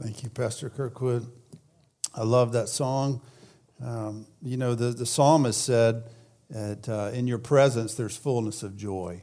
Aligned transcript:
Thank 0.00 0.24
you, 0.24 0.28
Pastor 0.28 0.70
Kirkwood. 0.70 1.30
I 2.12 2.24
love 2.24 2.52
that 2.54 2.68
song. 2.68 3.20
Um, 3.80 4.26
you 4.42 4.56
know, 4.56 4.74
the, 4.74 4.86
the 4.86 5.06
psalmist 5.06 5.62
said, 5.62 6.02
that, 6.50 6.88
uh, 6.88 7.10
In 7.14 7.28
your 7.28 7.38
presence, 7.38 7.94
there's 7.94 8.16
fullness 8.16 8.64
of 8.64 8.76
joy. 8.76 9.22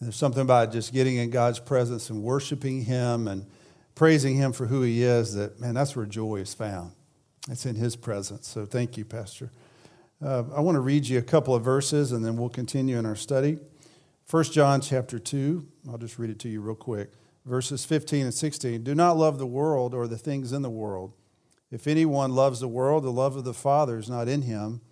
And 0.00 0.08
there's 0.08 0.16
something 0.16 0.42
about 0.42 0.72
just 0.72 0.92
getting 0.92 1.18
in 1.18 1.30
God's 1.30 1.60
presence 1.60 2.10
and 2.10 2.24
worshiping 2.24 2.82
Him 2.82 3.28
and 3.28 3.46
praising 3.94 4.34
Him 4.34 4.52
for 4.52 4.66
who 4.66 4.82
He 4.82 5.04
is 5.04 5.34
that, 5.34 5.60
man, 5.60 5.74
that's 5.74 5.94
where 5.94 6.04
joy 6.04 6.36
is 6.36 6.52
found. 6.52 6.92
It's 7.48 7.64
in 7.64 7.76
His 7.76 7.94
presence. 7.94 8.48
So 8.48 8.66
thank 8.66 8.96
you, 8.96 9.04
Pastor. 9.04 9.52
Uh, 10.20 10.42
I 10.52 10.60
want 10.60 10.74
to 10.74 10.80
read 10.80 11.06
you 11.06 11.18
a 11.18 11.22
couple 11.22 11.54
of 11.54 11.62
verses 11.62 12.10
and 12.10 12.24
then 12.24 12.36
we'll 12.36 12.48
continue 12.48 12.98
in 12.98 13.06
our 13.06 13.16
study. 13.16 13.58
1 14.28 14.44
John 14.44 14.80
chapter 14.80 15.20
2, 15.20 15.64
I'll 15.88 15.96
just 15.96 16.18
read 16.18 16.30
it 16.30 16.40
to 16.40 16.48
you 16.48 16.60
real 16.60 16.74
quick. 16.74 17.12
Verses 17.48 17.86
15 17.86 18.24
and 18.24 18.34
16. 18.34 18.82
Do 18.82 18.94
not 18.94 19.16
love 19.16 19.38
the 19.38 19.46
world 19.46 19.94
or 19.94 20.06
the 20.06 20.18
things 20.18 20.52
in 20.52 20.60
the 20.60 20.68
world. 20.68 21.14
If 21.70 21.86
anyone 21.86 22.34
loves 22.34 22.60
the 22.60 22.68
world, 22.68 23.04
the 23.04 23.10
love 23.10 23.36
of 23.36 23.44
the 23.44 23.54
Father 23.54 23.96
is 23.96 24.10
not 24.10 24.28
in 24.28 24.42
him. 24.42 24.82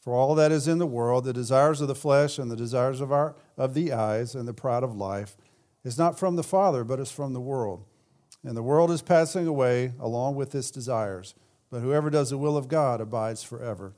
For 0.00 0.12
all 0.12 0.34
that 0.34 0.50
is 0.50 0.66
in 0.66 0.78
the 0.78 0.86
world, 0.86 1.22
the 1.22 1.32
desires 1.32 1.80
of 1.80 1.86
the 1.86 1.94
flesh 1.94 2.38
and 2.38 2.50
the 2.50 2.56
desires 2.56 3.00
of, 3.00 3.12
our, 3.12 3.36
of 3.56 3.74
the 3.74 3.92
eyes 3.92 4.34
and 4.34 4.48
the 4.48 4.52
pride 4.52 4.82
of 4.82 4.96
life, 4.96 5.36
is 5.84 5.96
not 5.96 6.18
from 6.18 6.34
the 6.34 6.42
Father, 6.42 6.82
but 6.82 6.98
is 6.98 7.12
from 7.12 7.34
the 7.34 7.40
world. 7.40 7.84
And 8.42 8.56
the 8.56 8.64
world 8.64 8.90
is 8.90 9.00
passing 9.00 9.46
away 9.46 9.92
along 10.00 10.34
with 10.34 10.56
its 10.56 10.72
desires, 10.72 11.36
but 11.70 11.82
whoever 11.82 12.10
does 12.10 12.30
the 12.30 12.38
will 12.38 12.56
of 12.56 12.66
God 12.66 13.00
abides 13.00 13.44
forever. 13.44 13.94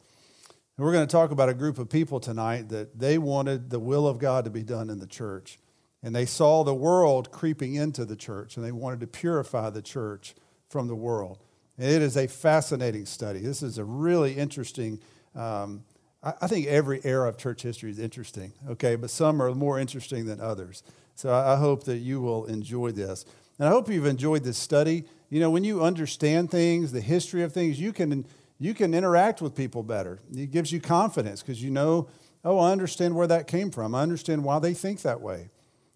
And 0.76 0.84
we're 0.84 0.92
going 0.92 1.06
to 1.06 1.12
talk 1.12 1.30
about 1.30 1.48
a 1.48 1.54
group 1.54 1.78
of 1.78 1.88
people 1.88 2.20
tonight 2.20 2.68
that 2.68 2.98
they 2.98 3.16
wanted 3.16 3.70
the 3.70 3.80
will 3.80 4.06
of 4.06 4.18
God 4.18 4.44
to 4.44 4.50
be 4.50 4.62
done 4.62 4.90
in 4.90 4.98
the 4.98 5.06
church. 5.06 5.58
And 6.04 6.14
they 6.14 6.26
saw 6.26 6.62
the 6.62 6.74
world 6.74 7.32
creeping 7.32 7.76
into 7.76 8.04
the 8.04 8.14
church, 8.14 8.56
and 8.56 8.64
they 8.64 8.72
wanted 8.72 9.00
to 9.00 9.06
purify 9.06 9.70
the 9.70 9.80
church 9.80 10.34
from 10.68 10.86
the 10.86 10.94
world. 10.94 11.38
And 11.78 11.90
it 11.90 12.02
is 12.02 12.18
a 12.18 12.28
fascinating 12.28 13.06
study. 13.06 13.40
This 13.40 13.62
is 13.62 13.78
a 13.78 13.84
really 13.84 14.34
interesting. 14.34 15.00
Um, 15.34 15.82
I 16.22 16.46
think 16.46 16.66
every 16.66 17.00
era 17.04 17.28
of 17.28 17.38
church 17.38 17.62
history 17.62 17.90
is 17.90 17.98
interesting, 17.98 18.52
okay, 18.68 18.96
but 18.96 19.10
some 19.10 19.42
are 19.42 19.54
more 19.54 19.78
interesting 19.78 20.26
than 20.26 20.40
others. 20.40 20.82
So 21.14 21.32
I 21.32 21.56
hope 21.56 21.84
that 21.84 21.98
you 21.98 22.20
will 22.20 22.44
enjoy 22.46 22.92
this. 22.92 23.24
And 23.58 23.68
I 23.68 23.70
hope 23.70 23.88
you've 23.88 24.06
enjoyed 24.06 24.44
this 24.44 24.58
study. 24.58 25.04
You 25.30 25.40
know, 25.40 25.50
when 25.50 25.64
you 25.64 25.82
understand 25.82 26.50
things, 26.50 26.92
the 26.92 27.00
history 27.00 27.42
of 27.42 27.52
things, 27.52 27.80
you 27.80 27.92
can, 27.92 28.26
you 28.58 28.74
can 28.74 28.94
interact 28.94 29.40
with 29.40 29.54
people 29.54 29.82
better. 29.82 30.20
It 30.34 30.50
gives 30.50 30.70
you 30.70 30.80
confidence 30.80 31.42
because 31.42 31.62
you 31.62 31.70
know, 31.70 32.08
oh, 32.44 32.58
I 32.58 32.72
understand 32.72 33.14
where 33.14 33.26
that 33.26 33.46
came 33.46 33.70
from. 33.70 33.94
I 33.94 34.02
understand 34.02 34.44
why 34.44 34.58
they 34.58 34.74
think 34.74 35.02
that 35.02 35.20
way. 35.20 35.50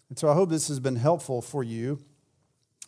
And 0.09 0.17
so 0.17 0.27
I 0.27 0.33
hope 0.33 0.49
this 0.49 0.67
has 0.69 0.79
been 0.79 0.95
helpful 0.95 1.41
for 1.41 1.63
you. 1.63 1.99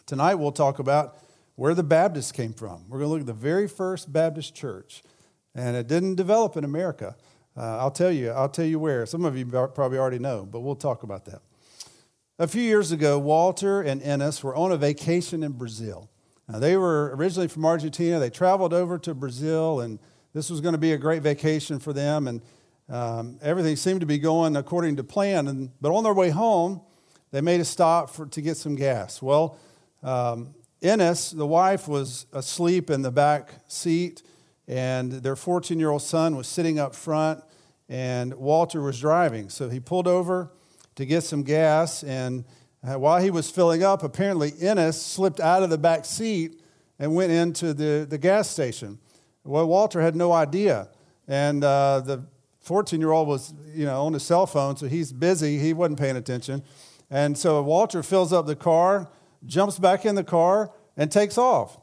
Tonight 0.08 0.36
we'll 0.36 0.52
talk 0.52 0.80
about 0.80 1.18
where 1.56 1.76
the 1.76 1.84
Baptists 1.84 2.32
came 2.32 2.54
from. 2.54 2.90
We're 2.90 2.98
going 2.98 3.10
to 3.10 3.14
look 3.14 3.20
at 3.22 3.28
the 3.28 3.34
very 3.34 3.68
first 3.68 4.12
Baptist 4.12 4.56
church, 4.56 5.04
and 5.54 5.76
it 5.76 5.88
didn't 5.88 6.16
develop 6.16 6.58
in 6.58 6.64
America. 6.64 7.16
Uh, 7.56 7.78
I'll 7.78 7.92
tell 7.92 8.12
you. 8.12 8.32
I'll 8.32 8.50
tell 8.50 8.66
you 8.66 8.80
where. 8.80 9.06
Some 9.06 9.24
of 9.24 9.38
you 9.38 9.46
probably 9.46 10.00
already 10.00 10.18
know, 10.18 10.48
but 10.50 10.62
we'll 10.62 10.76
talk 10.76 11.04
about 11.04 11.26
that. 11.26 11.42
A 12.40 12.48
few 12.48 12.64
years 12.64 12.92
ago, 12.92 13.20
Walter 13.20 13.82
and 13.82 14.02
Ennis 14.02 14.44
were 14.44 14.56
on 14.56 14.72
a 14.72 14.78
vacation 14.78 15.44
in 15.44 15.52
Brazil. 15.52 16.10
Now, 16.48 16.58
they 16.58 16.76
were 16.76 17.16
originally 17.16 17.48
from 17.48 17.66
Argentina. 17.66 18.18
They 18.20 18.32
traveled 18.32 18.74
over 18.74 18.98
to 18.98 19.14
Brazil, 19.14 19.82
and 19.82 20.00
this 20.34 20.50
was 20.50 20.60
going 20.60 20.74
to 20.74 20.80
be 20.80 20.94
a 20.94 20.98
great 20.98 21.22
vacation 21.22 21.78
for 21.78 21.94
them. 21.94 22.28
And 22.28 22.42
um, 22.90 23.38
everything 23.44 23.76
seemed 23.76 24.00
to 24.00 24.08
be 24.08 24.18
going 24.18 24.56
according 24.56 24.96
to 24.96 25.04
plan. 25.04 25.48
And, 25.48 25.70
but 25.80 25.94
on 25.94 26.04
their 26.04 26.16
way 26.16 26.32
home, 26.32 26.82
they 27.32 27.42
made 27.42 27.62
a 27.62 27.66
stop 27.66 28.10
for, 28.10 28.26
to 28.28 28.42
get 28.42 28.58
some 28.58 28.76
gas. 28.76 29.22
Well, 29.22 29.58
um, 30.04 30.54
Ennis, 30.82 31.32
the 31.32 31.46
wife, 31.46 31.88
was 31.88 32.26
asleep 32.34 32.90
in 32.90 33.02
the 33.02 33.12
back 33.12 33.54
seat, 33.68 34.24
and 34.68 35.12
their 35.12 35.36
14 35.36 35.80
year 35.80 35.90
old 35.90 36.02
son 36.02 36.36
was 36.36 36.48
sitting 36.48 36.80
up 36.80 36.96
front, 36.96 37.44
and 37.88 38.34
Walter 38.34 38.82
was 38.82 39.00
driving. 39.00 39.50
So 39.50 39.70
he 39.70 39.80
pulled 39.80 40.08
over 40.08 40.52
to 40.96 41.06
get 41.06 41.24
some 41.24 41.44
gas, 41.44 42.04
and 42.04 42.46
uh, 42.84 42.98
while 42.98 43.22
he 43.22 43.30
was 43.30 43.50
filling 43.50 43.84
up, 43.84 44.04
apparently 44.04 44.54
Ennis 44.60 45.02
slipped 45.02 45.40
out 45.40 45.62
of 45.62 45.70
the 45.70 45.78
back 45.78 46.04
seat 46.04 46.62
and 46.98 47.16
went 47.16 47.32
into 47.32 47.74
the, 47.74 48.06
the 48.10 48.18
gas 48.18 48.50
station. 48.50 49.00
Well, 49.44 49.68
Walter 49.68 50.02
had 50.02 50.16
no 50.16 50.32
idea, 50.32 50.90
and 51.28 51.64
uh, 51.64 52.02
the 52.02 52.24
14 52.62 53.00
year 53.00 53.12
old 53.12 53.28
was 53.28 53.54
you 53.74 53.86
know, 53.86 54.06
on 54.06 54.14
his 54.14 54.24
cell 54.24 54.48
phone, 54.48 54.78
so 54.78 54.88
he's 54.88 55.12
busy, 55.12 55.60
he 55.60 55.74
wasn't 55.74 56.00
paying 56.00 56.18
attention. 56.18 56.64
And 57.12 57.38
so 57.38 57.62
Walter 57.62 58.02
fills 58.02 58.34
up 58.34 58.48
the 58.48 58.56
car 58.56 59.08
jumps 59.46 59.80
back 59.80 60.06
in 60.06 60.16
the 60.16 60.24
car, 60.24 60.72
and 60.98 61.12
takes 61.12 61.38
off. 61.38 61.80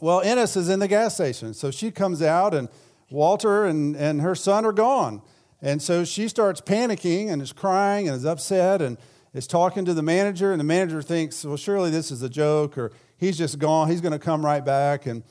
Well, 0.00 0.22
Ennis 0.22 0.56
is 0.56 0.68
in 0.68 0.80
the 0.80 0.88
gas 0.88 1.14
station. 1.14 1.54
So 1.54 1.70
she 1.70 1.90
comes 1.90 2.22
out, 2.22 2.54
and 2.54 2.68
Walter 3.10 3.66
and, 3.66 3.94
and 3.96 4.20
her 4.22 4.34
son 4.34 4.64
are 4.64 4.72
gone. 4.72 5.22
And 5.60 5.82
so 5.82 6.04
she 6.04 6.26
starts 6.26 6.60
panicking 6.60 7.30
and 7.30 7.42
is 7.42 7.52
crying 7.52 8.08
and 8.08 8.16
is 8.16 8.24
upset 8.24 8.80
and 8.80 8.96
is 9.34 9.46
talking 9.46 9.84
to 9.84 9.92
the 9.92 10.02
manager. 10.02 10.52
And 10.52 10.60
the 10.60 10.64
manager 10.64 11.02
thinks, 11.02 11.44
well, 11.44 11.58
surely 11.58 11.90
this 11.90 12.10
is 12.10 12.22
a 12.22 12.30
joke 12.30 12.78
or 12.78 12.92
he's 13.18 13.36
just 13.36 13.58
gone. 13.58 13.90
He's 13.90 14.00
going 14.00 14.12
to 14.12 14.18
come 14.18 14.42
right 14.42 14.64
back. 14.64 15.04
And, 15.04 15.22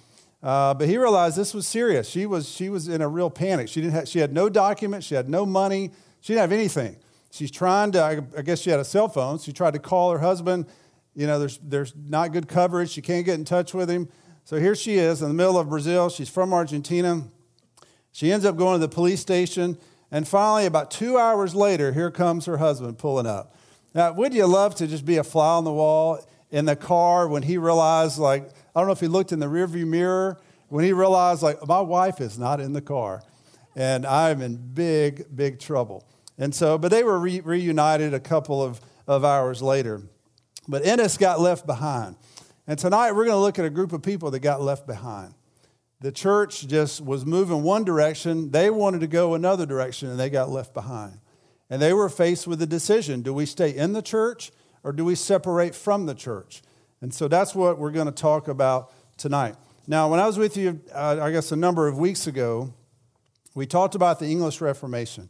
uh, 0.44 0.76
but 0.76 0.88
he 0.88 1.00
realized 1.00 1.36
this 1.36 1.56
was 1.56 1.68
serious. 1.68 2.08
She 2.08 2.28
was, 2.28 2.48
she 2.48 2.70
was 2.70 2.88
in 2.88 3.02
a 3.02 3.08
real 3.08 3.32
panic. 3.32 3.70
She, 3.70 3.82
didn't 3.82 3.94
have, 3.94 4.08
she 4.08 4.20
had 4.20 4.32
no 4.32 4.50
documents, 4.50 5.08
she 5.08 5.16
had 5.16 5.28
no 5.28 5.48
money, 5.48 5.92
she 6.22 6.34
didn't 6.34 6.42
have 6.42 6.52
anything. 6.52 6.96
She's 7.32 7.52
trying 7.52 7.92
to, 7.92 8.26
I 8.38 8.42
guess 8.42 8.60
she 8.60 8.70
had 8.70 8.80
a 8.80 8.86
cell 8.86 9.08
phone. 9.08 9.40
She 9.40 9.54
tried 9.54 9.74
to 9.74 9.80
call 9.80 10.12
her 10.12 10.20
husband 10.20 10.66
you 11.20 11.28
know, 11.28 11.38
there's, 11.38 11.58
there's 11.58 11.94
not 11.98 12.32
good 12.32 12.48
coverage. 12.48 12.92
She 12.92 13.02
can't 13.02 13.26
get 13.26 13.36
in 13.36 13.44
touch 13.44 13.74
with 13.74 13.90
him. 13.90 14.08
So 14.46 14.58
here 14.58 14.74
she 14.74 14.96
is 14.96 15.22
in 15.22 15.28
the 15.28 15.34
middle 15.34 15.60
of 15.60 15.68
Brazil. 15.68 16.10
She's 16.10 16.30
from 16.30 16.54
Argentina. 16.54 17.24
She 18.14 18.32
ends 18.32 18.46
up 18.46 18.56
going 18.56 18.80
to 18.80 18.88
the 18.88 18.94
police 18.94 19.20
station. 19.20 19.78
And 20.12 20.26
finally, 20.26 20.66
about 20.66 20.92
two 20.92 21.18
hours 21.18 21.54
later, 21.54 21.92
here 21.92 22.10
comes 22.10 22.46
her 22.46 22.58
husband 22.58 22.98
pulling 22.98 23.28
up. 23.28 23.54
Now, 23.94 24.14
would 24.14 24.34
you 24.34 24.46
love 24.46 24.76
to 24.76 24.88
just 24.88 25.06
be 25.06 25.18
a 25.18 25.24
fly 25.26 25.58
on 25.58 25.66
the 25.66 25.74
wall 25.74 26.26
in 26.52 26.64
the 26.64 26.78
car 26.78 27.28
when 27.28 27.44
he 27.44 27.58
realized, 27.58 28.18
like, 28.18 28.50
I 28.76 28.80
don't 28.80 28.88
know 28.88 28.94
if 28.94 29.02
he 29.02 29.08
looked 29.08 29.34
in 29.34 29.40
the 29.40 29.48
rearview 29.48 29.86
mirror, 29.86 30.40
when 30.70 30.86
he 30.86 30.94
realized, 30.94 31.44
like, 31.44 31.68
my 31.68 31.82
wife 31.82 32.22
is 32.22 32.40
not 32.40 32.62
in 32.62 32.72
the 32.72 32.82
car 32.82 33.24
and 33.76 34.06
I'm 34.06 34.42
in 34.42 34.56
big, 34.56 35.26
big 35.36 35.60
trouble. 35.60 36.06
And 36.40 36.56
so, 36.56 36.78
but 36.78 36.90
they 36.90 37.04
were 37.04 37.20
re- 37.20 37.42
reunited 37.42 38.14
a 38.14 38.20
couple 38.20 38.64
of, 38.64 38.80
of 39.06 39.26
hours 39.26 39.62
later. 39.62 40.02
But 40.68 40.86
Ennis 40.86 41.18
got 41.18 41.42
left 41.42 41.68
behind. 41.68 42.16
And 42.66 42.80
tonight 42.80 43.12
we're 43.12 43.26
going 43.26 43.36
to 43.36 43.42
look 43.42 43.60
at 43.60 43.66
a 43.66 43.70
group 43.70 43.92
of 43.92 44.02
people 44.02 44.32
that 44.32 44.40
got 44.40 44.62
left 44.62 44.88
behind. 44.88 45.34
The 46.00 46.14
church 46.14 46.66
just 46.66 47.02
was 47.02 47.26
moving 47.26 47.62
one 47.62 47.84
direction, 47.84 48.52
they 48.52 48.70
wanted 48.70 49.02
to 49.02 49.08
go 49.08 49.34
another 49.34 49.66
direction, 49.66 50.10
and 50.10 50.18
they 50.18 50.30
got 50.30 50.50
left 50.50 50.74
behind. 50.74 51.20
And 51.70 51.82
they 51.82 51.92
were 51.92 52.08
faced 52.08 52.48
with 52.48 52.62
a 52.62 52.66
decision 52.66 53.22
do 53.22 53.34
we 53.34 53.46
stay 53.46 53.76
in 53.76 53.92
the 53.92 54.02
church 54.02 54.52
or 54.84 54.94
do 54.94 55.04
we 55.04 55.16
separate 55.16 55.76
from 55.76 56.06
the 56.06 56.16
church? 56.16 56.62
And 57.02 57.14
so 57.14 57.28
that's 57.28 57.54
what 57.54 57.78
we're 57.78 57.92
going 57.92 58.06
to 58.06 58.14
talk 58.14 58.48
about 58.48 58.94
tonight. 59.18 59.56
Now, 59.88 60.10
when 60.10 60.20
I 60.20 60.26
was 60.26 60.38
with 60.38 60.56
you, 60.56 60.80
uh, 60.94 61.20
I 61.22 61.32
guess 61.32 61.52
a 61.52 61.56
number 61.56 61.88
of 61.88 61.98
weeks 61.98 62.28
ago, 62.28 62.74
we 63.56 63.66
talked 63.66 63.96
about 63.96 64.20
the 64.20 64.28
English 64.28 64.62
Reformation. 64.62 65.30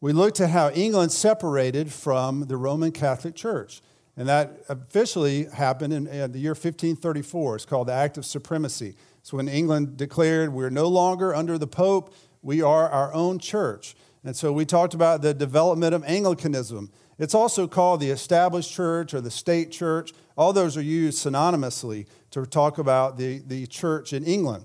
We 0.00 0.12
looked 0.12 0.40
at 0.40 0.50
how 0.50 0.70
England 0.70 1.12
separated 1.12 1.92
from 1.92 2.46
the 2.46 2.56
Roman 2.56 2.92
Catholic 2.92 3.34
Church. 3.34 3.80
And 4.16 4.28
that 4.28 4.60
officially 4.68 5.44
happened 5.44 5.92
in, 5.92 6.06
in, 6.06 6.32
the 6.32 6.38
year 6.38 6.52
1534. 6.52 7.56
It's 7.56 7.64
called 7.64 7.88
the 7.88 7.92
Act 7.92 8.16
of 8.16 8.24
Supremacy. 8.24 8.94
So 9.22 9.36
when 9.36 9.48
England 9.48 9.96
declared 9.96 10.52
we're 10.52 10.70
no 10.70 10.88
longer 10.88 11.34
under 11.34 11.58
the 11.58 11.66
Pope, 11.66 12.14
we 12.42 12.62
are 12.62 12.88
our 12.88 13.12
own 13.12 13.38
church. 13.38 13.94
And 14.24 14.36
so 14.36 14.52
we 14.52 14.64
talked 14.64 14.94
about 14.94 15.22
the 15.22 15.34
development 15.34 15.94
of 15.94 16.04
Anglicanism. 16.04 16.90
It's 17.18 17.34
also 17.34 17.66
called 17.66 18.00
the 18.00 18.10
established 18.10 18.72
church 18.72 19.14
or 19.14 19.20
the 19.20 19.30
state 19.30 19.70
church. 19.70 20.12
All 20.36 20.52
those 20.52 20.76
are 20.76 20.82
used 20.82 21.24
synonymously 21.24 22.06
to 22.30 22.44
talk 22.44 22.78
about 22.78 23.16
the, 23.16 23.38
the 23.38 23.66
church 23.66 24.12
in 24.12 24.24
England. 24.24 24.64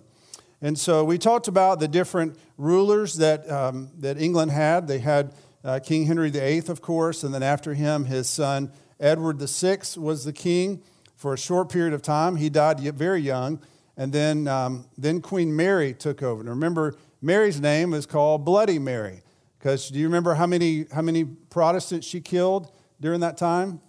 And 0.61 0.77
so 0.77 1.03
we 1.03 1.17
talked 1.17 1.47
about 1.47 1.79
the 1.79 1.87
different 1.87 2.37
rulers 2.57 3.15
that, 3.15 3.49
um, 3.49 3.89
that 3.99 4.21
England 4.21 4.51
had. 4.51 4.87
They 4.87 4.99
had 4.99 5.33
uh, 5.63 5.79
King 5.79 6.05
Henry 6.05 6.29
VIII, 6.29 6.67
of 6.67 6.81
course, 6.81 7.23
and 7.23 7.33
then 7.33 7.43
after 7.43 7.73
him, 7.73 8.05
his 8.05 8.29
son 8.29 8.71
Edward 8.99 9.39
VI 9.39 9.79
was 9.97 10.23
the 10.25 10.33
king 10.33 10.83
for 11.15 11.33
a 11.33 11.37
short 11.37 11.69
period 11.69 11.93
of 11.93 12.03
time. 12.03 12.35
He 12.35 12.49
died 12.49 12.79
very 12.79 13.21
young. 13.21 13.59
And 13.97 14.13
then, 14.13 14.47
um, 14.47 14.85
then 14.97 15.21
Queen 15.21 15.55
Mary 15.55 15.93
took 15.93 16.23
over. 16.23 16.39
And 16.39 16.49
remember, 16.49 16.95
Mary's 17.21 17.59
name 17.59 17.93
is 17.93 18.05
called 18.05 18.45
Bloody 18.45 18.79
Mary. 18.79 19.21
Because 19.57 19.89
do 19.89 19.99
you 19.99 20.05
remember 20.05 20.33
how 20.35 20.47
many, 20.47 20.85
how 20.91 21.01
many 21.01 21.25
Protestants 21.25 22.07
she 22.07 22.21
killed 22.21 22.71
during 22.99 23.19
that 23.19 23.37
time? 23.37 23.81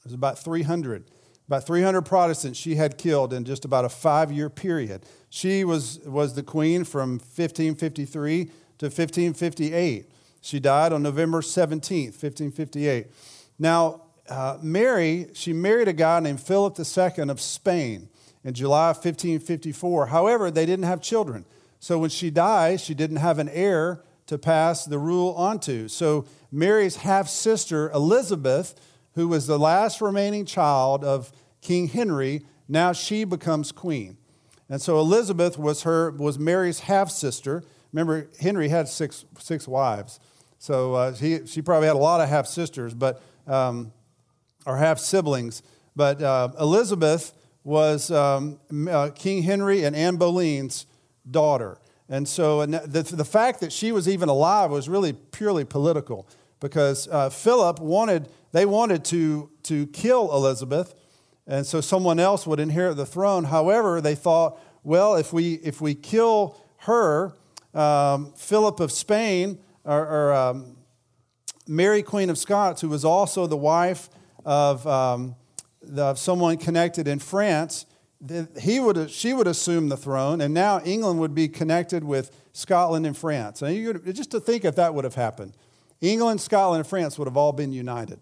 It 0.00 0.04
was 0.04 0.12
about 0.12 0.38
300. 0.38 1.04
About 1.46 1.66
300 1.66 2.02
Protestants 2.02 2.58
she 2.58 2.76
had 2.76 2.96
killed 2.96 3.32
in 3.32 3.44
just 3.44 3.64
about 3.64 3.84
a 3.84 3.88
five 3.88 4.32
year 4.32 4.48
period. 4.48 5.04
She 5.28 5.64
was, 5.64 6.00
was 6.06 6.34
the 6.34 6.42
queen 6.42 6.84
from 6.84 7.18
1553 7.18 8.44
to 8.78 8.86
1558. 8.86 10.10
She 10.40 10.60
died 10.60 10.92
on 10.92 11.02
November 11.02 11.40
17th, 11.40 12.22
1558. 12.22 13.06
Now, 13.58 14.02
uh, 14.28 14.58
Mary, 14.62 15.28
she 15.34 15.52
married 15.52 15.88
a 15.88 15.92
guy 15.92 16.20
named 16.20 16.40
Philip 16.40 16.78
II 16.78 17.28
of 17.28 17.40
Spain 17.40 18.08
in 18.42 18.54
July 18.54 18.90
of 18.90 18.96
1554. 18.96 20.06
However, 20.06 20.50
they 20.50 20.66
didn't 20.66 20.84
have 20.84 21.00
children. 21.00 21.44
So 21.80 21.98
when 21.98 22.10
she 22.10 22.30
died, 22.30 22.80
she 22.80 22.94
didn't 22.94 23.16
have 23.16 23.38
an 23.38 23.48
heir 23.50 24.02
to 24.26 24.38
pass 24.38 24.84
the 24.86 24.98
rule 24.98 25.34
onto. 25.34 25.88
So 25.88 26.24
Mary's 26.50 26.96
half 26.96 27.28
sister, 27.28 27.90
Elizabeth, 27.90 28.74
who 29.14 29.28
was 29.28 29.46
the 29.46 29.58
last 29.58 30.00
remaining 30.00 30.44
child 30.44 31.04
of 31.04 31.32
King 31.60 31.88
Henry, 31.88 32.44
now 32.68 32.92
she 32.92 33.24
becomes 33.24 33.72
queen. 33.72 34.16
And 34.68 34.80
so 34.80 34.98
Elizabeth 34.98 35.58
was 35.58 35.82
her 35.82 36.10
was 36.12 36.38
Mary's 36.38 36.80
half 36.80 37.10
sister. 37.10 37.62
Remember, 37.92 38.28
Henry 38.40 38.68
had 38.68 38.88
six 38.88 39.24
six 39.38 39.68
wives, 39.68 40.18
so 40.58 40.94
uh, 40.94 41.12
he, 41.12 41.46
she 41.46 41.62
probably 41.62 41.86
had 41.86 41.96
a 41.96 41.98
lot 41.98 42.20
of 42.20 42.28
half 42.28 42.46
sisters, 42.46 42.94
but 42.94 43.22
um, 43.46 43.92
or 44.66 44.78
half 44.78 44.98
siblings. 44.98 45.62
But 45.94 46.22
uh, 46.22 46.48
Elizabeth 46.58 47.32
was 47.62 48.10
um, 48.10 48.58
uh, 48.90 49.10
King 49.14 49.42
Henry 49.42 49.84
and 49.84 49.94
Anne 49.94 50.16
Boleyn's 50.16 50.86
daughter. 51.30 51.78
And 52.08 52.28
so 52.28 52.60
and 52.60 52.74
the, 52.74 53.02
the 53.02 53.24
fact 53.24 53.60
that 53.60 53.72
she 53.72 53.90
was 53.92 54.08
even 54.08 54.28
alive 54.28 54.70
was 54.70 54.88
really 54.88 55.12
purely 55.12 55.64
political 55.64 56.28
because 56.60 57.08
uh, 57.08 57.30
Philip 57.30 57.80
wanted, 57.80 58.28
they 58.54 58.64
wanted 58.64 59.04
to, 59.06 59.50
to 59.64 59.88
kill 59.88 60.32
Elizabeth, 60.32 60.94
and 61.44 61.66
so 61.66 61.80
someone 61.80 62.20
else 62.20 62.46
would 62.46 62.60
inherit 62.60 62.96
the 62.96 63.04
throne. 63.04 63.42
However, 63.42 64.00
they 64.00 64.14
thought, 64.14 64.60
well, 64.84 65.16
if 65.16 65.32
we, 65.32 65.54
if 65.54 65.80
we 65.80 65.96
kill 65.96 66.56
her, 66.82 67.32
um, 67.74 68.32
Philip 68.36 68.78
of 68.78 68.92
Spain, 68.92 69.58
or, 69.82 70.06
or 70.06 70.32
um, 70.32 70.76
Mary, 71.66 72.00
Queen 72.00 72.30
of 72.30 72.38
Scots, 72.38 72.80
who 72.80 72.88
was 72.88 73.04
also 73.04 73.48
the 73.48 73.56
wife 73.56 74.08
of, 74.44 74.86
um, 74.86 75.34
the, 75.82 76.14
someone 76.14 76.56
connected 76.56 77.08
in 77.08 77.18
France, 77.18 77.86
he 78.60 78.78
would, 78.78 79.10
she 79.10 79.34
would 79.34 79.48
assume 79.48 79.88
the 79.88 79.96
throne, 79.96 80.40
and 80.40 80.54
now 80.54 80.80
England 80.84 81.18
would 81.18 81.34
be 81.34 81.48
connected 81.48 82.04
with 82.04 82.30
Scotland 82.52 83.04
and 83.04 83.16
France. 83.16 83.62
And 83.62 83.74
you, 83.74 83.94
just 84.12 84.30
to 84.30 84.38
think 84.38 84.64
if 84.64 84.76
that 84.76 84.94
would 84.94 85.02
have 85.02 85.16
happened, 85.16 85.54
England, 86.00 86.40
Scotland, 86.40 86.82
and 86.82 86.86
France 86.86 87.18
would 87.18 87.26
have 87.26 87.36
all 87.36 87.52
been 87.52 87.72
united. 87.72 88.20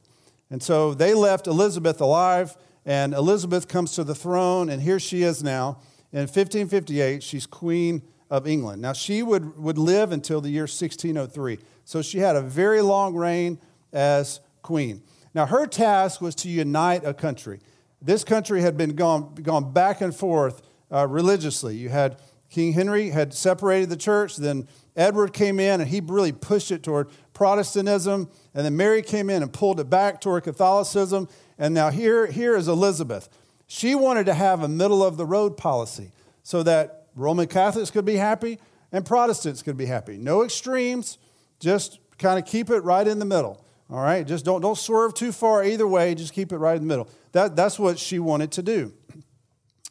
And 0.52 0.62
so 0.62 0.92
they 0.92 1.14
left 1.14 1.46
Elizabeth 1.46 1.98
alive, 2.02 2.58
and 2.84 3.14
Elizabeth 3.14 3.68
comes 3.68 3.92
to 3.92 4.04
the 4.04 4.14
throne, 4.14 4.68
and 4.68 4.82
here 4.82 5.00
she 5.00 5.22
is 5.22 5.42
now. 5.42 5.78
In 6.12 6.20
1558, 6.20 7.22
she's 7.22 7.46
Queen 7.46 8.02
of 8.28 8.46
England. 8.46 8.82
Now, 8.82 8.92
she 8.92 9.22
would, 9.22 9.58
would 9.58 9.78
live 9.78 10.12
until 10.12 10.42
the 10.42 10.50
year 10.50 10.64
1603. 10.64 11.58
So 11.86 12.02
she 12.02 12.18
had 12.18 12.36
a 12.36 12.42
very 12.42 12.82
long 12.82 13.14
reign 13.14 13.58
as 13.94 14.40
queen. 14.60 15.02
Now, 15.32 15.46
her 15.46 15.66
task 15.66 16.20
was 16.20 16.34
to 16.34 16.50
unite 16.50 17.02
a 17.02 17.14
country. 17.14 17.60
This 18.02 18.22
country 18.22 18.60
had 18.60 18.76
been 18.76 18.94
gone, 18.94 19.34
gone 19.36 19.72
back 19.72 20.02
and 20.02 20.14
forth 20.14 20.60
uh, 20.92 21.08
religiously. 21.08 21.76
You 21.76 21.88
had 21.88 22.18
King 22.50 22.74
Henry 22.74 23.08
had 23.08 23.32
separated 23.32 23.88
the 23.88 23.96
church, 23.96 24.36
then 24.36 24.68
Edward 24.94 25.32
came 25.32 25.58
in 25.58 25.80
and 25.80 25.88
he 25.88 26.00
really 26.00 26.32
pushed 26.32 26.70
it 26.70 26.82
toward 26.82 27.08
Protestantism, 27.34 28.28
and 28.54 28.64
then 28.64 28.76
Mary 28.76 29.02
came 29.02 29.30
in 29.30 29.42
and 29.42 29.52
pulled 29.52 29.80
it 29.80 29.88
back 29.88 30.20
toward 30.20 30.44
Catholicism, 30.44 31.28
and 31.58 31.74
now 31.74 31.90
here, 31.90 32.26
here 32.26 32.56
is 32.56 32.68
Elizabeth. 32.68 33.28
She 33.66 33.94
wanted 33.94 34.26
to 34.26 34.34
have 34.34 34.62
a 34.62 34.68
middle 34.68 35.02
of 35.02 35.16
the 35.16 35.24
road 35.24 35.56
policy 35.56 36.12
so 36.42 36.62
that 36.62 37.06
Roman 37.14 37.46
Catholics 37.46 37.90
could 37.90 38.04
be 38.04 38.16
happy 38.16 38.58
and 38.92 39.04
Protestants 39.04 39.62
could 39.62 39.76
be 39.76 39.86
happy. 39.86 40.18
No 40.18 40.44
extremes, 40.44 41.18
just 41.58 41.98
kind 42.18 42.38
of 42.38 42.44
keep 42.44 42.68
it 42.68 42.80
right 42.80 43.06
in 43.06 43.18
the 43.18 43.24
middle. 43.24 43.64
All 43.88 44.00
right, 44.02 44.26
just 44.26 44.44
don't, 44.44 44.60
don't 44.60 44.78
swerve 44.78 45.14
too 45.14 45.32
far 45.32 45.64
either 45.64 45.86
way, 45.86 46.14
just 46.14 46.32
keep 46.32 46.52
it 46.52 46.58
right 46.58 46.76
in 46.76 46.82
the 46.82 46.88
middle. 46.88 47.08
That, 47.32 47.56
that's 47.56 47.78
what 47.78 47.98
she 47.98 48.18
wanted 48.18 48.52
to 48.52 48.62
do. 48.62 48.92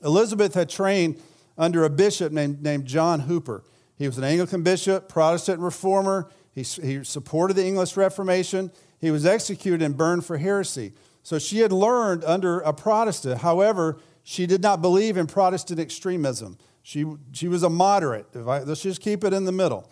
Elizabeth 0.03 0.53
had 0.53 0.69
trained 0.69 1.21
under 1.57 1.83
a 1.83 1.89
bishop 1.89 2.31
named, 2.31 2.63
named 2.63 2.85
John 2.85 3.21
Hooper. 3.21 3.63
He 3.97 4.07
was 4.07 4.17
an 4.17 4.23
Anglican 4.23 4.63
bishop, 4.63 5.09
Protestant 5.09 5.59
reformer. 5.59 6.29
He, 6.53 6.63
he 6.63 7.03
supported 7.03 7.55
the 7.55 7.65
English 7.65 7.95
Reformation. 7.95 8.71
He 8.99 9.11
was 9.11 9.25
executed 9.25 9.81
and 9.81 9.95
burned 9.95 10.25
for 10.25 10.37
heresy. 10.37 10.93
So 11.23 11.39
she 11.39 11.59
had 11.59 11.71
learned 11.71 12.23
under 12.23 12.59
a 12.59 12.73
Protestant. 12.73 13.41
However, 13.41 13.97
she 14.23 14.45
did 14.45 14.61
not 14.61 14.81
believe 14.81 15.17
in 15.17 15.27
Protestant 15.27 15.79
extremism. 15.79 16.57
She, 16.83 17.05
she 17.31 17.47
was 17.47 17.63
a 17.63 17.69
moderate. 17.69 18.27
I, 18.35 18.63
let's 18.63 18.81
just 18.81 19.01
keep 19.01 19.23
it 19.23 19.33
in 19.33 19.45
the 19.45 19.51
middle. 19.51 19.89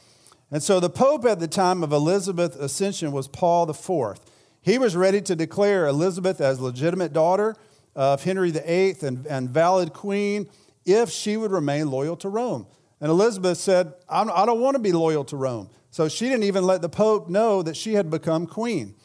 And 0.52 0.64
so 0.64 0.80
the 0.80 0.90
Pope 0.90 1.26
at 1.26 1.40
the 1.40 1.48
time 1.48 1.84
of 1.84 1.92
Elizabeth's 1.92 2.56
ascension 2.56 3.12
was 3.12 3.28
Paul 3.28 3.70
IV. 3.70 4.20
He 4.62 4.78
was 4.78 4.96
ready 4.96 5.22
to 5.22 5.36
declare 5.36 5.88
Elizabeth 5.88 6.42
as 6.42 6.60
legitimate 6.60 7.14
daughter 7.14 7.56
of 7.96 8.24
Henry 8.24 8.52
VIII 8.52 8.96
and, 9.02 9.26
and 9.28 9.50
valid 9.50 9.94
queen 9.94 10.50
if 10.86 11.10
she 11.10 11.38
would 11.38 11.52
remain 11.52 11.90
loyal 11.90 12.16
to 12.18 12.30
Rome. 12.30 12.66
And 13.00 13.10
Elizabeth 13.10 13.58
said, 13.58 13.94
I 14.10 14.46
don't 14.46 14.60
want 14.60 14.76
to 14.76 14.82
be 14.82 14.92
loyal 14.92 15.24
to 15.26 15.38
Rome. 15.38 15.70
So 15.92 16.08
she 16.08 16.26
didn't 16.26 16.44
even 16.44 16.66
let 16.66 16.82
the 16.82 16.90
Pope 16.90 17.30
know 17.30 17.62
that 17.64 17.76
she 17.76 17.94
had 17.94 18.10
become 18.10 18.46
queen. 18.46 18.96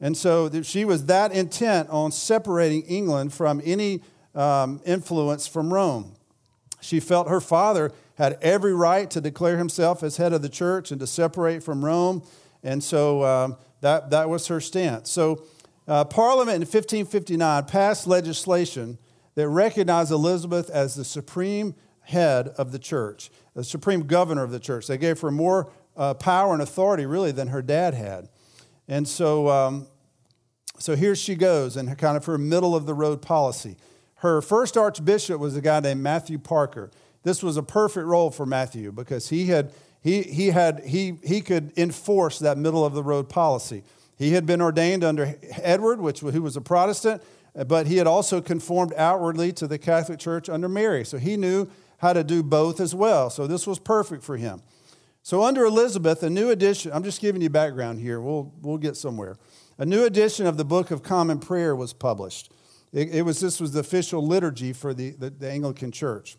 And 0.00 0.16
so 0.16 0.50
she 0.62 0.84
was 0.84 1.06
that 1.06 1.32
intent 1.32 1.88
on 1.90 2.12
separating 2.12 2.82
England 2.82 3.32
from 3.32 3.62
any 3.64 4.02
um, 4.34 4.80
influence 4.84 5.46
from 5.46 5.72
Rome. 5.72 6.16
She 6.80 7.00
felt 7.00 7.28
her 7.28 7.40
father 7.40 7.92
had 8.16 8.38
every 8.42 8.74
right 8.74 9.10
to 9.10 9.20
declare 9.20 9.56
himself 9.56 10.02
as 10.02 10.18
head 10.18 10.32
of 10.32 10.42
the 10.42 10.48
church 10.48 10.90
and 10.90 11.00
to 11.00 11.06
separate 11.06 11.62
from 11.62 11.84
Rome. 11.84 12.22
And 12.62 12.82
so 12.82 13.24
um, 13.24 13.56
that, 13.80 14.10
that 14.10 14.28
was 14.28 14.46
her 14.48 14.60
stance. 14.60 15.10
So 15.10 15.44
uh, 15.88 16.04
Parliament 16.04 16.56
in 16.56 16.62
1559 16.62 17.64
passed 17.64 18.06
legislation 18.06 18.98
that 19.34 19.48
recognized 19.48 20.12
Elizabeth 20.12 20.70
as 20.70 20.94
the 20.94 21.04
supreme 21.04 21.74
head 22.00 22.48
of 22.48 22.72
the 22.72 22.78
church, 22.78 23.30
the 23.54 23.64
supreme 23.64 24.06
governor 24.06 24.42
of 24.42 24.50
the 24.50 24.60
church. 24.60 24.86
They 24.86 24.98
gave 24.98 25.20
her 25.20 25.30
more 25.30 25.70
uh, 25.96 26.14
power 26.14 26.52
and 26.52 26.62
authority, 26.62 27.06
really, 27.06 27.32
than 27.32 27.48
her 27.48 27.62
dad 27.62 27.94
had. 27.94 28.28
And 28.88 29.06
so, 29.08 29.48
um, 29.48 29.86
so 30.78 30.96
here 30.96 31.14
she 31.14 31.34
goes, 31.34 31.76
and 31.76 31.96
kind 31.98 32.16
of 32.16 32.24
her 32.26 32.38
middle 32.38 32.74
of 32.74 32.86
the 32.86 32.94
road 32.94 33.22
policy. 33.22 33.76
Her 34.16 34.40
first 34.40 34.76
archbishop 34.76 35.38
was 35.38 35.56
a 35.56 35.60
guy 35.60 35.80
named 35.80 36.02
Matthew 36.02 36.38
Parker 36.38 36.90
this 37.24 37.42
was 37.42 37.56
a 37.56 37.62
perfect 37.62 38.06
role 38.06 38.30
for 38.30 38.46
Matthew 38.46 38.92
because 38.92 39.30
he 39.30 39.46
had 39.46 39.72
he, 40.02 40.22
he 40.22 40.48
had 40.48 40.84
he 40.84 41.18
he 41.24 41.40
could 41.40 41.72
enforce 41.76 42.38
that 42.38 42.56
middle 42.56 42.84
of 42.84 42.92
the 42.92 43.02
road 43.02 43.28
policy. 43.28 43.82
He 44.16 44.32
had 44.32 44.46
been 44.46 44.60
ordained 44.60 45.02
under 45.02 45.34
Edward, 45.60 46.00
which 46.00 46.20
who 46.20 46.42
was 46.42 46.56
a 46.56 46.60
Protestant, 46.60 47.22
but 47.66 47.86
he 47.86 47.96
had 47.96 48.06
also 48.06 48.40
conformed 48.40 48.92
outwardly 48.96 49.52
to 49.54 49.66
the 49.66 49.78
Catholic 49.78 50.20
Church 50.20 50.48
under 50.48 50.68
Mary. 50.68 51.04
So 51.04 51.18
he 51.18 51.36
knew 51.36 51.68
how 51.98 52.12
to 52.12 52.22
do 52.22 52.42
both 52.42 52.78
as 52.78 52.94
well. 52.94 53.30
So 53.30 53.46
this 53.46 53.66
was 53.66 53.78
perfect 53.78 54.22
for 54.22 54.36
him. 54.36 54.62
So 55.24 55.42
under 55.42 55.64
Elizabeth, 55.64 56.22
a 56.22 56.28
new 56.28 56.50
edition, 56.50 56.92
I'm 56.92 57.02
just 57.02 57.18
giving 57.18 57.40
you 57.40 57.48
background 57.48 57.98
here. 57.98 58.20
We'll, 58.20 58.52
we'll 58.60 58.76
get 58.76 58.94
somewhere. 58.94 59.38
A 59.78 59.86
new 59.86 60.04
edition 60.04 60.46
of 60.46 60.58
the 60.58 60.66
Book 60.66 60.90
of 60.90 61.02
Common 61.02 61.38
Prayer 61.38 61.74
was 61.74 61.94
published. 61.94 62.52
It, 62.92 63.08
it 63.08 63.22
was, 63.22 63.40
this 63.40 63.58
was 63.58 63.72
the 63.72 63.80
official 63.80 64.24
liturgy 64.24 64.74
for 64.74 64.92
the, 64.92 65.12
the, 65.12 65.30
the 65.30 65.50
Anglican 65.50 65.92
Church. 65.92 66.36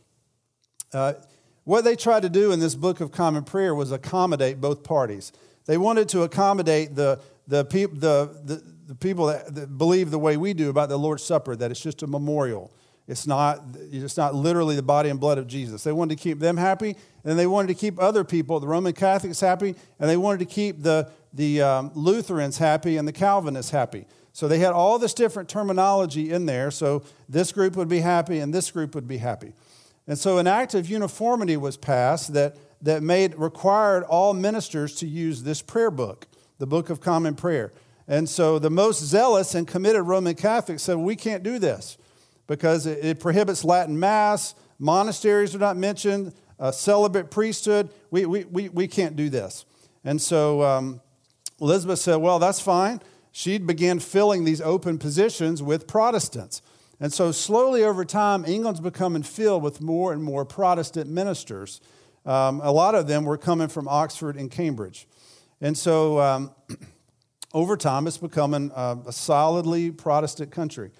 Uh, 0.93 1.13
what 1.63 1.83
they 1.83 1.95
tried 1.95 2.21
to 2.21 2.29
do 2.29 2.51
in 2.51 2.59
this 2.59 2.75
book 2.75 3.01
of 3.01 3.11
common 3.11 3.43
prayer 3.43 3.73
was 3.73 3.91
accommodate 3.91 4.61
both 4.61 4.83
parties. 4.83 5.31
They 5.65 5.79
wanted 5.79 6.07
to 6.09 6.21
accommodate 6.21 6.93
the, 6.93 7.19
the, 7.47 7.65
peop, 7.65 7.99
the, 7.99 8.39
the, 8.43 8.61
the 8.85 8.93
people 8.93 9.25
that, 9.25 9.55
that, 9.55 9.77
believe 9.79 10.11
the 10.11 10.19
way 10.19 10.37
we 10.37 10.53
do 10.53 10.69
about 10.69 10.89
the 10.89 10.97
Lord's 10.97 11.23
Supper, 11.23 11.55
that 11.55 11.71
it's 11.71 11.81
just 11.81 12.03
a 12.03 12.07
memorial. 12.07 12.71
It's 13.07 13.27
not, 13.27 13.61
it's 13.91 14.17
not 14.17 14.33
literally 14.33 14.75
the 14.75 14.81
body 14.81 15.09
and 15.09 15.19
blood 15.19 15.37
of 15.37 15.47
Jesus. 15.47 15.83
They 15.83 15.91
wanted 15.91 16.17
to 16.17 16.23
keep 16.23 16.39
them 16.39 16.57
happy, 16.57 16.95
and 17.23 17.37
they 17.37 17.45
wanted 17.45 17.67
to 17.67 17.75
keep 17.75 17.99
other 17.99 18.23
people, 18.23 18.59
the 18.59 18.67
Roman 18.67 18.93
Catholics, 18.93 19.39
happy, 19.39 19.75
and 19.99 20.09
they 20.09 20.17
wanted 20.17 20.39
to 20.39 20.45
keep 20.45 20.81
the, 20.81 21.11
the 21.31 21.61
um, 21.61 21.91
Lutherans 21.93 22.57
happy 22.57 22.97
and 22.97 23.07
the 23.07 23.13
Calvinists 23.13 23.71
happy. 23.71 24.05
So 24.33 24.47
they 24.47 24.57
had 24.57 24.73
all 24.73 24.97
this 24.97 25.13
different 25.13 25.47
terminology 25.49 26.31
in 26.31 26.45
there. 26.45 26.71
So 26.71 27.03
this 27.29 27.51
group 27.51 27.75
would 27.75 27.87
be 27.87 27.99
happy, 27.99 28.39
and 28.39 28.53
this 28.53 28.71
group 28.71 28.95
would 28.95 29.07
be 29.07 29.17
happy. 29.17 29.53
And 30.07 30.17
so 30.17 30.39
an 30.39 30.47
act 30.47 30.73
of 30.73 30.89
uniformity 30.89 31.57
was 31.57 31.77
passed 31.77 32.33
that, 32.33 32.57
that 32.81 33.03
made 33.03 33.35
required 33.37 34.03
all 34.03 34.33
ministers 34.33 34.95
to 34.95 35.07
use 35.07 35.43
this 35.43 35.61
prayer 35.61 35.91
book, 35.91 36.27
the 36.57 36.67
Book 36.67 36.89
of 36.89 37.01
Common 37.01 37.35
Prayer. 37.35 37.71
And 38.07 38.27
so 38.27 38.59
the 38.59 38.69
most 38.69 38.99
zealous 39.01 39.55
and 39.55 39.67
committed 39.67 40.03
Roman 40.03 40.35
Catholics 40.35 40.83
said, 40.83 40.97
We 40.97 41.15
can't 41.15 41.43
do 41.43 41.59
this 41.59 41.97
because 42.47 42.85
it, 42.85 43.03
it 43.03 43.19
prohibits 43.19 43.63
Latin 43.63 43.99
Mass, 43.99 44.55
monasteries 44.79 45.55
are 45.55 45.59
not 45.59 45.77
mentioned, 45.77 46.33
celibate 46.71 47.31
priesthood. 47.31 47.89
We, 48.11 48.25
we, 48.25 48.45
we, 48.45 48.69
we 48.69 48.87
can't 48.87 49.15
do 49.15 49.29
this. 49.29 49.65
And 50.03 50.21
so 50.21 50.63
um, 50.63 51.01
Elizabeth 51.59 51.99
said, 51.99 52.17
Well, 52.17 52.39
that's 52.39 52.59
fine. 52.59 53.01
She 53.31 53.57
began 53.57 53.99
filling 53.99 54.45
these 54.45 54.61
open 54.61 54.97
positions 54.97 55.61
with 55.61 55.87
Protestants. 55.87 56.61
And 56.99 57.11
so, 57.11 57.33
slowly 57.33 57.83
over 57.83 58.05
time, 58.05 58.45
England's 58.45 58.79
becoming 58.79 59.23
filled 59.23 59.61
with 59.61 59.81
more 59.81 60.13
and 60.13 60.23
more 60.23 60.45
Protestant 60.45 61.09
ministers. 61.09 61.81
Um, 62.25 62.61
a 62.63 62.71
lot 62.71 62.95
of 62.95 63.07
them 63.07 63.25
were 63.25 63.37
coming 63.37 63.67
from 63.67 63.89
Oxford 63.89 64.37
and 64.37 64.49
Cambridge. 64.49 65.07
And 65.59 65.77
so, 65.77 66.19
um, 66.21 66.51
over 67.53 67.75
time, 67.75 68.07
it's 68.07 68.17
becoming 68.17 68.71
a, 68.73 68.97
a 69.07 69.11
solidly 69.11 69.91
Protestant 69.91 70.51
country. 70.51 70.91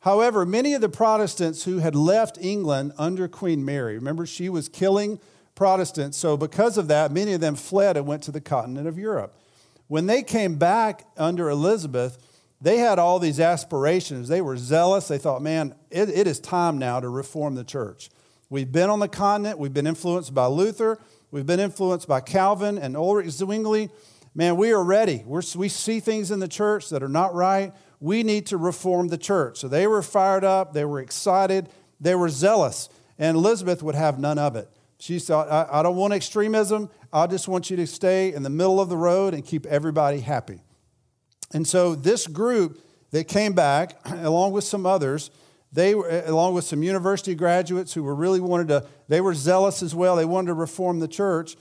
However, 0.00 0.46
many 0.46 0.74
of 0.74 0.80
the 0.80 0.88
Protestants 0.88 1.64
who 1.64 1.78
had 1.78 1.94
left 1.96 2.38
England 2.40 2.92
under 2.98 3.26
Queen 3.26 3.64
Mary, 3.64 3.94
remember, 3.94 4.26
she 4.26 4.48
was 4.48 4.68
killing 4.68 5.18
Protestants. 5.54 6.16
So, 6.16 6.36
because 6.36 6.78
of 6.78 6.86
that, 6.88 7.10
many 7.10 7.32
of 7.32 7.40
them 7.40 7.56
fled 7.56 7.96
and 7.96 8.06
went 8.06 8.22
to 8.24 8.30
the 8.30 8.40
continent 8.40 8.86
of 8.86 8.96
Europe. 8.96 9.34
When 9.88 10.06
they 10.06 10.22
came 10.22 10.56
back 10.56 11.04
under 11.16 11.50
Elizabeth, 11.50 12.18
they 12.60 12.78
had 12.78 12.98
all 12.98 13.18
these 13.18 13.40
aspirations. 13.40 14.28
They 14.28 14.40
were 14.40 14.56
zealous. 14.56 15.08
They 15.08 15.18
thought, 15.18 15.42
man, 15.42 15.74
it, 15.90 16.08
it 16.08 16.26
is 16.26 16.38
time 16.38 16.78
now 16.78 17.00
to 17.00 17.08
reform 17.08 17.54
the 17.54 17.64
church. 17.64 18.10
We've 18.50 18.70
been 18.70 18.90
on 18.90 19.00
the 19.00 19.08
continent, 19.08 19.58
we've 19.58 19.74
been 19.74 19.86
influenced 19.86 20.32
by 20.32 20.46
Luther, 20.46 20.98
we've 21.30 21.44
been 21.44 21.60
influenced 21.60 22.08
by 22.08 22.20
Calvin 22.20 22.78
and 22.78 22.96
Ulrich 22.96 23.30
Zwingli. 23.30 23.90
Man, 24.34 24.56
we 24.56 24.72
are 24.72 24.82
ready. 24.82 25.22
We're, 25.26 25.42
we 25.56 25.68
see 25.68 26.00
things 26.00 26.30
in 26.30 26.38
the 26.38 26.48
church 26.48 26.88
that 26.90 27.02
are 27.02 27.08
not 27.08 27.34
right. 27.34 27.74
We 28.00 28.22
need 28.22 28.46
to 28.46 28.56
reform 28.56 29.08
the 29.08 29.18
church. 29.18 29.58
So 29.58 29.68
they 29.68 29.86
were 29.86 30.02
fired 30.02 30.44
up, 30.44 30.72
they 30.72 30.84
were 30.84 31.00
excited, 31.00 31.68
they 32.00 32.14
were 32.14 32.28
zealous. 32.28 32.88
And 33.18 33.36
Elizabeth 33.36 33.82
would 33.82 33.96
have 33.96 34.18
none 34.18 34.38
of 34.38 34.54
it. 34.54 34.68
She 35.00 35.18
thought, 35.18 35.50
I, 35.50 35.80
I 35.80 35.82
don't 35.82 35.96
want 35.96 36.12
extremism. 36.12 36.90
I 37.12 37.26
just 37.26 37.48
want 37.48 37.70
you 37.70 37.76
to 37.76 37.86
stay 37.86 38.32
in 38.32 38.42
the 38.42 38.50
middle 38.50 38.80
of 38.80 38.88
the 38.88 38.96
road 38.96 39.34
and 39.34 39.44
keep 39.44 39.66
everybody 39.66 40.20
happy. 40.20 40.60
And 41.52 41.66
so 41.66 41.94
this 41.94 42.26
group 42.26 42.80
that 43.10 43.26
came 43.28 43.52
back, 43.52 43.98
along 44.04 44.52
with 44.52 44.64
some 44.64 44.86
others, 44.86 45.30
they 45.72 45.94
were, 45.94 46.08
eh, 46.08 46.22
along 46.26 46.54
with 46.54 46.64
some 46.64 46.82
university 46.82 47.34
graduates 47.34 47.92
who 47.92 48.02
were 48.02 48.14
really 48.14 48.40
wanted 48.40 48.68
to, 48.68 48.86
they 49.08 49.20
were 49.20 49.34
zealous 49.34 49.82
as 49.82 49.94
well. 49.94 50.16
They 50.16 50.24
wanted 50.24 50.48
to 50.48 50.54
reform 50.54 51.00
the 51.00 51.08
church. 51.08 51.56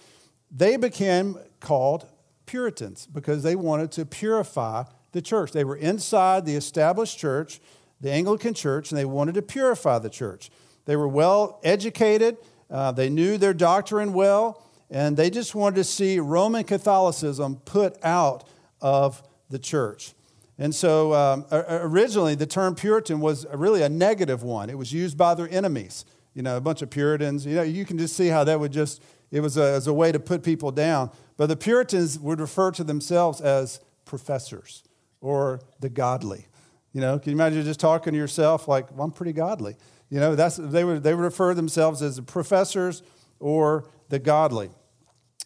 They 0.51 0.77
became 0.77 1.37
called 1.59 2.07
Puritans 2.45 3.05
because 3.05 3.43
they 3.43 3.55
wanted 3.55 3.91
to 3.93 4.05
purify 4.05 4.83
the 5.17 5.21
church. 5.21 5.51
They 5.51 5.63
were 5.63 5.75
inside 5.75 6.45
the 6.45 6.55
established 6.55 7.17
church, 7.17 7.59
the 7.99 8.11
Anglican 8.11 8.53
church, 8.53 8.91
and 8.91 8.97
they 8.97 9.03
wanted 9.03 9.33
to 9.35 9.41
purify 9.41 9.97
the 9.97 10.11
church. 10.11 10.51
They 10.85 10.95
were 10.95 11.07
well 11.07 11.59
educated, 11.63 12.37
uh, 12.69 12.91
they 12.91 13.09
knew 13.09 13.37
their 13.37 13.53
doctrine 13.53 14.13
well, 14.13 14.63
and 14.91 15.17
they 15.17 15.29
just 15.29 15.55
wanted 15.55 15.77
to 15.77 15.83
see 15.83 16.19
Roman 16.19 16.63
Catholicism 16.63 17.57
put 17.65 17.97
out 18.03 18.47
of 18.79 19.23
the 19.49 19.57
church. 19.57 20.13
And 20.59 20.73
so 20.73 21.13
um, 21.13 21.45
originally, 21.51 22.35
the 22.35 22.45
term 22.45 22.75
Puritan 22.75 23.19
was 23.19 23.45
really 23.53 23.81
a 23.81 23.89
negative 23.89 24.43
one. 24.43 24.69
It 24.69 24.77
was 24.77 24.93
used 24.93 25.17
by 25.17 25.33
their 25.33 25.49
enemies. 25.49 26.05
You 26.35 26.43
know, 26.43 26.57
a 26.57 26.61
bunch 26.61 26.83
of 26.83 26.91
Puritans. 26.91 27.45
You 27.45 27.55
know, 27.55 27.63
you 27.63 27.85
can 27.85 27.97
just 27.97 28.15
see 28.15 28.27
how 28.27 28.43
that 28.43 28.59
would 28.59 28.71
just, 28.71 29.01
it 29.31 29.39
was 29.39 29.57
a, 29.57 29.63
as 29.63 29.87
a 29.87 29.93
way 29.93 30.11
to 30.11 30.19
put 30.19 30.43
people 30.43 30.71
down. 30.71 31.09
But 31.37 31.47
the 31.47 31.55
Puritans 31.55 32.19
would 32.19 32.39
refer 32.39 32.71
to 32.71 32.83
themselves 32.83 33.41
as 33.41 33.79
professors 34.05 34.83
or 35.21 35.61
the 35.79 35.89
godly. 35.89 36.47
You 36.93 37.01
know, 37.01 37.19
can 37.19 37.31
you 37.31 37.35
imagine 37.35 37.63
just 37.63 37.79
talking 37.79 38.13
to 38.13 38.19
yourself 38.19 38.67
like, 38.67 38.91
well, 38.91 39.05
I'm 39.05 39.11
pretty 39.11 39.33
godly? 39.33 39.75
You 40.09 40.19
know, 40.19 40.35
that's, 40.35 40.55
they, 40.55 40.83
would, 40.83 41.03
they 41.03 41.13
would 41.13 41.23
refer 41.23 41.53
themselves 41.53 42.01
as 42.01 42.15
the 42.15 42.21
professors 42.21 43.03
or 43.39 43.85
the 44.09 44.19
godly. 44.19 44.69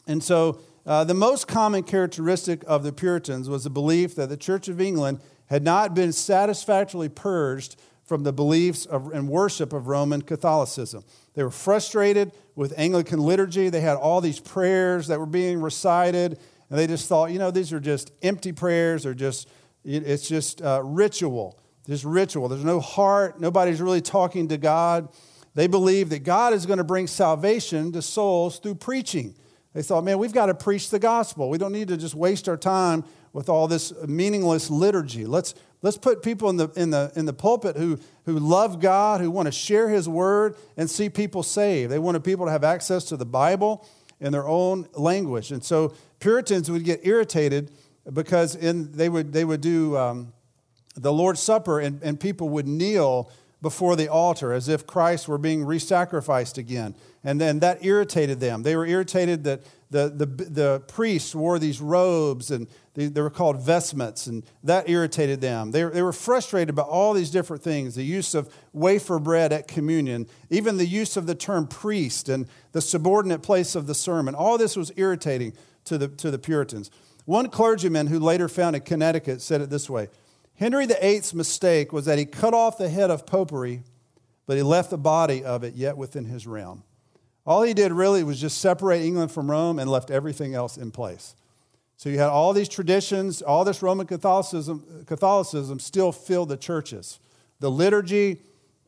And 0.07 0.23
so 0.23 0.59
uh, 0.85 1.03
the 1.03 1.13
most 1.13 1.47
common 1.47 1.83
characteristic 1.83 2.63
of 2.67 2.83
the 2.83 2.91
Puritans 2.91 3.49
was 3.49 3.63
the 3.63 3.69
belief 3.69 4.15
that 4.15 4.29
the 4.29 4.37
Church 4.37 4.67
of 4.67 4.79
England 4.79 5.19
had 5.47 5.63
not 5.63 5.93
been 5.93 6.11
satisfactorily 6.11 7.09
purged 7.09 7.75
from 8.03 8.23
the 8.23 8.33
beliefs 8.33 8.85
of, 8.85 9.11
and 9.13 9.29
worship 9.29 9.73
of 9.73 9.87
Roman 9.87 10.21
Catholicism. 10.21 11.03
They 11.33 11.43
were 11.43 11.51
frustrated 11.51 12.31
with 12.55 12.73
Anglican 12.77 13.19
liturgy. 13.19 13.69
They 13.69 13.81
had 13.81 13.95
all 13.95 14.21
these 14.21 14.39
prayers 14.39 15.07
that 15.07 15.19
were 15.19 15.25
being 15.25 15.61
recited, 15.61 16.39
and 16.69 16.79
they 16.79 16.87
just 16.87 17.07
thought, 17.07 17.31
you 17.31 17.39
know, 17.39 17.51
these 17.51 17.71
are 17.71 17.79
just 17.79 18.11
empty 18.21 18.51
prayers 18.51 19.05
or 19.05 19.13
just, 19.13 19.47
it's 19.83 20.27
just 20.27 20.61
uh, 20.61 20.81
ritual. 20.83 21.59
Just 21.87 22.03
ritual. 22.03 22.47
There's 22.47 22.63
no 22.63 22.79
heart. 22.79 23.39
Nobody's 23.39 23.81
really 23.81 24.01
talking 24.01 24.47
to 24.49 24.57
God. 24.57 25.09
They 25.55 25.67
believe 25.67 26.09
that 26.09 26.23
God 26.23 26.53
is 26.53 26.65
going 26.65 26.77
to 26.77 26.83
bring 26.83 27.07
salvation 27.07 27.91
to 27.93 28.01
souls 28.01 28.59
through 28.59 28.75
preaching. 28.75 29.35
They 29.73 29.81
thought, 29.81 30.03
man, 30.03 30.17
we've 30.17 30.33
got 30.33 30.47
to 30.47 30.53
preach 30.53 30.89
the 30.89 30.99
gospel. 30.99 31.49
We 31.49 31.57
don't 31.57 31.71
need 31.71 31.87
to 31.89 31.97
just 31.97 32.15
waste 32.15 32.47
our 32.47 32.57
time 32.57 33.03
with 33.33 33.49
all 33.49 33.67
this 33.67 33.93
meaningless 34.05 34.69
liturgy. 34.69 35.25
Let's, 35.25 35.55
let's 35.81 35.97
put 35.97 36.21
people 36.21 36.49
in 36.49 36.57
the, 36.57 36.69
in, 36.75 36.89
the, 36.89 37.11
in 37.15 37.25
the 37.25 37.33
pulpit 37.33 37.77
who, 37.77 37.99
who 38.25 38.37
love 38.37 38.79
God, 38.79 39.21
who 39.21 39.31
want 39.31 39.47
to 39.47 39.51
share 39.51 39.89
His 39.89 40.07
word 40.07 40.55
and 40.77 40.89
see 40.89 41.09
people 41.09 41.41
saved. 41.41 41.91
They 41.91 41.99
wanted 41.99 42.23
people 42.23 42.45
to 42.45 42.51
have 42.51 42.63
access 42.63 43.05
to 43.05 43.17
the 43.17 43.25
Bible 43.25 43.87
in 44.19 44.31
their 44.31 44.47
own 44.47 44.87
language. 44.93 45.51
And 45.51 45.63
so 45.63 45.93
Puritans 46.19 46.69
would 46.69 46.83
get 46.83 47.05
irritated 47.05 47.71
because 48.11 48.55
in, 48.55 48.91
they, 48.91 49.09
would, 49.09 49.33
they 49.33 49.45
would 49.45 49.61
do 49.61 49.97
um, 49.97 50.33
the 50.95 51.11
Lord's 51.11 51.41
Supper 51.41 51.79
and, 51.79 52.01
and 52.03 52.19
people 52.19 52.49
would 52.49 52.67
kneel 52.67 53.31
before 53.61 53.95
the 53.95 54.07
altar 54.07 54.53
as 54.53 54.67
if 54.67 54.87
Christ 54.87 55.27
were 55.27 55.37
being 55.37 55.63
re 55.63 55.77
sacrificed 55.77 56.57
again. 56.57 56.95
And 57.23 57.39
then 57.39 57.59
that 57.59 57.85
irritated 57.85 58.39
them. 58.39 58.63
They 58.63 58.75
were 58.75 58.87
irritated 58.87 59.43
that 59.43 59.61
the, 59.91 60.09
the, 60.09 60.25
the 60.25 60.79
priests 60.87 61.35
wore 61.35 61.59
these 61.59 61.79
robes 61.79 62.49
and 62.49 62.67
they, 62.93 63.05
they 63.07 63.21
were 63.21 63.29
called 63.29 63.61
vestments, 63.61 64.27
and 64.27 64.43
that 64.63 64.89
irritated 64.89 65.39
them. 65.39 65.71
They, 65.71 65.83
they 65.83 66.01
were 66.01 66.11
frustrated 66.11 66.69
about 66.69 66.89
all 66.89 67.13
these 67.13 67.29
different 67.29 67.63
things 67.63 67.95
the 67.95 68.03
use 68.03 68.33
of 68.33 68.53
wafer 68.73 69.19
bread 69.19 69.53
at 69.53 69.67
communion, 69.67 70.27
even 70.49 70.77
the 70.77 70.85
use 70.85 71.15
of 71.15 71.25
the 71.25 71.35
term 71.35 71.67
priest 71.67 72.27
and 72.27 72.47
the 72.73 72.81
subordinate 72.81 73.43
place 73.43 73.75
of 73.75 73.87
the 73.87 73.95
sermon. 73.95 74.35
All 74.35 74.57
this 74.57 74.75
was 74.75 74.91
irritating 74.97 75.53
to 75.85 75.97
the, 75.97 76.07
to 76.09 76.31
the 76.31 76.39
Puritans. 76.39 76.91
One 77.31 77.47
clergyman 77.47 78.07
who 78.07 78.19
later 78.19 78.49
founded 78.49 78.83
Connecticut 78.83 79.41
said 79.41 79.61
it 79.61 79.69
this 79.69 79.89
way 79.89 80.09
Henry 80.55 80.85
VIII's 80.85 81.33
mistake 81.33 81.93
was 81.93 82.03
that 82.03 82.17
he 82.17 82.25
cut 82.25 82.53
off 82.53 82.77
the 82.77 82.89
head 82.89 83.09
of 83.09 83.25
popery, 83.25 83.83
but 84.45 84.57
he 84.57 84.63
left 84.63 84.89
the 84.89 84.97
body 84.97 85.41
of 85.41 85.63
it 85.63 85.75
yet 85.75 85.95
within 85.95 86.25
his 86.25 86.45
realm. 86.45 86.83
All 87.45 87.61
he 87.63 87.73
did 87.73 87.93
really 87.93 88.21
was 88.25 88.41
just 88.41 88.57
separate 88.57 89.01
England 89.01 89.31
from 89.31 89.49
Rome 89.49 89.79
and 89.79 89.89
left 89.89 90.11
everything 90.11 90.55
else 90.55 90.75
in 90.75 90.91
place. 90.91 91.33
So 91.95 92.09
you 92.09 92.19
had 92.19 92.27
all 92.27 92.51
these 92.51 92.67
traditions, 92.67 93.41
all 93.41 93.63
this 93.63 93.81
Roman 93.81 94.07
Catholicism, 94.07 95.05
Catholicism 95.07 95.79
still 95.79 96.11
filled 96.11 96.49
the 96.49 96.57
churches. 96.57 97.17
The 97.61 97.71
liturgy, 97.71 98.41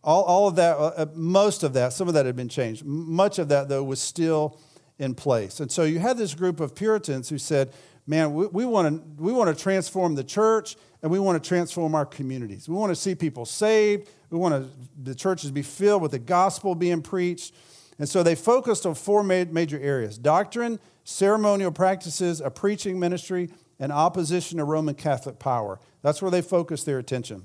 all, 0.04 0.24
all 0.24 0.50
of 0.50 0.58
that, 0.58 0.76
uh, 0.76 0.92
uh 0.98 1.06
most 1.16 1.64
of 1.64 1.72
that, 1.76 1.94
some 1.94 2.10
of 2.10 2.14
that 2.16 2.26
had 2.26 2.36
been 2.36 2.50
changed. 2.50 2.84
Much 2.84 3.40
of 3.40 3.48
that, 3.48 3.70
though, 3.70 3.86
was 3.86 4.02
still 4.02 4.60
in 5.00 5.16
place. 5.16 5.62
And 5.62 5.72
so 5.72 5.84
you 5.84 6.00
had 6.00 6.18
this 6.18 6.36
group 6.36 6.60
of 6.60 6.76
Puritans 6.76 7.30
who 7.30 7.38
said, 7.38 7.72
man, 8.06 8.34
we, 8.34 8.48
we 8.48 8.66
want 8.66 8.88
to 9.18 9.24
we 9.24 9.32
want 9.32 9.56
to 9.56 9.62
transform 9.62 10.16
the 10.16 10.24
church 10.24 10.76
and 11.02 11.12
we 11.12 11.20
want 11.20 11.42
to 11.42 11.48
transform 11.48 11.96
our 11.96 12.06
communities. 12.06 12.68
We 12.70 12.76
want 12.76 12.92
to 12.92 12.96
see 12.96 13.16
people 13.16 13.46
saved. 13.46 14.10
We 14.30 14.38
want 14.38 14.56
to, 14.56 14.70
the 15.04 15.14
churches 15.14 15.52
be 15.52 15.62
filled 15.62 16.02
with 16.02 16.12
the 16.12 16.20
gospel 16.20 16.76
being 16.76 17.02
preached. 17.02 17.54
And 18.00 18.10
so 18.10 18.24
they 18.24 18.36
focused 18.36 18.86
on 18.86 18.96
four 18.96 19.24
major 19.24 19.80
areas 19.80 20.18
doctrine, 20.18 20.80
ceremonial 21.04 21.72
practices, 21.72 22.42
a 22.42 22.50
preaching 22.50 23.00
ministry, 23.00 23.50
and 23.80 23.92
opposition 23.92 24.58
to 24.58 24.64
Roman 24.64 24.96
Catholic 24.96 25.40
power. 25.40 25.80
That's 26.02 26.22
where 26.22 26.32
they 26.32 26.42
focused 26.42 26.86
their 26.86 27.00
attention. 27.00 27.44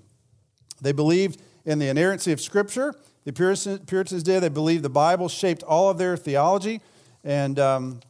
They 0.80 0.92
believed 0.92 1.42
in 1.64 1.78
the 1.78 1.88
inerrancy 1.88 2.32
of 2.32 2.40
Scripture. 2.40 2.94
The 3.24 3.32
Puritans 3.32 4.22
did. 4.22 4.40
They 4.40 4.48
believed 4.48 4.82
the 4.82 4.88
Bible 4.88 5.28
shaped 5.28 5.62
all 5.62 5.90
of 5.90 5.98
their 5.98 6.16
theology. 6.16 6.80
And 7.24 7.58
um, 7.58 8.00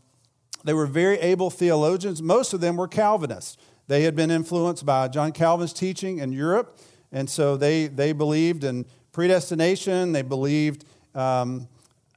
they 0.64 0.74
were 0.74 0.86
very 0.86 1.18
able 1.18 1.50
theologians. 1.50 2.22
Most 2.22 2.52
of 2.52 2.60
them 2.60 2.76
were 2.76 2.88
Calvinists. 2.88 3.56
They 3.86 4.02
had 4.02 4.14
been 4.14 4.30
influenced 4.30 4.84
by 4.84 5.08
John 5.08 5.32
Calvin's 5.32 5.72
teaching 5.72 6.18
in 6.18 6.32
Europe, 6.32 6.78
and 7.10 7.28
so 7.28 7.56
they, 7.56 7.86
they 7.86 8.12
believed 8.12 8.64
in 8.64 8.84
predestination. 9.12 10.12
They 10.12 10.22
believed 10.22 10.84
um, 11.14 11.68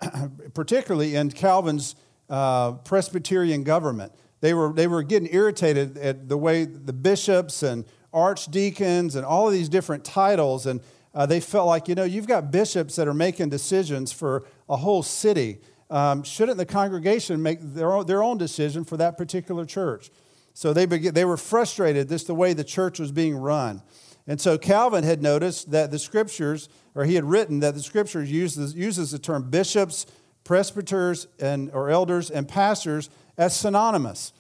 particularly 0.53 1.15
in 1.15 1.31
Calvin's 1.31 1.95
uh, 2.29 2.74
Presbyterian 2.74 3.63
government. 3.63 4.13
They 4.39 4.53
were, 4.53 4.74
they 4.74 4.88
were 4.88 5.03
getting 5.03 5.29
irritated 5.31 5.98
at 5.98 6.27
the 6.27 6.38
way 6.38 6.65
the 6.65 6.93
bishops 6.93 7.63
and 7.63 7.86
archdeacons 8.13 9.15
and 9.15 9.25
all 9.25 9.48
of 9.48 9.53
these 9.53 9.69
different 9.69 10.03
titles, 10.03 10.65
and 10.65 10.81
uh, 11.13 11.25
they 11.25 11.39
felt 11.39 11.67
like, 11.67 11.88
you 11.88 11.95
know, 11.95 12.03
you've 12.03 12.27
got 12.27 12.51
bishops 12.51 12.95
that 12.95 13.07
are 13.07 13.13
making 13.13 13.50
decisions 13.50 14.12
for 14.12 14.45
a 14.69 14.77
whole 14.77 15.03
city. 15.03 15.60
Um, 15.91 16.24
shouldn't 16.24 16.57
the 16.57 16.65
congregation 16.65 17.43
make 17.43 17.60
their 17.62 17.91
own, 17.91 18.05
their 18.05 18.24
own 18.24 18.38
decision 18.38 18.86
for 18.86 18.95
that 18.98 19.17
particular 19.17 19.65
church? 19.65 20.10
So 20.53 20.74
they, 20.74 20.86
began, 20.86 21.13
they 21.13 21.25
were 21.25 21.38
frustrated 21.38 22.10
just 22.10 22.27
the 22.27 22.33
way 22.33 22.53
the 22.53 22.63
church 22.63 22.98
was 22.98 23.12
being 23.12 23.36
run. 23.36 23.83
And 24.25 24.39
so 24.39 24.57
Calvin 24.57 25.03
had 25.03 25.21
noticed 25.21 25.71
that 25.71 25.91
the 25.91 26.00
scriptures, 26.00 26.69
or 26.95 27.03
he 27.03 27.15
had 27.15 27.25
written 27.25 27.60
that 27.60 27.74
the 27.74 27.83
scriptures 27.83 28.31
uses, 28.31 28.74
uses 28.74 29.12
the 29.12 29.19
term 29.19 29.50
bishops, 29.50 30.05
presbyters, 30.45 31.27
and, 31.39 31.69
or 31.71 31.89
elders, 31.89 32.31
and 32.31 32.48
pastors 32.48 33.10
as 33.38 33.55
synonymous. 33.55 34.31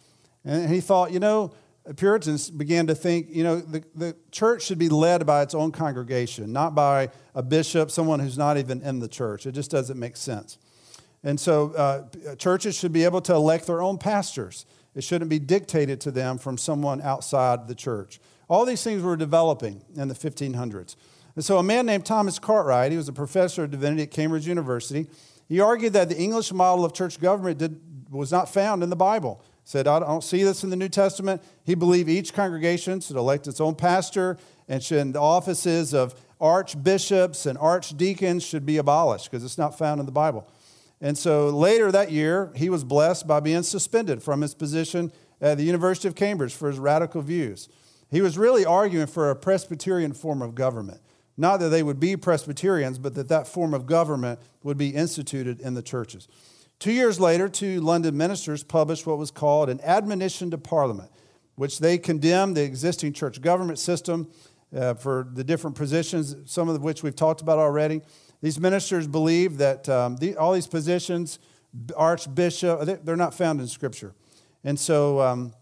And 0.45 0.69
he 0.69 0.79
thought, 0.79 1.11
you 1.11 1.19
know, 1.19 1.53
Puritans 1.97 2.49
began 2.49 2.87
to 2.87 2.95
think, 2.95 3.27
you 3.29 3.43
know, 3.43 3.57
the, 3.59 3.83
the 3.95 4.15
church 4.31 4.63
should 4.63 4.77
be 4.77 4.89
led 4.89 5.25
by 5.25 5.41
its 5.41 5.53
own 5.55 5.71
congregation, 5.71 6.53
not 6.53 6.75
by 6.75 7.09
a 7.35 7.43
bishop, 7.43 7.91
someone 7.91 8.19
who's 8.19 8.37
not 8.37 8.57
even 8.57 8.81
in 8.81 8.99
the 8.99 9.07
church. 9.07 9.45
It 9.45 9.53
just 9.53 9.71
doesn't 9.71 9.99
make 9.99 10.15
sense. 10.15 10.57
And 11.23 11.39
so 11.39 11.71
uh, 11.73 12.35
churches 12.35 12.75
should 12.75 12.91
be 12.91 13.03
able 13.03 13.21
to 13.21 13.33
elect 13.33 13.67
their 13.67 13.81
own 13.81 13.97
pastors. 13.97 14.65
It 14.95 15.03
shouldn't 15.03 15.29
be 15.29 15.39
dictated 15.39 16.01
to 16.01 16.11
them 16.11 16.37
from 16.37 16.57
someone 16.57 17.01
outside 17.01 17.67
the 17.67 17.75
church. 17.75 18.19
All 18.49 18.65
these 18.65 18.83
things 18.83 19.01
were 19.01 19.15
developing 19.15 19.83
in 19.95 20.07
the 20.07 20.15
1500s. 20.15 20.95
And 21.35 21.45
so 21.45 21.57
a 21.57 21.63
man 21.63 21.85
named 21.85 22.05
Thomas 22.05 22.39
Cartwright, 22.39 22.91
he 22.91 22.97
was 22.97 23.07
a 23.07 23.13
professor 23.13 23.63
of 23.63 23.71
divinity 23.71 24.03
at 24.03 24.11
Cambridge 24.11 24.47
University, 24.47 25.07
he 25.47 25.59
argued 25.59 25.93
that 25.93 26.09
the 26.09 26.17
English 26.17 26.51
model 26.51 26.85
of 26.85 26.93
church 26.93 27.19
government 27.19 27.57
did, 27.57 27.79
was 28.09 28.31
not 28.31 28.47
found 28.49 28.83
in 28.83 28.89
the 28.89 28.95
Bible. 28.95 29.41
He 29.63 29.69
said, 29.69 29.87
I 29.87 29.99
don't 29.99 30.23
see 30.23 30.43
this 30.43 30.63
in 30.63 30.69
the 30.69 30.75
New 30.75 30.89
Testament. 30.89 31.41
He 31.63 31.75
believed 31.75 32.09
each 32.09 32.33
congregation 32.33 32.99
should 32.99 33.17
elect 33.17 33.47
its 33.47 33.61
own 33.61 33.75
pastor 33.75 34.37
and 34.67 34.81
should, 34.81 35.13
the 35.13 35.21
offices 35.21 35.93
of 35.93 36.15
archbishops 36.39 37.45
and 37.45 37.57
archdeacons 37.57 38.43
should 38.43 38.65
be 38.65 38.77
abolished 38.77 39.29
because 39.29 39.43
it's 39.43 39.57
not 39.57 39.77
found 39.77 39.99
in 39.99 40.05
the 40.05 40.11
Bible. 40.11 40.47
And 41.01 41.17
so 41.17 41.49
later 41.49 41.91
that 41.91 42.11
year, 42.11 42.51
he 42.55 42.69
was 42.69 42.83
blessed 42.83 43.27
by 43.27 43.39
being 43.39 43.63
suspended 43.63 44.21
from 44.21 44.41
his 44.41 44.53
position 44.53 45.11
at 45.41 45.57
the 45.57 45.63
University 45.63 46.07
of 46.07 46.15
Cambridge 46.15 46.53
for 46.53 46.69
his 46.69 46.77
radical 46.77 47.21
views. 47.21 47.67
He 48.11 48.21
was 48.21 48.37
really 48.37 48.63
arguing 48.63 49.07
for 49.07 49.31
a 49.31 49.35
Presbyterian 49.35 50.13
form 50.13 50.41
of 50.41 50.53
government. 50.53 51.01
Not 51.37 51.59
that 51.61 51.69
they 51.69 51.81
would 51.81 51.99
be 51.99 52.15
Presbyterians, 52.15 52.99
but 52.99 53.15
that 53.15 53.29
that 53.29 53.47
form 53.47 53.73
of 53.73 53.87
government 53.87 54.39
would 54.61 54.77
be 54.77 54.89
instituted 54.89 55.59
in 55.59 55.73
the 55.73 55.81
churches. 55.81 56.27
Two 56.77 56.91
years 56.91 57.19
later, 57.19 57.47
two 57.47 57.79
London 57.81 58.15
ministers 58.15 58.63
published 58.63 59.07
what 59.07 59.17
was 59.17 59.31
called 59.31 59.69
an 59.69 59.79
admonition 59.81 60.51
to 60.51 60.57
Parliament, 60.57 61.09
which 61.55 61.79
they 61.79 61.97
condemned 61.97 62.57
the 62.57 62.63
existing 62.63 63.13
church 63.13 63.41
government 63.41 63.79
system 63.79 64.29
uh, 64.75 64.93
for 64.93 65.27
the 65.33 65.43
different 65.43 65.75
positions, 65.75 66.35
some 66.45 66.69
of 66.69 66.81
which 66.81 67.01
we've 67.01 67.15
talked 67.15 67.41
about 67.41 67.59
already. 67.59 68.01
These 68.41 68.59
ministers 68.59 69.07
believe 69.07 69.57
that 69.57 69.87
um, 69.87 70.17
the, 70.17 70.35
all 70.35 70.53
these 70.53 70.67
positions, 70.67 71.39
archbishop, 71.95 73.03
they're 73.03 73.15
not 73.15 73.33
found 73.33 73.61
in 73.61 73.67
Scripture. 73.67 74.13
And 74.63 74.79
so 74.79 75.21
um, 75.21 75.53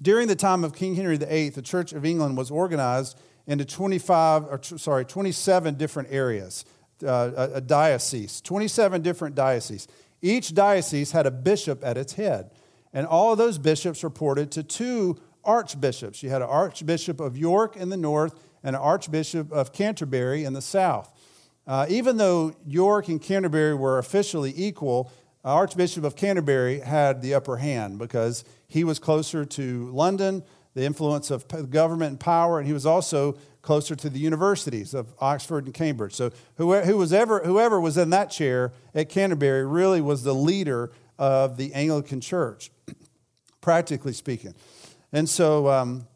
during 0.00 0.28
the 0.28 0.36
time 0.36 0.64
of 0.64 0.74
King 0.74 0.94
Henry 0.94 1.16
VIII, 1.16 1.50
the 1.50 1.62
Church 1.62 1.92
of 1.92 2.04
England 2.04 2.36
was 2.36 2.50
organized 2.50 3.18
into 3.46 3.64
25, 3.64 4.44
or 4.44 4.60
sorry, 4.62 5.04
27 5.04 5.74
different 5.76 6.08
areas, 6.10 6.64
uh, 7.04 7.30
a, 7.36 7.50
a 7.54 7.60
diocese, 7.60 8.40
27 8.40 9.02
different 9.02 9.34
dioceses. 9.34 9.86
Each 10.22 10.52
diocese 10.54 11.12
had 11.12 11.26
a 11.26 11.30
bishop 11.30 11.84
at 11.84 11.96
its 11.96 12.14
head. 12.14 12.50
And 12.92 13.06
all 13.06 13.32
of 13.32 13.38
those 13.38 13.58
bishops 13.58 14.02
reported 14.02 14.50
to 14.52 14.62
two 14.62 15.18
archbishops. 15.44 16.22
You 16.22 16.30
had 16.30 16.42
an 16.42 16.48
archbishop 16.48 17.20
of 17.20 17.36
York 17.36 17.76
in 17.76 17.90
the 17.90 17.96
north 17.96 18.34
and 18.62 18.74
an 18.74 18.82
archbishop 18.82 19.52
of 19.52 19.72
Canterbury 19.72 20.44
in 20.44 20.54
the 20.54 20.62
south. 20.62 21.12
Uh, 21.66 21.86
even 21.88 22.16
though 22.16 22.54
York 22.66 23.08
and 23.08 23.20
Canterbury 23.20 23.74
were 23.74 23.98
officially 23.98 24.52
equal, 24.56 25.10
Archbishop 25.44 26.04
of 26.04 26.16
Canterbury 26.16 26.80
had 26.80 27.22
the 27.22 27.34
upper 27.34 27.56
hand 27.56 27.98
because 27.98 28.44
he 28.68 28.84
was 28.84 28.98
closer 28.98 29.44
to 29.44 29.90
London, 29.90 30.42
the 30.74 30.84
influence 30.84 31.30
of 31.30 31.46
government 31.70 32.10
and 32.10 32.20
power, 32.20 32.58
and 32.58 32.66
he 32.66 32.72
was 32.72 32.84
also 32.86 33.36
closer 33.62 33.96
to 33.96 34.08
the 34.08 34.18
universities 34.18 34.94
of 34.94 35.12
Oxford 35.20 35.64
and 35.64 35.74
Cambridge. 35.74 36.14
So 36.14 36.30
whoever 36.56 36.96
was, 36.96 37.12
ever, 37.12 37.40
whoever 37.40 37.80
was 37.80 37.96
in 37.96 38.10
that 38.10 38.30
chair 38.30 38.72
at 38.94 39.08
Canterbury 39.08 39.66
really 39.66 40.00
was 40.00 40.22
the 40.22 40.34
leader 40.34 40.92
of 41.18 41.56
the 41.56 41.72
Anglican 41.74 42.20
Church, 42.20 42.70
practically 43.60 44.12
speaking. 44.12 44.54
And 45.12 45.28
so 45.28 45.68
um, 45.68 46.06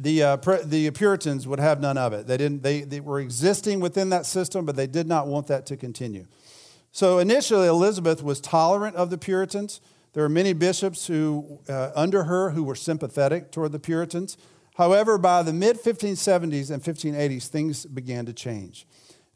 the, 0.00 0.22
uh, 0.22 0.36
the 0.64 0.90
Puritans 0.92 1.46
would 1.46 1.60
have 1.60 1.78
none 1.78 1.98
of 1.98 2.14
it. 2.14 2.26
They, 2.26 2.38
didn't, 2.38 2.62
they, 2.62 2.80
they 2.80 3.00
were 3.00 3.20
existing 3.20 3.80
within 3.80 4.08
that 4.10 4.24
system, 4.24 4.64
but 4.64 4.74
they 4.74 4.86
did 4.86 5.06
not 5.06 5.26
want 5.26 5.46
that 5.48 5.66
to 5.66 5.76
continue. 5.76 6.24
So 6.90 7.18
initially, 7.18 7.68
Elizabeth 7.68 8.22
was 8.22 8.40
tolerant 8.40 8.96
of 8.96 9.10
the 9.10 9.18
Puritans. 9.18 9.82
There 10.14 10.22
were 10.22 10.30
many 10.30 10.54
bishops 10.54 11.06
who, 11.06 11.60
uh, 11.68 11.90
under 11.94 12.24
her 12.24 12.50
who 12.50 12.64
were 12.64 12.74
sympathetic 12.74 13.52
toward 13.52 13.72
the 13.72 13.78
Puritans. 13.78 14.38
However, 14.76 15.18
by 15.18 15.42
the 15.42 15.52
mid 15.52 15.76
1570s 15.76 16.70
and 16.70 16.82
1580s, 16.82 17.48
things 17.48 17.84
began 17.84 18.24
to 18.24 18.32
change. 18.32 18.86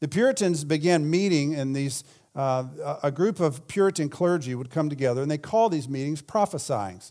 The 0.00 0.08
Puritans 0.08 0.64
began 0.64 1.08
meeting 1.08 1.52
in 1.52 1.74
these, 1.74 2.04
uh, 2.34 2.64
a 3.02 3.12
group 3.12 3.38
of 3.38 3.68
Puritan 3.68 4.08
clergy 4.08 4.54
would 4.54 4.70
come 4.70 4.88
together, 4.88 5.20
and 5.20 5.30
they 5.30 5.38
called 5.38 5.72
these 5.72 5.88
meetings 5.88 6.22
prophesying. 6.22 7.02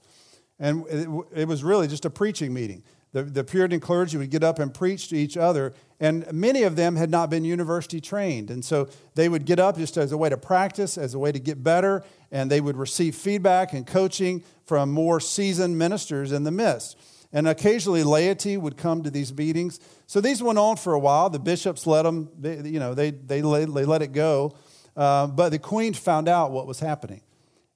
And 0.60 0.86
it, 0.88 1.08
it 1.36 1.48
was 1.48 1.64
really 1.64 1.88
just 1.88 2.06
a 2.06 2.10
preaching 2.10 2.54
meeting. 2.54 2.84
The, 3.14 3.24
the 3.24 3.44
Puritan 3.44 3.80
clergy 3.80 4.18
would 4.18 4.32
get 4.32 4.44
up 4.44 4.60
and 4.60 4.74
preach 4.74 5.08
to 5.10 5.16
each 5.16 5.38
other, 5.38 5.74
and 6.00 6.32
many 6.34 6.64
of 6.64 6.76
them 6.76 6.96
had 6.96 7.10
not 7.10 7.30
been 7.30 7.46
university 7.46 8.02
trained. 8.02 8.50
And 8.50 8.66
so 8.66 8.90
they 9.16 9.30
would 9.30 9.46
get 9.46 9.60
up 9.60 9.78
just 9.78 9.98
as 9.98 10.12
a 10.12 10.18
way 10.18 10.30
to 10.30 10.38
practice, 10.38 10.98
as 10.98 11.14
a 11.14 11.20
way 11.20 11.32
to 11.32 11.40
get 11.40 11.64
better, 11.64 12.04
and 12.32 12.50
they 12.50 12.60
would 12.60 12.76
receive 12.76 13.16
feedback 13.16 13.72
and 13.72 13.86
coaching 13.86 14.44
from 14.66 14.92
more 14.92 15.20
seasoned 15.20 15.78
ministers 15.78 16.32
in 16.32 16.44
the 16.44 16.52
midst. 16.52 16.98
And 17.32 17.48
occasionally 17.48 18.04
laity 18.04 18.58
would 18.58 18.78
come 18.78 19.04
to 19.04 19.12
these 19.12 19.34
meetings. 19.34 19.80
So 20.08 20.20
these 20.20 20.42
went 20.42 20.60
on 20.60 20.78
for 20.78 20.94
a 20.94 21.00
while. 21.00 21.30
The 21.30 21.40
bishops 21.40 21.88
let 21.88 22.04
them, 22.04 22.30
they, 22.40 22.62
you 22.62 22.80
know, 22.80 22.94
they, 22.94 23.12
they, 23.12 23.42
let, 23.42 23.74
they 23.74 23.86
let 23.86 24.02
it 24.02 24.12
go. 24.12 24.56
Uh, 24.96 25.28
but 25.28 25.50
the 25.50 25.60
queen 25.60 25.94
found 25.94 26.28
out 26.28 26.52
what 26.52 26.68
was 26.68 26.80
happening. 26.80 27.22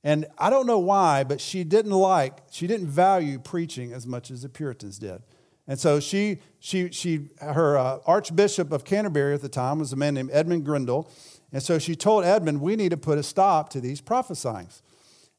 And 0.08 0.26
I 0.38 0.50
don't 0.50 0.68
know 0.68 0.80
why, 0.80 1.26
but 1.26 1.42
she 1.42 1.66
didn't 1.66 1.92
like, 1.92 2.38
she 2.50 2.66
didn't 2.66 2.88
value 2.88 3.40
preaching 3.40 3.92
as 3.92 4.08
much 4.08 4.32
as 4.32 4.44
the 4.44 4.48
Puritans 4.48 4.98
did. 4.98 5.22
And 5.68 5.78
so 5.78 6.00
she, 6.00 6.40
she, 6.62 6.90
she 6.92 7.28
her 7.42 7.78
uh, 7.78 7.98
Archbishop 8.06 8.72
of 8.72 8.86
Canterbury 8.86 9.34
at 9.34 9.42
the 9.42 9.50
time 9.50 9.80
was 9.80 9.92
a 9.92 9.98
man 9.98 10.14
named 10.14 10.30
Edmund 10.32 10.66
Grindal. 10.66 11.10
And 11.52 11.62
so 11.62 11.78
she 11.78 11.94
told 11.94 12.24
Edmund, 12.24 12.62
we 12.62 12.78
need 12.78 12.92
to 12.92 12.98
put 12.98 13.18
a 13.18 13.24
stop 13.24 13.70
to 13.72 13.82
these 13.82 14.00
prophesyings. 14.00 14.82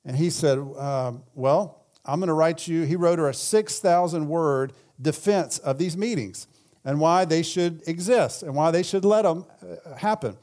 And 0.05 0.17
he 0.17 0.29
said, 0.29 0.59
uh, 0.59 1.13
well, 1.35 1.87
I'm 2.05 2.21
going 2.21 2.29
to 2.29 2.35
write 2.35 2.69
you, 2.69 2.83
he 2.83 2.95
wrote 2.95 3.19
her 3.19 3.31
a 3.31 3.33
6,000 3.33 4.29
word 4.29 4.75
defense 5.01 5.57
of 5.61 5.79
these 5.79 5.97
meetings 5.97 6.47
and 6.85 7.01
why 7.01 7.25
they 7.25 7.43
should 7.43 7.89
exist 7.89 8.43
and 8.43 8.55
why 8.55 8.71
they 8.71 8.83
should 8.83 9.07
let 9.07 9.23
them 9.23 9.47
uh, 9.63 9.95
happen. 9.95 10.37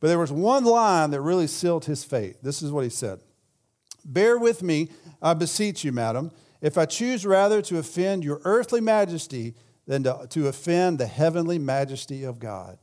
But 0.00 0.08
there 0.08 0.18
was 0.18 0.32
one 0.32 0.66
line 0.66 1.12
that 1.12 1.22
really 1.22 1.46
sealed 1.46 1.86
his 1.86 2.04
fate. 2.04 2.36
This 2.42 2.60
is 2.60 2.70
what 2.70 2.84
he 2.84 2.90
said. 2.90 3.20
Bear 4.04 4.38
with 4.38 4.62
me, 4.62 4.88
I 5.22 5.34
beseech 5.34 5.84
you, 5.84 5.92
madam, 5.92 6.30
if 6.60 6.76
I 6.76 6.86
choose 6.86 7.24
rather 7.24 7.62
to 7.62 7.78
offend 7.78 8.24
your 8.24 8.40
earthly 8.44 8.80
majesty 8.80 9.54
than 9.86 10.04
to, 10.04 10.26
to 10.30 10.48
offend 10.48 10.98
the 10.98 11.06
heavenly 11.06 11.58
majesty 11.58 12.24
of 12.24 12.38
God. 12.38 12.78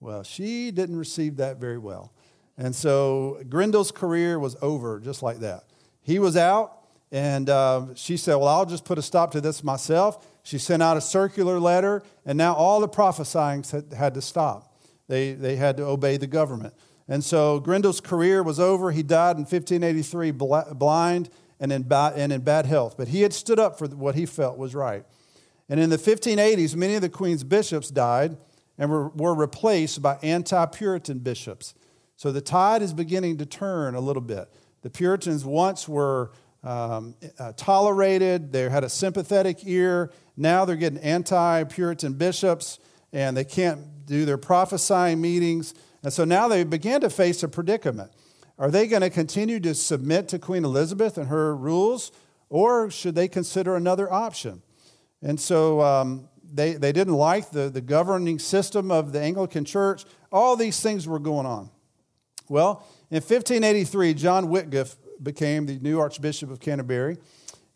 Well, 0.00 0.22
she 0.22 0.70
didn't 0.70 0.96
receive 0.96 1.36
that 1.36 1.58
very 1.58 1.78
well. 1.78 2.12
And 2.56 2.74
so 2.74 3.42
Grindal's 3.48 3.90
career 3.90 4.38
was 4.38 4.56
over 4.60 5.00
just 5.00 5.22
like 5.22 5.38
that. 5.38 5.64
He 6.02 6.18
was 6.18 6.36
out, 6.36 6.78
and 7.12 7.48
uh, 7.48 7.86
she 7.94 8.16
said, 8.16 8.36
Well, 8.36 8.48
I'll 8.48 8.66
just 8.66 8.84
put 8.84 8.98
a 8.98 9.02
stop 9.02 9.32
to 9.32 9.40
this 9.40 9.64
myself. 9.64 10.26
She 10.42 10.58
sent 10.58 10.82
out 10.82 10.96
a 10.96 11.00
circular 11.00 11.58
letter, 11.58 12.02
and 12.24 12.38
now 12.38 12.54
all 12.54 12.80
the 12.80 12.88
prophesying 12.88 13.64
had 13.96 14.14
to 14.14 14.22
stop. 14.22 14.74
They, 15.08 15.32
they 15.32 15.56
had 15.56 15.76
to 15.78 15.84
obey 15.84 16.16
the 16.16 16.26
government. 16.26 16.74
And 17.10 17.24
so 17.24 17.58
Grindal's 17.58 18.00
career 18.00 18.40
was 18.40 18.60
over. 18.60 18.92
He 18.92 19.02
died 19.02 19.36
in 19.36 19.42
1583 19.42 20.30
blind 20.30 21.28
and 21.58 21.72
in, 21.72 21.82
bad, 21.82 22.14
and 22.14 22.32
in 22.32 22.40
bad 22.42 22.66
health. 22.66 22.94
But 22.96 23.08
he 23.08 23.22
had 23.22 23.32
stood 23.32 23.58
up 23.58 23.76
for 23.76 23.88
what 23.88 24.14
he 24.14 24.26
felt 24.26 24.56
was 24.56 24.76
right. 24.76 25.04
And 25.68 25.80
in 25.80 25.90
the 25.90 25.98
1580s, 25.98 26.76
many 26.76 26.94
of 26.94 27.02
the 27.02 27.08
Queen's 27.08 27.42
bishops 27.42 27.90
died 27.90 28.36
and 28.78 28.88
were, 28.90 29.08
were 29.08 29.34
replaced 29.34 30.00
by 30.00 30.18
anti 30.22 30.64
Puritan 30.66 31.18
bishops. 31.18 31.74
So 32.16 32.30
the 32.30 32.40
tide 32.40 32.80
is 32.80 32.94
beginning 32.94 33.38
to 33.38 33.46
turn 33.46 33.96
a 33.96 34.00
little 34.00 34.22
bit. 34.22 34.48
The 34.82 34.90
Puritans 34.90 35.44
once 35.44 35.88
were 35.88 36.30
um, 36.62 37.16
uh, 37.38 37.52
tolerated, 37.56 38.52
they 38.52 38.68
had 38.68 38.84
a 38.84 38.88
sympathetic 38.88 39.66
ear. 39.66 40.12
Now 40.36 40.64
they're 40.64 40.76
getting 40.76 41.00
anti 41.00 41.64
Puritan 41.64 42.12
bishops 42.12 42.78
and 43.12 43.36
they 43.36 43.44
can't 43.44 44.06
do 44.06 44.24
their 44.24 44.38
prophesying 44.38 45.20
meetings. 45.20 45.74
And 46.02 46.12
so 46.12 46.24
now 46.24 46.48
they 46.48 46.64
began 46.64 47.00
to 47.02 47.10
face 47.10 47.42
a 47.42 47.48
predicament. 47.48 48.10
Are 48.58 48.70
they 48.70 48.86
going 48.86 49.02
to 49.02 49.10
continue 49.10 49.60
to 49.60 49.74
submit 49.74 50.28
to 50.28 50.38
Queen 50.38 50.64
Elizabeth 50.64 51.16
and 51.16 51.28
her 51.28 51.56
rules, 51.56 52.12
or 52.48 52.90
should 52.90 53.14
they 53.14 53.28
consider 53.28 53.76
another 53.76 54.12
option? 54.12 54.62
And 55.22 55.38
so 55.38 55.80
um, 55.80 56.28
they, 56.52 56.74
they 56.74 56.92
didn't 56.92 57.14
like 57.14 57.50
the, 57.50 57.70
the 57.70 57.80
governing 57.80 58.38
system 58.38 58.90
of 58.90 59.12
the 59.12 59.20
Anglican 59.20 59.64
Church. 59.64 60.04
All 60.32 60.56
these 60.56 60.80
things 60.80 61.06
were 61.06 61.18
going 61.18 61.46
on. 61.46 61.70
Well, 62.48 62.86
in 63.10 63.16
1583, 63.16 64.14
John 64.14 64.46
Whitgift 64.48 64.96
became 65.22 65.66
the 65.66 65.78
new 65.78 66.00
Archbishop 66.00 66.50
of 66.50 66.60
Canterbury, 66.60 67.18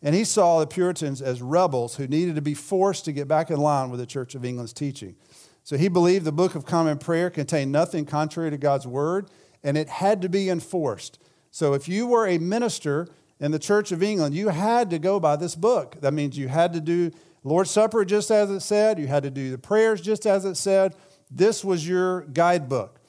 and 0.01 0.13
he 0.13 0.23
saw 0.23 0.59
the 0.59 0.67
Puritans 0.67 1.21
as 1.21 1.41
rebels 1.41 1.95
who 1.95 2.07
needed 2.07 2.35
to 2.35 2.41
be 2.41 2.53
forced 2.53 3.05
to 3.05 3.11
get 3.11 3.27
back 3.27 3.49
in 3.49 3.57
line 3.57 3.89
with 3.89 3.99
the 3.99 4.05
Church 4.05 4.35
of 4.35 4.43
England's 4.43 4.73
teaching. 4.73 5.15
So 5.65 5.77
he 5.77 5.87
believed 5.87 6.25
the 6.25 6.31
Book 6.31 6.53
of 6.53 6.63
Common 6.63 6.99
Prayer 6.99 7.31
contained 7.31 7.71
nothing 7.71 8.05
contrary 8.05 8.51
to 8.51 8.57
God's 8.57 8.85
word, 8.85 9.31
and 9.63 9.75
it 9.75 9.89
had 9.89 10.21
to 10.21 10.29
be 10.29 10.47
enforced. 10.47 11.17
So 11.49 11.73
if 11.73 11.89
you 11.89 12.05
were 12.05 12.27
a 12.27 12.37
minister 12.37 13.07
in 13.39 13.49
the 13.49 13.57
Church 13.57 13.91
of 13.91 14.03
England, 14.03 14.35
you 14.35 14.49
had 14.49 14.91
to 14.91 14.99
go 14.99 15.19
by 15.19 15.35
this 15.37 15.55
book. 15.55 15.99
That 16.01 16.13
means 16.13 16.37
you 16.37 16.49
had 16.49 16.71
to 16.73 16.79
do 16.79 17.09
Lord's 17.43 17.71
Supper 17.71 18.05
just 18.05 18.29
as 18.29 18.51
it 18.51 18.59
said, 18.59 18.99
you 18.99 19.07
had 19.07 19.23
to 19.23 19.31
do 19.31 19.49
the 19.49 19.57
prayers 19.57 20.01
just 20.01 20.27
as 20.27 20.45
it 20.45 20.53
said. 20.53 20.95
This 21.31 21.65
was 21.65 21.87
your 21.87 22.21
guidebook. 22.25 22.99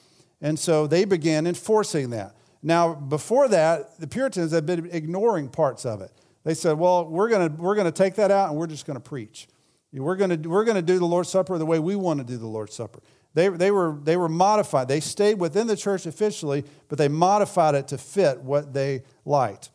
And 0.40 0.58
so 0.58 0.86
they 0.86 1.04
began 1.04 1.46
enforcing 1.46 2.08
that. 2.10 2.36
Now, 2.62 2.94
before 2.94 3.48
that, 3.48 4.00
the 4.00 4.06
Puritans 4.06 4.52
had 4.52 4.64
been 4.64 4.88
ignoring 4.90 5.50
parts 5.50 5.84
of 5.84 6.00
it. 6.00 6.10
They 6.44 6.54
said, 6.54 6.78
well, 6.78 7.06
we're 7.06 7.28
going 7.28 7.50
to 7.50 7.60
we're 7.60 7.74
going 7.74 7.84
to 7.84 7.92
take 7.92 8.14
that 8.14 8.30
out 8.30 8.48
and 8.48 8.58
we're 8.58 8.66
just 8.66 8.86
going 8.86 8.96
to 8.96 9.00
preach. 9.00 9.46
We're 9.92 10.16
going 10.16 10.42
to, 10.42 10.48
we're 10.48 10.64
going 10.64 10.76
to 10.76 10.82
do 10.82 10.98
the 10.98 11.06
Lord's 11.06 11.30
Supper 11.30 11.58
the 11.58 11.66
way 11.66 11.78
we 11.78 11.96
want 11.96 12.20
to 12.20 12.24
do 12.24 12.36
the 12.36 12.46
Lord's 12.46 12.74
Supper. 12.74 13.00
They, 13.34 13.48
they, 13.48 13.70
were, 13.70 13.98
they 14.02 14.16
were 14.16 14.28
modified. 14.28 14.88
They 14.88 15.00
stayed 15.00 15.38
within 15.38 15.66
the 15.66 15.76
church 15.76 16.06
officially, 16.06 16.64
but 16.88 16.98
they 16.98 17.08
modified 17.08 17.74
it 17.74 17.88
to 17.88 17.98
fit 17.98 18.40
what 18.40 18.72
they 18.72 19.02
liked. 19.24 19.70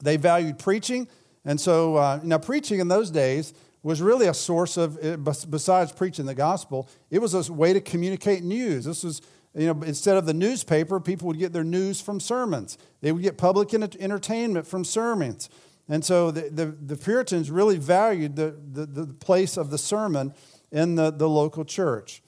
They 0.00 0.16
valued 0.16 0.58
preaching. 0.58 1.08
And 1.44 1.60
so, 1.60 1.96
uh, 1.96 2.20
now 2.22 2.38
preaching 2.38 2.80
in 2.80 2.88
those 2.88 3.10
days 3.10 3.54
was 3.82 4.02
really 4.02 4.26
a 4.26 4.34
source 4.34 4.76
of, 4.76 4.98
eh, 5.02 5.16
besides 5.16 5.92
preaching 5.92 6.26
the 6.26 6.34
gospel, 6.34 6.88
it 7.10 7.20
was 7.20 7.34
a 7.34 7.52
way 7.52 7.72
to 7.72 7.80
communicate 7.80 8.42
news. 8.42 8.84
This 8.84 9.04
was, 9.04 9.22
you 9.54 9.72
know, 9.72 9.82
instead 9.82 10.16
of 10.16 10.26
the 10.26 10.34
newspaper, 10.34 10.98
people 10.98 11.28
would 11.28 11.38
get 11.38 11.52
their 11.52 11.64
news 11.64 12.00
from 12.00 12.20
sermons. 12.20 12.78
They 13.00 13.12
would 13.12 13.22
get 13.22 13.38
public 13.38 13.72
entertainment 13.74 14.66
from 14.66 14.84
sermons. 14.84 15.48
And 15.88 16.04
so 16.04 16.30
the, 16.30 16.48
the, 16.50 16.66
the 16.66 16.96
Puritans 16.96 17.50
really 17.50 17.78
valued 17.78 18.36
the, 18.36 18.56
the, 18.72 18.86
the, 18.86 19.06
place 19.06 19.56
of 19.56 19.70
the 19.70 19.78
sermon 19.78 20.34
in 20.72 20.96
the, 20.96 21.10
the 21.10 21.28
local 21.28 21.64
church. 21.64 22.22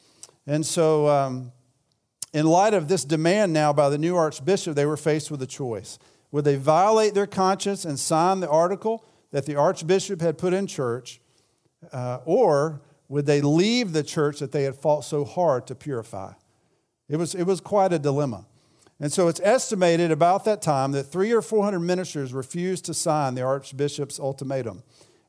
And 0.46 0.64
so, 0.64 1.08
um, 1.08 1.52
in 2.32 2.46
light 2.46 2.74
of 2.74 2.88
this 2.88 3.04
demand 3.04 3.52
now 3.52 3.72
by 3.72 3.88
the 3.88 3.98
new 3.98 4.16
archbishop, 4.16 4.74
they 4.74 4.86
were 4.86 4.96
faced 4.96 5.30
with 5.30 5.42
a 5.42 5.46
choice. 5.46 5.98
Would 6.30 6.44
they 6.44 6.56
violate 6.56 7.14
their 7.14 7.26
conscience 7.26 7.84
and 7.84 7.98
sign 7.98 8.40
the 8.40 8.48
article 8.48 9.04
that 9.30 9.46
the 9.46 9.56
archbishop 9.56 10.20
had 10.20 10.38
put 10.38 10.52
in 10.52 10.66
church, 10.66 11.20
uh, 11.92 12.20
or 12.24 12.82
would 13.08 13.26
they 13.26 13.40
leave 13.40 13.92
the 13.92 14.02
church 14.02 14.40
that 14.40 14.52
they 14.52 14.64
had 14.64 14.76
fought 14.76 15.04
so 15.04 15.24
hard 15.24 15.66
to 15.68 15.74
purify? 15.74 16.32
It 17.08 17.16
was, 17.16 17.34
it 17.34 17.44
was 17.44 17.60
quite 17.60 17.92
a 17.92 17.98
dilemma. 17.98 18.46
And 19.00 19.12
so 19.12 19.28
it's 19.28 19.40
estimated 19.40 20.10
about 20.10 20.44
that 20.44 20.60
time 20.60 20.92
that 20.92 21.04
three 21.04 21.32
or 21.32 21.40
400 21.40 21.78
ministers 21.78 22.32
refused 22.32 22.84
to 22.86 22.94
sign 22.94 23.34
the 23.34 23.42
archbishop's 23.42 24.18
ultimatum, 24.18 24.82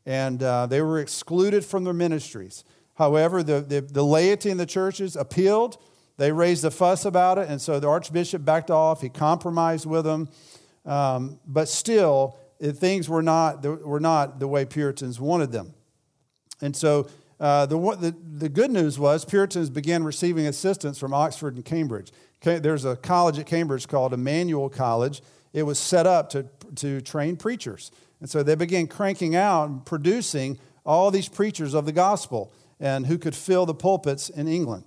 and 0.05 0.41
uh, 0.41 0.65
they 0.65 0.81
were 0.81 0.99
excluded 0.99 1.63
from 1.63 1.83
their 1.83 1.93
ministries. 1.93 2.63
However, 2.95 3.43
the, 3.43 3.61
the, 3.61 3.81
the, 3.81 4.03
laity 4.03 4.49
in 4.49 4.57
the 4.57 4.65
churches 4.65 5.15
appealed. 5.15 5.77
They 6.17 6.33
raised 6.33 6.65
a 6.65 6.71
fuss 6.71 7.05
about 7.05 7.37
it, 7.37 7.47
and 7.47 7.61
so 7.61 7.79
the 7.79 7.87
archbishop 7.87 8.43
backed 8.43 8.71
off. 8.71 9.01
He 9.01 9.07
compromised 9.07 9.85
with 9.85 10.03
them. 10.03 10.29
Um, 10.85 11.39
but 11.47 11.69
still, 11.69 12.37
things 12.59 13.07
were 13.07 13.21
not, 13.21 13.63
were 13.63 14.01
not 14.01 14.39
the 14.39 14.47
way 14.47 14.65
Puritans 14.65 15.19
wanted 15.19 15.51
them. 15.51 15.73
And 16.61 16.75
so 16.75 17.07
uh, 17.39 17.65
the, 17.67 17.77
the, 17.77 18.15
the 18.37 18.49
good 18.49 18.71
news 18.71 18.99
was 18.99 19.23
Puritans 19.23 19.69
began 19.69 20.03
receiving 20.03 20.45
assistance 20.45 20.97
from 20.97 21.13
Oxford 21.13 21.55
and 21.55 21.63
Cambridge. 21.63 22.11
There's 22.41 22.85
a 22.85 22.95
college 22.95 23.37
at 23.37 23.45
Cambridge 23.45 23.87
called 23.87 24.13
Emmanuel 24.13 24.69
College. 24.69 25.21
It 25.51 25.63
was 25.63 25.77
set 25.77 26.07
up 26.07 26.29
to, 26.31 26.45
to 26.75 27.01
train 27.01 27.35
preachers. 27.35 27.91
And 28.19 28.29
so 28.29 28.43
they 28.43 28.55
began 28.55 28.87
cranking 28.87 29.35
out 29.35 29.69
and 29.69 29.85
producing 29.85 30.59
all 30.85 31.11
these 31.11 31.27
preachers 31.27 31.73
of 31.73 31.85
the 31.85 31.91
gospel 31.91 32.51
and 32.79 33.05
who 33.07 33.17
could 33.17 33.35
fill 33.35 33.65
the 33.65 33.73
pulpits 33.73 34.29
in 34.29 34.47
England. 34.47 34.83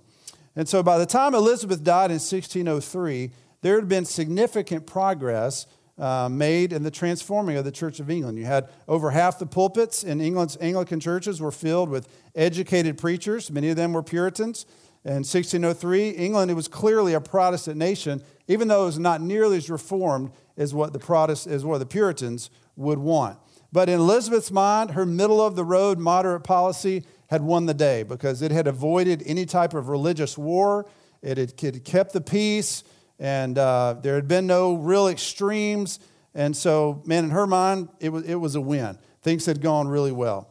And 0.55 0.67
so 0.67 0.83
by 0.83 0.97
the 0.97 1.05
time 1.05 1.33
Elizabeth 1.33 1.83
died 1.83 2.11
in 2.11 2.15
1603, 2.15 3.31
there 3.61 3.75
had 3.75 3.87
been 3.87 4.05
significant 4.05 4.85
progress 4.85 5.67
uh, 5.97 6.27
made 6.29 6.73
in 6.73 6.83
the 6.83 6.91
transforming 6.91 7.55
of 7.55 7.65
the 7.65 7.71
Church 7.71 7.99
of 7.99 8.09
England. 8.09 8.37
You 8.37 8.45
had 8.45 8.69
over 8.87 9.11
half 9.11 9.37
the 9.39 9.45
pulpits 9.45 10.03
in 10.03 10.21
England's 10.21 10.57
Anglican 10.59 10.99
churches 10.99 11.39
were 11.39 11.51
filled 11.51 11.89
with 11.89 12.07
educated 12.35 12.97
preachers. 12.97 13.51
Many 13.51 13.69
of 13.69 13.75
them 13.75 13.93
were 13.93 14.03
Puritans. 14.03 14.65
In 15.05 15.15
1603, 15.15 16.11
England 16.11 16.49
it 16.49 16.53
was 16.53 16.69
clearly 16.69 17.13
a 17.13 17.19
Protestant 17.19 17.77
nation, 17.77 18.23
even 18.47 18.69
though 18.69 18.83
it 18.83 18.85
was 18.85 18.99
not 18.99 19.21
nearly 19.21 19.57
as 19.57 19.69
reformed 19.69 20.31
as 20.55 20.73
what 20.73 20.93
the 20.93 20.99
Protest, 20.99 21.45
as 21.47 21.65
what 21.65 21.79
the 21.79 21.85
Puritans 21.85 22.49
would 22.77 22.99
want. 22.99 23.37
But 23.73 23.89
in 23.89 23.99
Elizabeth's 23.99 24.51
mind, 24.51 24.91
her 24.91 25.05
middle 25.05 25.41
of 25.41 25.55
the 25.55 25.65
road 25.65 25.97
moderate 25.97 26.43
policy 26.43 27.03
had 27.27 27.41
won 27.41 27.65
the 27.65 27.73
day 27.73 28.03
because 28.03 28.41
it 28.41 28.51
had 28.51 28.67
avoided 28.67 29.23
any 29.25 29.45
type 29.45 29.73
of 29.73 29.89
religious 29.89 30.37
war. 30.37 30.85
It 31.21 31.37
had 31.37 31.83
kept 31.83 32.13
the 32.13 32.21
peace, 32.21 32.83
and 33.19 33.57
uh, 33.57 33.95
there 34.01 34.15
had 34.15 34.27
been 34.27 34.45
no 34.45 34.75
real 34.75 35.07
extremes. 35.07 35.99
And 36.35 36.55
so, 36.55 37.01
man, 37.05 37.25
in 37.25 37.29
her 37.31 37.47
mind, 37.47 37.89
it 37.99 38.09
was, 38.09 38.23
it 38.25 38.35
was 38.35 38.55
a 38.55 38.61
win. 38.61 38.97
Things 39.21 39.45
had 39.45 39.59
gone 39.59 39.87
really 39.87 40.11
well. 40.11 40.49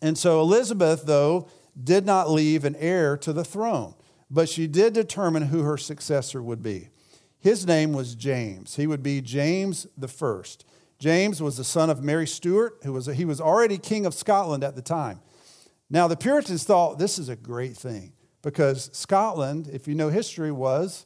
And 0.00 0.16
so, 0.16 0.40
Elizabeth, 0.40 1.04
though, 1.04 1.48
did 1.80 2.04
not 2.04 2.30
leave 2.30 2.64
an 2.64 2.76
heir 2.76 3.16
to 3.18 3.32
the 3.32 3.44
throne, 3.44 3.94
but 4.30 4.48
she 4.48 4.66
did 4.66 4.92
determine 4.92 5.44
who 5.44 5.62
her 5.62 5.76
successor 5.76 6.42
would 6.42 6.62
be. 6.62 6.88
His 7.38 7.66
name 7.66 7.92
was 7.92 8.14
James. 8.14 8.76
He 8.76 8.86
would 8.86 9.02
be 9.02 9.20
James 9.20 9.86
the 9.96 10.08
First. 10.08 10.64
James 10.98 11.42
was 11.42 11.56
the 11.56 11.64
son 11.64 11.90
of 11.90 12.02
Mary 12.02 12.26
Stuart, 12.26 12.78
who 12.84 12.92
was 12.92 13.06
he 13.06 13.24
was 13.24 13.40
already 13.40 13.76
king 13.78 14.06
of 14.06 14.14
Scotland 14.14 14.62
at 14.62 14.76
the 14.76 14.82
time. 14.82 15.20
Now 15.90 16.06
the 16.06 16.16
Puritans 16.16 16.62
thought 16.62 16.98
this 16.98 17.18
is 17.18 17.28
a 17.28 17.34
great 17.34 17.76
thing 17.76 18.12
because 18.42 18.88
Scotland, 18.92 19.68
if 19.72 19.88
you 19.88 19.96
know 19.96 20.10
history, 20.10 20.52
was 20.52 21.04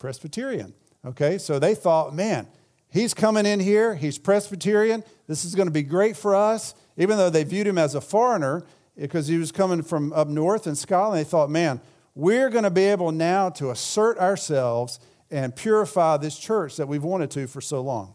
Presbyterian. 0.00 0.74
Okay, 1.04 1.38
so 1.38 1.58
they 1.58 1.74
thought, 1.74 2.14
man, 2.14 2.48
he's 2.90 3.14
coming 3.14 3.46
in 3.46 3.60
here. 3.60 3.94
He's 3.94 4.18
Presbyterian. 4.18 5.04
This 5.28 5.44
is 5.44 5.54
going 5.54 5.68
to 5.68 5.72
be 5.72 5.82
great 5.82 6.16
for 6.16 6.34
us. 6.34 6.74
Even 6.96 7.16
though 7.16 7.30
they 7.30 7.44
viewed 7.44 7.66
him 7.66 7.78
as 7.78 7.94
a 7.94 8.00
foreigner, 8.00 8.64
because 9.00 9.26
he 9.26 9.38
was 9.38 9.50
coming 9.50 9.82
from 9.82 10.12
up 10.12 10.28
north 10.28 10.66
in 10.66 10.76
Scotland. 10.76 11.18
They 11.18 11.28
thought, 11.28 11.50
man, 11.50 11.80
we're 12.14 12.50
going 12.50 12.64
to 12.64 12.70
be 12.70 12.84
able 12.84 13.12
now 13.12 13.48
to 13.50 13.70
assert 13.70 14.18
ourselves 14.18 15.00
and 15.30 15.54
purify 15.54 16.16
this 16.16 16.38
church 16.38 16.76
that 16.76 16.86
we've 16.86 17.02
wanted 17.02 17.30
to 17.32 17.46
for 17.46 17.60
so 17.60 17.80
long. 17.80 18.14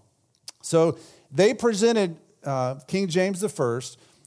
So 0.62 0.98
they 1.32 1.54
presented 1.54 2.18
uh, 2.44 2.76
King 2.88 3.08
James 3.08 3.44
I 3.44 3.80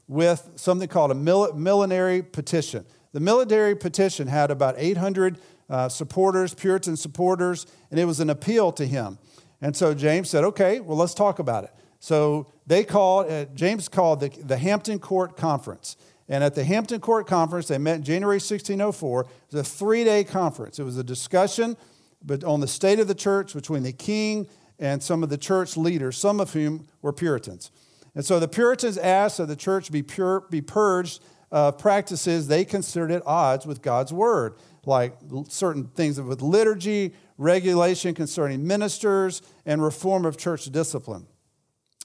with 0.09 0.51
something 0.57 0.89
called 0.89 1.11
a 1.11 1.15
millenary 1.15 2.23
petition. 2.23 2.85
The 3.13 3.21
millenary 3.21 3.77
petition 3.77 4.27
had 4.27 4.51
about 4.51 4.75
800 4.79 5.39
uh, 5.71 5.89
supporters, 5.89 6.55
Puritan 6.55 6.97
supporters, 6.97 7.67
and 7.91 8.01
it 8.01 8.07
was 8.07 8.21
an 8.21 8.31
appeal 8.31 8.73
to 8.73 8.87
him. 8.87 9.19
And 9.61 9.77
so 9.77 9.93
James 9.93 10.31
said, 10.31 10.45
okay, 10.45 10.81
well, 10.81 10.97
let's 10.97 11.15
talk 11.15 11.39
about 11.39 11.65
it. 11.65 11.71
So 12.01 12.47
they 12.67 12.85
called, 12.85 13.31
uh, 13.31 13.47
James 13.55 13.89
called 13.89 14.21
the, 14.21 14.29
the 14.29 14.57
Hampton 14.57 14.99
Court 14.99 15.37
Conference. 15.37 15.97
And 16.29 16.45
at 16.45 16.55
the 16.55 16.65
Hampton 16.65 17.01
Court 17.01 17.27
Conference, 17.27 17.69
they 17.69 17.79
met 17.79 17.97
in 17.97 18.05
January 18.05 18.37
1604. 18.37 19.21
It 19.23 19.27
was 19.53 19.61
a 19.61 19.65
three 19.65 20.05
day 20.05 20.25
conference. 20.25 20.79
It 20.79 20.85
was 20.85 20.99
a 20.99 21.05
discussion 21.05 21.77
but 22.25 22.45
on 22.45 22.61
the 22.61 22.69
state 22.69 22.99
of 22.99 23.09
the 23.09 23.15
church 23.15 23.55
between 23.55 23.83
the 23.83 23.93
king 23.93 24.49
and 24.79 25.03
some 25.03 25.23
of 25.23 25.29
the 25.29 25.39
church 25.39 25.77
leaders, 25.77 26.17
some 26.17 26.41
of 26.41 26.53
whom 26.53 26.87
were 27.03 27.13
Puritans. 27.13 27.71
And 28.15 28.25
so 28.25 28.41
the 28.41 28.49
Puritans 28.49 28.99
asked 28.99 29.39
that 29.39 29.47
the 29.47 29.57
church 29.57 29.93
be, 29.93 30.03
pure, 30.03 30.45
be 30.51 30.61
purged 30.61 31.23
of 31.51 31.79
practices 31.79 32.49
they 32.49 32.65
considered 32.65 33.11
at 33.11 33.27
odds 33.27 33.67
with 33.67 33.83
God's 33.83 34.13
word, 34.13 34.55
like 34.85 35.17
certain 35.49 35.85
things 35.89 36.21
with 36.21 36.43
liturgy, 36.43 37.15
regulation 37.37 38.15
concerning 38.15 38.67
ministers, 38.67 39.43
and 39.65 39.83
reform 39.83 40.25
of 40.25 40.37
church 40.37 40.65
discipline. 40.67 41.27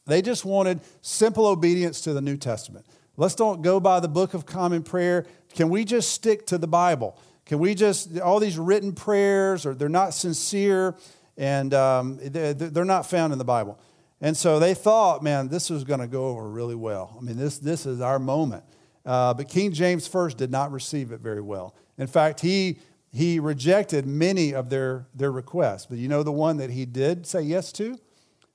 They 0.05 0.21
just 0.21 0.45
wanted 0.45 0.81
simple 1.01 1.47
obedience 1.47 2.01
to 2.01 2.13
the 2.13 2.21
New 2.21 2.37
Testament. 2.37 2.85
Let's 3.15 3.35
don't 3.35 3.61
go 3.61 3.79
by 3.79 3.99
the 3.99 4.07
book 4.07 4.33
of 4.33 4.45
common 4.45 4.81
prayer. 4.81 5.25
Can 5.53 5.69
we 5.69 5.85
just 5.85 6.11
stick 6.11 6.47
to 6.47 6.57
the 6.57 6.67
Bible? 6.67 7.17
Can 7.45 7.59
we 7.59 7.75
just, 7.75 8.19
all 8.19 8.39
these 8.39 8.57
written 8.57 8.93
prayers, 8.93 9.65
or 9.65 9.75
they're 9.75 9.89
not 9.89 10.13
sincere 10.13 10.95
and 11.37 11.73
um, 11.73 12.19
they're 12.21 12.85
not 12.85 13.05
found 13.05 13.33
in 13.33 13.39
the 13.39 13.45
Bible. 13.45 13.79
And 14.21 14.37
so 14.37 14.59
they 14.59 14.73
thought, 14.73 15.21
man, 15.21 15.49
this 15.49 15.69
is 15.69 15.83
going 15.83 15.99
to 15.99 16.07
go 16.07 16.27
over 16.27 16.47
really 16.47 16.75
well. 16.75 17.15
I 17.17 17.21
mean, 17.21 17.37
this, 17.37 17.59
this 17.59 17.85
is 17.85 18.01
our 18.01 18.19
moment. 18.19 18.63
Uh, 19.05 19.33
but 19.33 19.49
King 19.49 19.73
James 19.73 20.07
First 20.07 20.37
did 20.37 20.49
not 20.49 20.71
receive 20.71 21.11
it 21.11 21.19
very 21.19 21.41
well. 21.41 21.75
In 21.97 22.07
fact, 22.07 22.39
he, 22.39 22.79
he 23.11 23.39
rejected 23.39 24.05
many 24.07 24.53
of 24.53 24.69
their, 24.69 25.07
their 25.13 25.31
requests. 25.31 25.87
But 25.87 25.97
you 25.97 26.07
know, 26.07 26.23
the 26.23 26.31
one 26.31 26.57
that 26.57 26.69
he 26.69 26.85
did 26.85 27.27
say 27.27 27.41
yes 27.41 27.71
to 27.73 27.99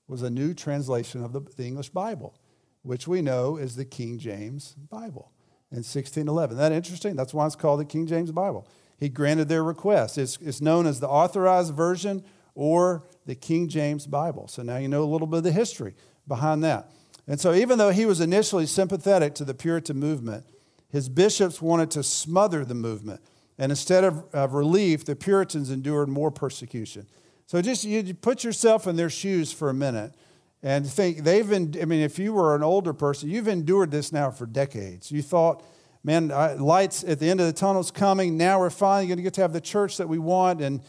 was 0.07 0.23
a 0.23 0.31
new 0.31 0.55
translation 0.55 1.23
of 1.23 1.33
the, 1.33 1.40
the 1.40 1.66
English 1.66 1.90
Bible 1.90 2.35
which 2.83 3.07
we 3.09 3.23
know 3.23 3.57
is 3.57 3.77
the 3.77 3.85
King 3.85 4.19
James 4.19 4.75
Bible 4.91 5.33
in 5.71 5.79
1611. 5.79 6.57
Isn't 6.57 6.71
that 6.71 6.75
interesting? 6.75 7.17
That's 7.17 7.35
why 7.35 7.47
it's 7.47 7.57
called 7.57 7.81
the 7.81 7.85
King 7.85 8.07
James 8.07 8.33
Bible. 8.33 8.67
He 8.99 9.09
granted 9.09 9.49
their 9.49 9.62
request. 9.62 10.19
It's, 10.19 10.38
it's 10.41 10.61
known 10.61 10.87
as 10.87 11.01
the 11.01 11.09
authorized 11.09 11.75
version 11.75 12.25
or 12.55 13.05
the 13.27 13.35
King 13.35 13.69
James 13.69 14.07
Bible. 14.07 14.49
So 14.49 14.62
now 14.62 14.79
you 14.79 14.88
know 14.88 15.05
a 15.05 15.07
little 15.07 15.27
bit 15.27 15.38
of 15.38 15.45
the 15.45 15.53
history 15.53 15.95
behind 16.27 16.64
that. 16.64 16.91
And 17.29 17.38
so, 17.38 17.53
even 17.53 17.77
though 17.77 17.91
he 17.91 18.07
was 18.07 18.23
initially 18.23 18.64
sympathetic 18.64 19.35
to 19.35 19.45
the 19.45 19.53
Puritan 19.53 19.99
movement, 19.99 20.47
his 20.88 21.11
bishops 21.11 21.61
wanted 21.61 21.91
to 21.91 22.03
smother 22.03 22.64
the 22.64 22.75
movement. 22.75 23.21
And 23.59 23.71
instead 23.71 24.03
of, 24.03 24.25
of 24.33 24.55
relief, 24.55 25.05
the 25.05 25.14
Puritans 25.14 25.71
endured 25.71 26.09
more 26.09 26.31
persecution. 26.31 27.07
So, 27.45 27.61
just 27.61 27.85
you 27.85 28.14
put 28.14 28.45
yourself 28.45 28.87
in 28.87 28.97
their 28.97 29.11
shoes 29.11 29.53
for 29.53 29.69
a 29.69 29.75
minute 29.75 30.14
and 30.62 30.87
think 30.87 31.18
they've 31.18 31.49
been, 31.49 31.75
I 31.81 31.85
mean, 31.85 32.01
if 32.01 32.18
you 32.18 32.33
were 32.33 32.57
an 32.57 32.62
older 32.62 32.92
person, 32.92 33.29
you've 33.29 33.49
endured 33.49 33.90
this 33.90 34.12
now 34.12 34.31
for 34.31 34.47
decades. 34.47 35.12
You 35.12 35.23
thought, 35.23 35.62
man, 36.03 36.29
lights 36.29 37.05
at 37.05 37.21
the 37.21 37.31
end 37.31 37.40
of 37.40 37.47
the 37.47 37.53
tunnel's 37.53 37.90
coming. 37.90 38.37
Now 38.37 38.59
we're 38.59 38.71
finally 38.71 39.07
going 39.07 39.18
to 39.18 39.23
get 39.23 39.35
to 39.35 39.42
have 39.42 39.53
the 39.53 39.61
church 39.61 39.99
that 39.99 40.09
we 40.09 40.18
want. 40.18 40.61
And 40.61 40.83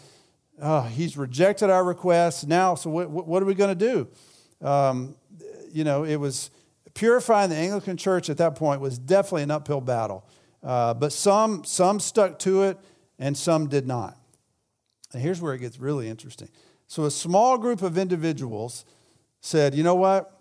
uh, 0.60 0.84
he's 0.84 1.18
rejected 1.18 1.70
our 1.70 1.84
request. 1.84 2.48
Now, 2.48 2.76
so 2.76 2.90
what, 2.90 3.10
what 3.10 3.44
are 3.44 3.46
we 3.46 3.54
going 3.54 3.78
to 3.78 4.08
do? 4.60 4.68
Um, 4.68 5.16
you 5.72 5.84
know, 5.84 6.04
it 6.04 6.16
was 6.16 6.50
purifying 6.96 7.50
the 7.50 7.56
Anglican 7.56 7.96
church 7.96 8.30
at 8.30 8.38
that 8.38 8.56
point 8.56 8.82
was 8.82 8.98
definitely 8.98 9.44
an 9.44 9.52
uphill 9.52 9.82
battle. 9.82 10.28
Uh, 10.64 10.94
but 10.94 11.14
some, 11.14 11.64
some 11.64 12.00
stuck 12.00 12.40
to 12.40 12.64
it 12.64 12.78
and 13.20 13.38
some 13.38 13.68
did 13.68 13.88
not. 13.88 14.18
And 15.14 15.22
here's 15.22 15.42
where 15.42 15.54
it 15.54 15.60
gets 15.60 15.80
really 15.80 16.10
interesting. 16.10 16.50
So 16.88 17.06
a 17.06 17.12
small 17.12 17.58
group 17.58 17.82
of 17.82 17.98
individuals 17.98 18.84
said, 19.42 19.76
you 19.76 19.84
know 19.84 19.96
what? 19.96 20.36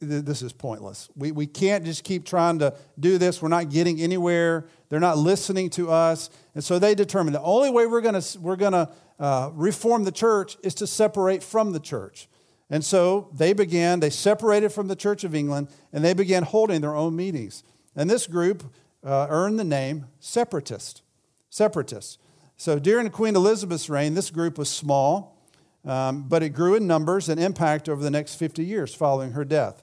This 0.00 0.40
is 0.40 0.52
pointless. 0.52 1.10
We, 1.14 1.30
we 1.30 1.46
can't 1.46 1.84
just 1.84 2.04
keep 2.04 2.24
trying 2.24 2.58
to 2.60 2.74
do 2.98 3.18
this. 3.18 3.42
We're 3.42 3.48
not 3.48 3.68
getting 3.68 4.00
anywhere. 4.00 4.66
They're 4.88 4.98
not 4.98 5.18
listening 5.18 5.68
to 5.70 5.90
us. 5.90 6.30
And 6.54 6.64
so 6.64 6.78
they 6.78 6.94
determined 6.94 7.34
the 7.34 7.42
only 7.42 7.68
way 7.68 7.86
we're 7.86 8.00
going 8.00 8.20
we're 8.40 8.56
gonna, 8.56 8.90
uh, 9.18 9.50
reform 9.52 10.04
the 10.04 10.12
church 10.12 10.56
is 10.62 10.74
to 10.76 10.86
separate 10.86 11.42
from 11.42 11.72
the 11.72 11.80
church. 11.80 12.28
And 12.70 12.84
so 12.84 13.28
they 13.34 13.52
began, 13.52 14.00
they 14.00 14.10
separated 14.10 14.70
from 14.70 14.88
the 14.88 14.96
Church 14.96 15.24
of 15.24 15.34
England, 15.34 15.68
and 15.92 16.04
they 16.04 16.14
began 16.14 16.44
holding 16.44 16.80
their 16.80 16.94
own 16.94 17.16
meetings. 17.16 17.64
And 17.94 18.08
this 18.08 18.26
group 18.26 18.62
uh, 19.04 19.26
earned 19.28 19.58
the 19.58 19.64
name 19.64 20.06
separatist. 20.20 21.02
Separatists. 21.50 22.16
So 22.56 22.78
during 22.78 23.10
Queen 23.10 23.34
Elizabeth's 23.34 23.90
reign, 23.90 24.14
this 24.14 24.30
group 24.30 24.56
was 24.56 24.70
small, 24.70 25.36
um, 25.84 26.28
but 26.28 26.42
it 26.42 26.50
grew 26.50 26.74
in 26.74 26.86
numbers 26.86 27.28
and 27.28 27.40
impact 27.40 27.88
over 27.88 28.02
the 28.02 28.10
next 28.10 28.34
50 28.34 28.64
years 28.64 28.94
following 28.94 29.32
her 29.32 29.44
death. 29.44 29.82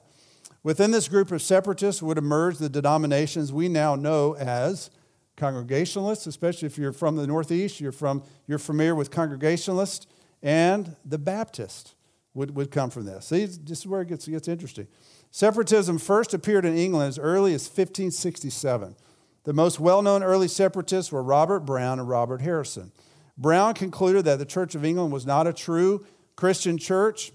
Within 0.62 0.90
this 0.90 1.08
group 1.08 1.30
of 1.30 1.40
separatists 1.40 2.02
would 2.02 2.18
emerge 2.18 2.58
the 2.58 2.68
denominations 2.68 3.52
we 3.52 3.68
now 3.68 3.94
know 3.94 4.34
as 4.34 4.90
Congregationalists, 5.36 6.26
especially 6.26 6.66
if 6.66 6.76
you're 6.76 6.92
from 6.92 7.16
the 7.16 7.26
Northeast, 7.26 7.80
you're, 7.80 7.92
from, 7.92 8.22
you're 8.46 8.58
familiar 8.58 8.94
with 8.94 9.10
Congregationalists, 9.10 10.06
and 10.42 10.96
the 11.04 11.18
Baptist 11.18 11.94
would, 12.34 12.54
would 12.56 12.70
come 12.70 12.90
from 12.90 13.04
this. 13.04 13.26
See, 13.26 13.46
this 13.46 13.80
is 13.80 13.86
where 13.86 14.02
it 14.02 14.08
gets, 14.08 14.26
it 14.26 14.32
gets 14.32 14.48
interesting. 14.48 14.88
Separatism 15.30 15.98
first 15.98 16.34
appeared 16.34 16.64
in 16.64 16.76
England 16.76 17.08
as 17.08 17.18
early 17.18 17.54
as 17.54 17.62
1567. 17.62 18.96
The 19.44 19.52
most 19.52 19.78
well 19.80 20.02
known 20.02 20.22
early 20.22 20.48
separatists 20.48 21.12
were 21.12 21.22
Robert 21.22 21.60
Browne 21.60 21.98
and 21.98 22.08
Robert 22.08 22.40
Harrison. 22.40 22.92
Browne 23.38 23.74
concluded 23.74 24.24
that 24.24 24.40
the 24.40 24.44
Church 24.44 24.74
of 24.74 24.84
England 24.84 25.12
was 25.12 25.24
not 25.24 25.46
a 25.46 25.52
true 25.52 26.04
Christian 26.34 26.76
church 26.76 27.32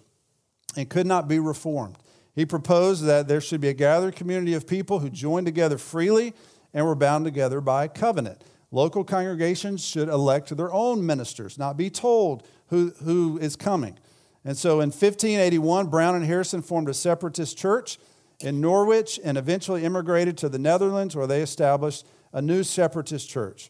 and 0.76 0.90
could 0.90 1.08
not 1.08 1.28
be 1.28 1.40
reformed. 1.40 1.98
He 2.36 2.46
proposed 2.46 3.06
that 3.06 3.28
there 3.28 3.42
should 3.42 3.62
be 3.62 3.70
a 3.70 3.74
gathered 3.74 4.16
community 4.16 4.54
of 4.54 4.68
people 4.68 5.00
who 5.00 5.10
joined 5.10 5.46
together 5.46 5.78
freely 5.78 6.34
and 6.74 6.86
were 6.86 6.96
bound 6.96 7.26
together 7.26 7.62
by 7.62 7.86
a 7.86 7.90
covenant. 7.90 8.44
Local 8.72 9.04
congregations 9.04 9.86
should 9.86 10.10
elect 10.10 10.56
their 10.56 10.74
own 10.74 11.06
ministers, 11.06 11.58
not 11.58 11.78
be 11.78 11.90
told 11.90 12.46
who, 12.68 12.92
who 13.04 13.38
is 13.38 13.56
coming. 13.56 13.98
And 14.44 14.58
so 14.58 14.82
in 14.82 14.90
1581, 14.90 15.88
Browne 15.88 16.16
and 16.16 16.26
Harrison 16.26 16.62
formed 16.62 16.90
a 16.90 16.94
separatist 16.94 17.58
church 17.58 18.00
in 18.40 18.60
Norwich 18.60 19.20
and 19.24 19.38
eventually 19.38 19.86
immigrated 19.86 20.38
to 20.40 20.50
the 20.50 20.60
Netherlands 20.60 21.16
where 21.16 21.28
they 21.28 21.42
established 21.42 22.06
a 22.34 22.42
new 22.42 22.64
separatist 22.64 23.30
church. 23.30 23.70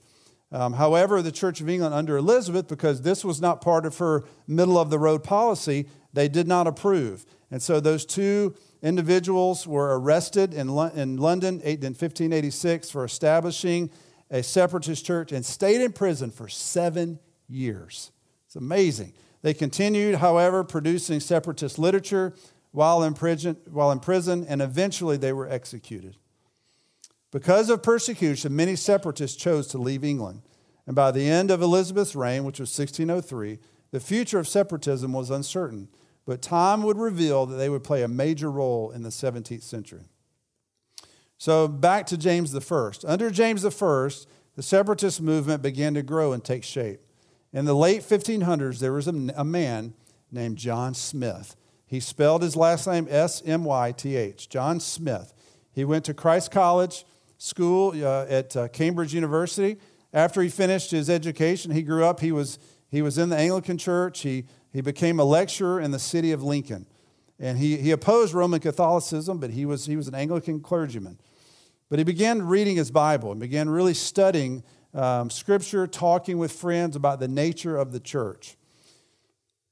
Um, 0.54 0.74
however, 0.74 1.24
the 1.24 1.32
Church 1.32 1.62
of 1.62 1.68
England 1.68 1.96
under 1.96 2.16
Elizabeth, 2.16 2.68
because 2.68 3.02
this 3.02 3.26
was 3.26 3.42
not 3.42 3.60
part 3.60 3.88
of 3.88 3.98
her 3.98 4.24
middle 4.48 4.78
of 4.78 4.92
the 4.92 5.00
road 5.00 5.24
policy, 5.24 5.88
they 6.14 6.30
did 6.30 6.48
not 6.48 6.68
approve. 6.68 7.26
And 7.50 7.62
so 7.62 7.80
those 7.80 8.06
two 8.06 8.56
individuals 8.84 9.66
were 9.66 10.00
arrested 10.00 10.54
in, 10.54 10.70
in 10.96 11.18
London 11.18 11.60
in 11.62 11.80
1586 11.82 12.92
for 12.92 13.04
establishing 13.04 13.90
a 14.30 14.44
separatist 14.44 15.04
church 15.04 15.32
and 15.32 15.44
stayed 15.44 15.82
in 15.82 15.92
prison 15.92 16.30
for 16.30 16.48
seven 16.48 17.20
years. 17.48 18.12
It's 18.46 18.56
amazing. 18.56 19.14
They 19.42 19.56
continued, 19.56 20.16
however, 20.16 20.64
producing 20.64 21.20
separatist 21.20 21.80
literature 21.80 22.34
while 22.72 23.04
in 23.04 23.16
prison, 23.16 23.58
while 23.72 23.92
in 23.92 24.00
prison 24.00 24.46
and 24.48 24.62
eventually 24.62 25.18
they 25.18 25.34
were 25.34 25.48
executed. 25.48 26.16
Because 27.34 27.72
of 27.72 27.82
persecution, 27.82 28.56
many 28.56 28.76
separatists 28.76 29.36
chose 29.36 29.66
to 29.70 29.80
leave 29.80 30.04
England. 30.04 30.44
And 30.86 30.96
by 30.96 31.10
the 31.10 31.28
end 31.28 31.50
of 31.50 31.64
Elizabeth's 31.64 32.16
reign, 32.16 32.44
which 32.44 32.60
was 32.60 32.70
1603, 32.78 33.58
the 33.90 34.00
future 34.00 34.38
of 34.38 34.48
separatism 34.48 35.14
was 35.14 35.32
uncertain. 35.32 35.88
But 36.28 36.44
time 36.44 36.84
would 36.84 36.98
reveal 36.98 37.48
that 37.48 37.56
they 37.56 37.70
would 37.70 37.84
play 37.84 38.04
a 38.04 38.08
major 38.08 38.52
role 38.52 38.92
in 38.92 39.02
the 39.02 39.10
17th 39.10 39.64
century. 39.64 40.04
So 41.40 41.68
back 41.68 42.06
to 42.08 42.18
James 42.18 42.56
I. 42.56 42.92
Under 43.08 43.32
James 43.32 43.66
I, 43.66 43.70
the 44.56 44.62
separatist 44.62 45.20
movement 45.20 45.64
began 45.64 45.96
to 45.96 46.04
grow 46.04 46.34
and 46.34 46.44
take 46.44 46.64
shape. 46.64 47.02
In 47.52 47.66
the 47.66 47.74
late 47.74 48.04
1500s, 48.04 48.78
there 48.80 48.94
was 48.94 49.08
a, 49.08 49.44
man 49.44 49.96
named 50.32 50.58
John 50.58 50.94
Smyth. 50.94 51.56
he 51.88 52.00
spelled 52.00 52.44
his 52.44 52.56
last 52.56 52.86
name 52.86 53.08
S 53.10 53.42
M 53.44 53.64
Y 53.64 53.92
T 53.92 54.16
H, 54.16 54.50
John 54.50 54.80
Smyth. 54.80 55.34
He 55.72 55.84
went 55.84 56.06
to 56.06 56.14
Christ 56.14 56.52
College 56.52 57.06
School 57.44 57.92
uh, 58.02 58.26
at 58.30 58.56
uh, 58.56 58.70
Cambridge 58.70 59.14
University. 59.14 59.78
After 60.14 60.42
he 60.42 60.48
finished 60.48 60.92
his 60.92 61.10
education, 61.10 61.72
he 61.72 61.82
grew 61.82 62.06
up. 62.06 62.22
He 62.22 62.32
was, 62.32 62.58
he 62.90 63.02
was 63.02 63.18
in 63.18 63.28
the 63.28 63.36
Anglican 63.36 63.78
Church. 63.78 64.22
He, 64.22 64.46
he 64.72 64.80
became 64.80 65.20
a 65.20 65.26
lecturer 65.26 65.82
in 65.82 65.92
the 65.92 66.00
city 66.00 66.32
of 66.32 66.42
Lincoln. 66.42 66.88
And 67.38 67.58
he, 67.58 67.76
he 67.76 67.92
opposed 67.92 68.34
Roman 68.34 68.62
Catholicism, 68.62 69.40
but 69.40 69.50
he 69.50 69.66
was, 69.66 69.86
he 69.86 69.98
was 69.98 70.08
an 70.08 70.16
Anglican 70.16 70.62
clergyman. 70.62 71.20
But 71.90 72.00
he 72.00 72.06
began 72.06 72.44
reading 72.44 72.78
his 72.78 72.92
Bible 72.92 73.32
and 73.32 73.42
began 73.42 73.70
really 73.70 73.94
studying 73.94 74.64
um, 74.94 75.30
Scripture, 75.30 75.86
talking 75.86 76.38
with 76.38 76.54
friends 76.54 76.96
about 76.96 77.20
the 77.20 77.28
nature 77.28 77.76
of 77.76 77.92
the 77.92 78.00
church. 78.00 78.56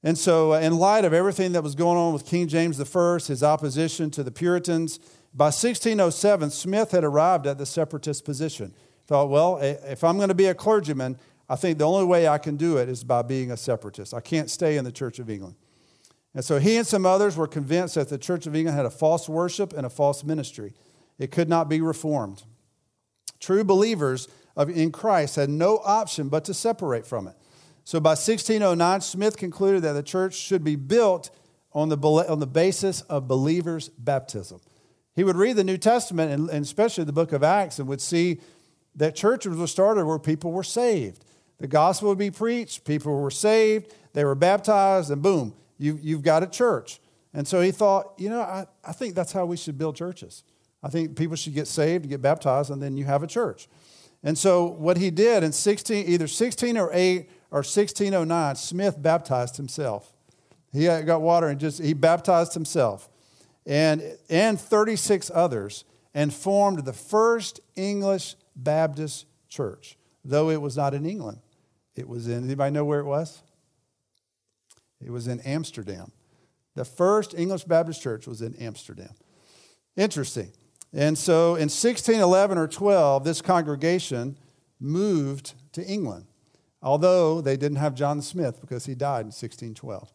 And 0.02 0.18
so, 0.18 0.52
uh, 0.52 0.58
in 0.58 0.76
light 0.76 1.06
of 1.06 1.14
everything 1.14 1.52
that 1.52 1.62
was 1.62 1.74
going 1.74 1.96
on 1.96 2.12
with 2.12 2.26
King 2.26 2.48
James 2.48 2.78
I, 2.78 3.18
his 3.26 3.42
opposition 3.42 4.10
to 4.10 4.22
the 4.22 4.32
Puritans, 4.32 5.00
by 5.34 5.46
1607, 5.46 6.50
Smyth 6.50 6.90
had 6.90 7.04
arrived 7.04 7.46
at 7.46 7.58
the 7.58 7.66
separatist 7.66 8.24
position. 8.24 8.74
Thought, 9.06 9.30
well, 9.30 9.58
if 9.58 10.04
I'm 10.04 10.16
going 10.16 10.28
to 10.28 10.34
be 10.34 10.46
a 10.46 10.54
clergyman, 10.54 11.18
I 11.48 11.56
think 11.56 11.78
the 11.78 11.86
only 11.86 12.04
way 12.04 12.28
I 12.28 12.38
can 12.38 12.56
do 12.56 12.76
it 12.76 12.88
is 12.88 13.02
by 13.02 13.22
being 13.22 13.50
a 13.50 13.56
separatist. 13.56 14.14
I 14.14 14.20
can't 14.20 14.50
stay 14.50 14.76
in 14.76 14.84
the 14.84 14.92
Church 14.92 15.18
of 15.18 15.28
England. 15.30 15.56
And 16.34 16.44
so 16.44 16.58
he 16.58 16.76
and 16.76 16.86
some 16.86 17.04
others 17.04 17.36
were 17.36 17.46
convinced 17.46 17.94
that 17.96 18.08
the 18.08 18.18
Church 18.18 18.46
of 18.46 18.54
England 18.54 18.76
had 18.76 18.86
a 18.86 18.90
false 18.90 19.28
worship 19.28 19.72
and 19.72 19.84
a 19.84 19.90
false 19.90 20.24
ministry. 20.24 20.72
It 21.18 21.30
could 21.30 21.48
not 21.48 21.68
be 21.68 21.80
reformed. 21.80 22.42
True 23.38 23.64
believers 23.64 24.28
in 24.56 24.92
Christ 24.92 25.36
had 25.36 25.50
no 25.50 25.78
option 25.84 26.28
but 26.28 26.44
to 26.44 26.54
separate 26.54 27.06
from 27.06 27.26
it. 27.26 27.34
So 27.84 28.00
by 28.00 28.10
1609, 28.10 29.00
Smyth 29.00 29.36
concluded 29.36 29.82
that 29.82 29.92
the 29.92 30.02
church 30.02 30.34
should 30.34 30.62
be 30.62 30.76
built 30.76 31.30
on 31.72 31.88
the, 31.88 31.96
on 31.98 32.38
the 32.38 32.46
basis 32.46 33.00
of 33.02 33.26
believers' 33.26 33.88
baptism. 33.88 34.60
He 35.14 35.24
would 35.24 35.36
read 35.36 35.56
the 35.56 35.64
New 35.64 35.76
Testament, 35.76 36.32
and, 36.32 36.48
and 36.48 36.64
especially 36.64 37.04
the 37.04 37.12
book 37.12 37.32
of 37.32 37.42
Acts, 37.42 37.78
and 37.78 37.88
would 37.88 38.00
see 38.00 38.40
that 38.96 39.14
churches 39.14 39.56
were 39.56 39.66
started 39.66 40.06
where 40.06 40.18
people 40.18 40.52
were 40.52 40.62
saved. 40.62 41.24
The 41.58 41.66
gospel 41.66 42.08
would 42.08 42.18
be 42.18 42.30
preached, 42.30 42.84
people 42.84 43.20
were 43.20 43.30
saved, 43.30 43.94
they 44.14 44.24
were 44.24 44.34
baptized, 44.34 45.10
and 45.10 45.22
boom, 45.22 45.54
you, 45.78 45.98
you've 46.02 46.22
got 46.22 46.42
a 46.42 46.46
church. 46.46 47.00
And 47.34 47.46
so 47.46 47.60
he 47.60 47.70
thought, 47.70 48.14
you 48.18 48.28
know, 48.28 48.40
I, 48.40 48.66
I 48.84 48.92
think 48.92 49.14
that's 49.14 49.32
how 49.32 49.46
we 49.46 49.56
should 49.56 49.78
build 49.78 49.96
churches. 49.96 50.44
I 50.82 50.88
think 50.88 51.16
people 51.16 51.36
should 51.36 51.54
get 51.54 51.68
saved, 51.68 52.04
and 52.04 52.10
get 52.10 52.22
baptized, 52.22 52.70
and 52.70 52.82
then 52.82 52.96
you 52.96 53.04
have 53.04 53.22
a 53.22 53.26
church. 53.26 53.68
And 54.22 54.38
so 54.38 54.66
what 54.66 54.96
he 54.96 55.10
did 55.10 55.42
in 55.42 55.52
16, 55.52 56.06
either 56.06 56.26
16 56.26 56.76
or 56.76 56.90
8 56.92 57.30
or 57.50 57.58
1609, 57.58 58.56
Smyth 58.56 59.02
baptized 59.02 59.56
himself. 59.56 60.12
He 60.72 60.86
got 60.86 61.20
water 61.20 61.48
and 61.48 61.60
just 61.60 61.82
he 61.82 61.92
baptized 61.92 62.54
himself 62.54 63.10
and, 63.66 64.02
and 64.28 64.60
36 64.60 65.30
others 65.34 65.84
and 66.14 66.32
formed 66.32 66.84
the 66.84 66.92
first 66.92 67.60
English 67.76 68.36
Baptist 68.54 69.26
church, 69.48 69.96
though 70.24 70.50
it 70.50 70.60
was 70.60 70.76
not 70.76 70.94
in 70.94 71.06
England. 71.06 71.38
It 71.94 72.08
was 72.08 72.28
in, 72.28 72.44
anybody 72.44 72.72
know 72.72 72.84
where 72.84 73.00
it 73.00 73.06
was? 73.06 73.42
It 75.04 75.10
was 75.10 75.26
in 75.26 75.40
Amsterdam. 75.40 76.12
The 76.74 76.84
first 76.84 77.34
English 77.34 77.64
Baptist 77.64 78.02
church 78.02 78.26
was 78.26 78.40
in 78.40 78.54
Amsterdam. 78.56 79.12
Interesting. 79.96 80.52
And 80.92 81.16
so 81.16 81.54
in 81.54 81.68
1611 81.68 82.58
or 82.58 82.68
12, 82.68 83.24
this 83.24 83.42
congregation 83.42 84.38
moved 84.80 85.54
to 85.72 85.84
England 85.84 86.26
although 86.82 87.40
they 87.40 87.56
didn't 87.56 87.78
have 87.78 87.94
John 87.94 88.20
Smyth 88.20 88.60
because 88.60 88.86
he 88.86 88.94
died 88.94 89.20
in 89.20 89.26
1612. 89.26 90.12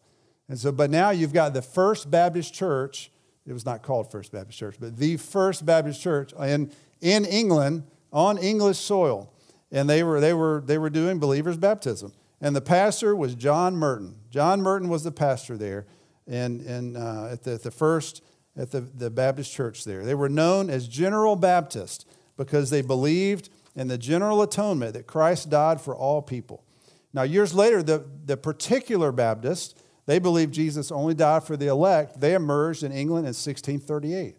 And 0.48 0.58
so, 0.58 0.70
but 0.70 0.90
now 0.90 1.10
you've 1.10 1.32
got 1.32 1.54
the 1.54 1.62
First 1.62 2.10
Baptist 2.10 2.54
Church. 2.54 3.10
It 3.48 3.52
was 3.54 3.64
not 3.64 3.82
called 3.82 4.10
First 4.10 4.30
Baptist 4.30 4.58
Church, 4.58 4.76
but 4.78 4.96
the 4.96 5.16
First 5.16 5.64
Baptist 5.64 6.00
Church 6.02 6.32
in, 6.34 6.70
in 7.00 7.24
England 7.24 7.84
on 8.12 8.36
English 8.36 8.78
soil. 8.78 9.32
And 9.72 9.88
they 9.88 10.02
were, 10.02 10.20
they, 10.20 10.34
were, 10.34 10.62
they 10.64 10.78
were 10.78 10.90
doing 10.90 11.18
believers' 11.18 11.56
baptism. 11.56 12.12
And 12.40 12.54
the 12.54 12.60
pastor 12.60 13.16
was 13.16 13.34
John 13.34 13.74
Murton. 13.74 14.14
John 14.30 14.60
Murton 14.60 14.88
was 14.88 15.02
the 15.02 15.12
pastor 15.12 15.56
there 15.56 15.86
in, 16.26 16.60
in, 16.60 16.96
uh, 16.96 17.30
at, 17.32 17.42
the, 17.42 17.54
at 17.54 17.62
the 17.62 17.70
first 17.70 18.22
at 18.56 18.70
the, 18.72 18.80
the 18.80 19.08
Baptist 19.08 19.52
church 19.52 19.84
there. 19.84 20.04
They 20.04 20.14
were 20.14 20.28
known 20.28 20.68
as 20.68 20.88
General 20.88 21.36
Baptist 21.36 22.06
because 22.36 22.70
they 22.70 22.82
believed 22.82 23.48
in 23.74 23.88
the 23.88 23.96
general 23.96 24.42
atonement 24.42 24.94
that 24.94 25.06
Christ 25.06 25.48
died 25.48 25.80
for 25.80 25.94
all 25.94 26.20
people. 26.20 26.64
Now, 27.14 27.22
years 27.22 27.54
later, 27.54 27.82
the, 27.82 28.04
the 28.26 28.36
particular 28.36 29.12
Baptists, 29.12 29.74
They 30.08 30.18
believed 30.18 30.54
Jesus 30.54 30.90
only 30.90 31.12
died 31.12 31.44
for 31.44 31.54
the 31.54 31.66
elect. 31.66 32.18
They 32.18 32.32
emerged 32.32 32.82
in 32.82 32.92
England 32.92 33.26
in 33.26 33.34
1638. 33.34 34.36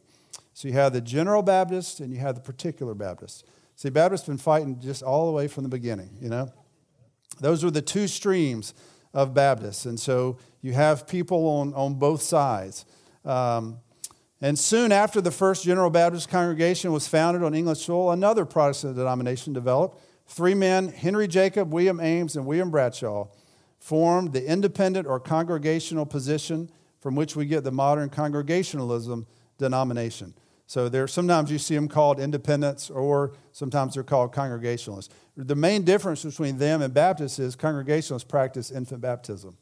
So 0.55 0.67
you 0.67 0.73
have 0.73 0.93
the 0.93 0.99
general 0.99 1.43
Baptist 1.43 1.99
and 1.99 2.11
you 2.11 2.17
have 2.17 2.33
the 2.33 2.41
particular 2.41 2.95
Baptist. 2.95 3.45
See, 3.75 3.91
Baptists 3.91 4.25
been 4.25 4.39
fighting 4.39 4.79
just 4.79 5.03
all 5.03 5.27
the 5.27 5.31
way 5.31 5.47
from 5.47 5.61
the 5.61 5.69
beginning, 5.69 6.09
you 6.19 6.27
know? 6.27 6.51
Those 7.39 7.63
were 7.63 7.69
the 7.69 7.83
two 7.83 8.07
streams 8.07 8.73
of 9.13 9.35
Baptists. 9.35 9.85
And 9.85 9.99
so 9.99 10.39
you 10.63 10.73
have 10.73 11.07
people 11.07 11.45
on, 11.45 11.75
on 11.75 11.93
both 11.99 12.23
sides. 12.23 12.87
Um, 13.23 13.77
and 14.41 14.57
soon 14.57 14.91
after 14.91 15.21
the 15.21 15.29
first 15.29 15.65
General 15.65 15.91
Baptist 15.91 16.29
congregation 16.29 16.91
was 16.91 17.07
founded 17.07 17.43
on 17.43 17.53
English 17.53 17.85
soil, 17.85 18.09
another 18.09 18.43
Protestant 18.43 18.95
denomination 18.95 19.53
developed. 19.53 20.01
Three 20.25 20.55
men, 20.55 20.87
Henry 20.87 21.27
Jacob, 21.27 21.71
William 21.71 21.99
Ames, 21.99 22.35
and 22.35 22.47
William 22.47 22.71
Bradshaw, 22.71 23.27
formed 23.79 24.33
the 24.33 24.45
independent 24.45 25.07
or 25.07 25.19
congregational 25.19 26.05
position 26.05 26.69
from 26.99 27.15
which 27.15 27.35
we 27.35 27.45
get 27.45 27.63
the 27.63 27.71
modern 27.71 28.09
congregationalism 28.09 29.25
denomination. 29.57 30.33
So 30.67 30.87
there, 30.87 31.07
sometimes 31.07 31.49
you 31.49 31.57
see 31.57 31.73
them 31.73 31.87
called 31.87 32.19
independents, 32.19 32.91
or 32.91 33.33
sometimes 33.53 33.95
they're 33.95 34.03
called 34.03 34.33
congregationalists. 34.33 35.11
The 35.35 35.55
main 35.55 35.83
difference 35.83 36.23
between 36.23 36.57
them 36.59 36.83
and 36.83 36.93
Baptists 36.93 37.39
is 37.39 37.55
congregationalists 37.55 38.29
practice 38.29 38.69
infant 38.69 39.01
baptism. 39.01 39.57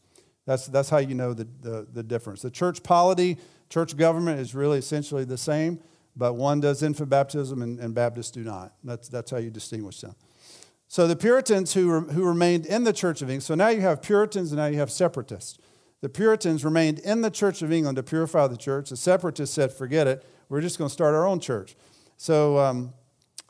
That's, 0.45 0.67
that's 0.67 0.89
how 0.89 0.97
you 0.97 1.15
know 1.15 1.34
the, 1.34 1.47
the, 1.62 1.88
the 1.93 2.03
difference. 2.03 2.41
The 2.41 2.51
church 2.51 2.84
polity, 2.84 3.38
church 3.69 3.95
government 3.95 4.39
is 4.39 4.56
really 4.56 4.80
essentially 4.80 5.23
the 5.23 5.38
same, 5.38 5.80
but 6.15 6.34
one 6.34 6.60
does 6.60 6.84
infant 6.84 7.10
baptism 7.10 7.62
and, 7.62 7.80
and 7.80 7.93
Baptists 7.93 8.32
do 8.32 8.43
not. 8.43 8.73
That's, 8.84 9.08
that's 9.08 9.32
how 9.32 9.38
you 9.38 9.49
distinguish 9.49 10.01
them. 10.01 10.15
So 10.88 11.08
the 11.08 11.15
Puritans 11.15 11.73
who, 11.73 11.91
re, 11.91 12.13
who 12.13 12.23
remained 12.23 12.65
in 12.65 12.84
the 12.84 12.93
Church 12.93 13.21
of 13.21 13.30
England, 13.30 13.43
so 13.43 13.56
now 13.56 13.67
you 13.69 13.82
have 13.82 14.02
Puritans 14.02 14.52
and 14.52 14.60
now 14.60 14.67
you 14.67 14.78
have 14.80 14.91
separatists. 14.91 15.58
The 16.02 16.10
Puritans 16.10 16.63
remained 16.63 17.00
in 17.00 17.21
the 17.21 17.32
Church 17.32 17.62
of 17.62 17.71
England 17.71 17.97
to 17.97 18.04
purify 18.04 18.47
the 18.47 18.58
church. 18.58 18.89
The 18.89 18.97
separatists 18.97 19.56
said, 19.56 19.73
forget 19.73 20.08
it, 20.08 20.26
we're 20.47 20.62
just 20.62 20.78
going 20.78 20.89
to 20.89 20.93
start 20.93 21.15
our 21.15 21.28
own 21.28 21.39
church. 21.39 21.76
So 22.15 22.58
um, 22.60 22.93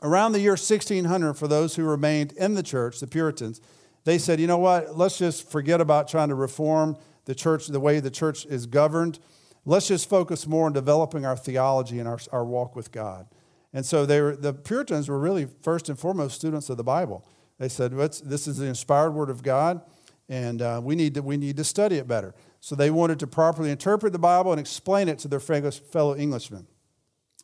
around 0.02 0.32
the 0.32 0.40
year 0.40 0.52
1600, 0.52 1.34
for 1.34 1.46
those 1.46 1.76
who 1.76 1.84
remained 1.84 2.32
in 2.32 2.54
the 2.54 2.62
church, 2.62 3.00
the 3.00 3.06
Puritans, 3.06 3.60
they 4.04 4.18
said, 4.18 4.40
you 4.40 4.46
know 4.46 4.58
what, 4.58 4.96
let's 4.96 5.18
just 5.18 5.50
forget 5.50 5.80
about 5.80 6.08
trying 6.08 6.30
to 6.30 6.34
reform 6.34 6.96
the 7.26 7.34
church, 7.34 7.66
the 7.66 7.80
way 7.80 8.00
the 8.00 8.10
church 8.10 8.46
is 8.46 8.66
governed. 8.66 9.18
Let's 9.66 9.88
just 9.88 10.08
focus 10.08 10.46
more 10.46 10.66
on 10.66 10.72
developing 10.72 11.26
our 11.26 11.36
theology 11.36 11.98
and 11.98 12.08
our, 12.08 12.18
our 12.32 12.44
walk 12.44 12.74
with 12.74 12.90
God. 12.90 13.26
And 13.72 13.84
so 13.84 14.06
they 14.06 14.20
were, 14.20 14.34
the 14.34 14.54
Puritans 14.54 15.08
were 15.08 15.18
really 15.18 15.46
first 15.62 15.88
and 15.88 15.98
foremost 15.98 16.36
students 16.36 16.70
of 16.70 16.76
the 16.76 16.84
Bible. 16.84 17.26
They 17.58 17.68
said, 17.68 17.92
this 17.92 18.46
is 18.46 18.58
the 18.58 18.66
inspired 18.66 19.10
word 19.10 19.30
of 19.30 19.42
God, 19.42 19.82
and 20.28 20.62
uh, 20.62 20.80
we, 20.82 20.94
need 20.94 21.14
to, 21.14 21.22
we 21.22 21.36
need 21.36 21.56
to 21.56 21.64
study 21.64 21.96
it 21.96 22.06
better. 22.06 22.34
So 22.60 22.74
they 22.74 22.90
wanted 22.90 23.18
to 23.20 23.26
properly 23.26 23.70
interpret 23.70 24.12
the 24.12 24.18
Bible 24.18 24.52
and 24.52 24.60
explain 24.60 25.08
it 25.08 25.18
to 25.20 25.28
their 25.28 25.40
fellow 25.40 26.14
Englishmen. 26.14 26.66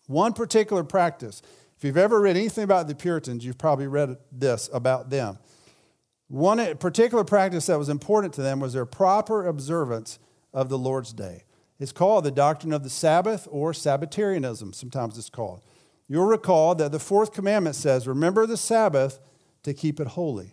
One 0.07 0.33
particular 0.33 0.85
practice, 0.85 1.43
if 1.77 1.85
you've 1.85 1.97
ever 1.97 2.21
read 2.21 2.37
anything 2.37 2.65
about 2.65 2.89
the 2.89 2.95
Puritans, 2.95 3.45
you've 3.45 3.59
probably 3.59 3.87
read 3.87 4.17
this 4.31 4.71
about 4.73 5.11
them. 5.11 5.39
One 6.29 6.77
particular 6.77 7.25
practice 7.25 7.67
that 7.67 7.79
was 7.79 7.89
important 7.89 8.35
to 8.35 8.43
them 8.43 8.61
was 8.61 8.73
their 8.73 8.87
proper 8.87 9.47
observance 9.47 10.19
of 10.53 10.69
the 10.69 10.79
Lord's 10.79 11.13
Day. 11.13 11.45
It's 11.79 11.93
called 11.93 12.25
the 12.25 12.31
doctrine 12.31 12.73
of 12.73 12.83
the 12.83 12.91
Sabbath 12.91 13.49
or 13.51 13.75
Sabbatarianism, 13.75 14.73
sometimes 14.73 15.19
it's 15.19 15.31
called. 15.31 15.63
You'll 16.09 16.27
recall 16.27 16.75
that 16.75 16.93
the 16.93 16.99
fourth 16.99 17.33
commandment 17.33 17.77
says, 17.77 18.07
Remember 18.07 18.47
the 18.47 18.57
Sabbath 18.57 19.21
to 19.63 19.73
keep 19.73 20.01
it 20.01 20.09
holy. 20.09 20.53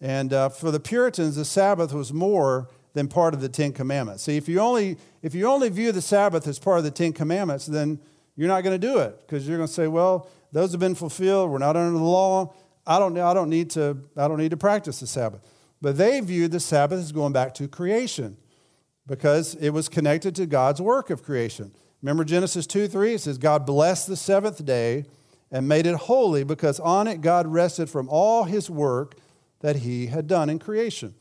And 0.00 0.32
uh, 0.32 0.48
for 0.48 0.70
the 0.70 0.80
Puritans, 0.80 1.36
the 1.36 1.44
Sabbath 1.44 1.92
was 1.92 2.12
more 2.12 2.68
than 2.94 3.08
part 3.08 3.34
of 3.34 3.40
the 3.40 3.48
Ten 3.48 3.72
Commandments. 3.72 4.22
See, 4.22 4.36
if 4.36 4.48
you 4.48 4.60
only, 4.60 4.96
if 5.22 5.34
you 5.34 5.46
only 5.46 5.68
view 5.68 5.92
the 5.92 6.02
Sabbath 6.02 6.46
as 6.46 6.58
part 6.58 6.78
of 6.78 6.84
the 6.84 6.90
Ten 6.90 7.12
Commandments, 7.12 7.66
then 7.66 7.98
you're 8.36 8.48
not 8.48 8.62
going 8.62 8.78
to 8.78 8.86
do 8.86 8.98
it 8.98 9.20
because 9.26 9.46
you're 9.46 9.58
going 9.58 9.68
to 9.68 9.72
say, 9.72 9.86
well, 9.86 10.28
those 10.52 10.70
have 10.72 10.80
been 10.80 10.94
fulfilled. 10.94 11.50
We're 11.50 11.58
not 11.58 11.76
under 11.76 11.98
the 11.98 12.04
law. 12.04 12.54
I 12.86 12.98
don't, 12.98 13.16
I 13.18 13.34
don't, 13.34 13.50
need, 13.50 13.70
to, 13.70 13.98
I 14.16 14.28
don't 14.28 14.38
need 14.38 14.50
to 14.50 14.56
practice 14.56 15.00
the 15.00 15.06
Sabbath. 15.06 15.40
But 15.80 15.98
they 15.98 16.20
viewed 16.20 16.52
the 16.52 16.60
Sabbath 16.60 16.98
as 16.98 17.12
going 17.12 17.32
back 17.32 17.54
to 17.54 17.68
creation 17.68 18.36
because 19.06 19.54
it 19.56 19.70
was 19.70 19.88
connected 19.88 20.34
to 20.36 20.46
God's 20.46 20.80
work 20.80 21.10
of 21.10 21.22
creation. 21.22 21.72
Remember 22.04 22.22
Genesis 22.22 22.66
2 22.66 22.86
3? 22.86 23.14
It 23.14 23.22
says, 23.22 23.38
God 23.38 23.64
blessed 23.64 24.08
the 24.08 24.16
seventh 24.16 24.62
day 24.62 25.06
and 25.50 25.66
made 25.66 25.86
it 25.86 25.94
holy 25.94 26.44
because 26.44 26.78
on 26.78 27.08
it 27.08 27.22
God 27.22 27.46
rested 27.46 27.88
from 27.88 28.10
all 28.10 28.44
his 28.44 28.68
work 28.68 29.14
that 29.60 29.76
he 29.76 30.08
had 30.08 30.26
done 30.26 30.50
in 30.50 30.58
creation. 30.58 31.14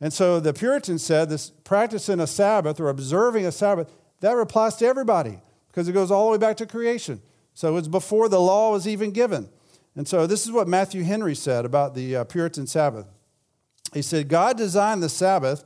And 0.00 0.12
so 0.12 0.40
the 0.40 0.52
Puritans 0.52 1.04
said 1.04 1.28
this 1.28 1.50
practicing 1.62 2.18
a 2.18 2.26
Sabbath 2.26 2.80
or 2.80 2.88
observing 2.88 3.46
a 3.46 3.52
Sabbath, 3.52 3.88
that 4.18 4.36
applies 4.36 4.74
to 4.78 4.86
everybody 4.86 5.38
because 5.68 5.86
it 5.86 5.92
goes 5.92 6.10
all 6.10 6.26
the 6.26 6.32
way 6.32 6.38
back 6.38 6.56
to 6.56 6.66
creation. 6.66 7.22
So 7.54 7.76
it's 7.76 7.86
before 7.86 8.28
the 8.28 8.40
law 8.40 8.72
was 8.72 8.88
even 8.88 9.12
given. 9.12 9.48
And 9.94 10.08
so 10.08 10.26
this 10.26 10.44
is 10.44 10.50
what 10.50 10.66
Matthew 10.66 11.04
Henry 11.04 11.36
said 11.36 11.64
about 11.64 11.94
the 11.94 12.16
uh, 12.16 12.24
Puritan 12.24 12.66
Sabbath. 12.66 13.06
He 13.94 14.02
said, 14.02 14.26
God 14.26 14.56
designed 14.56 15.04
the 15.04 15.08
Sabbath 15.08 15.62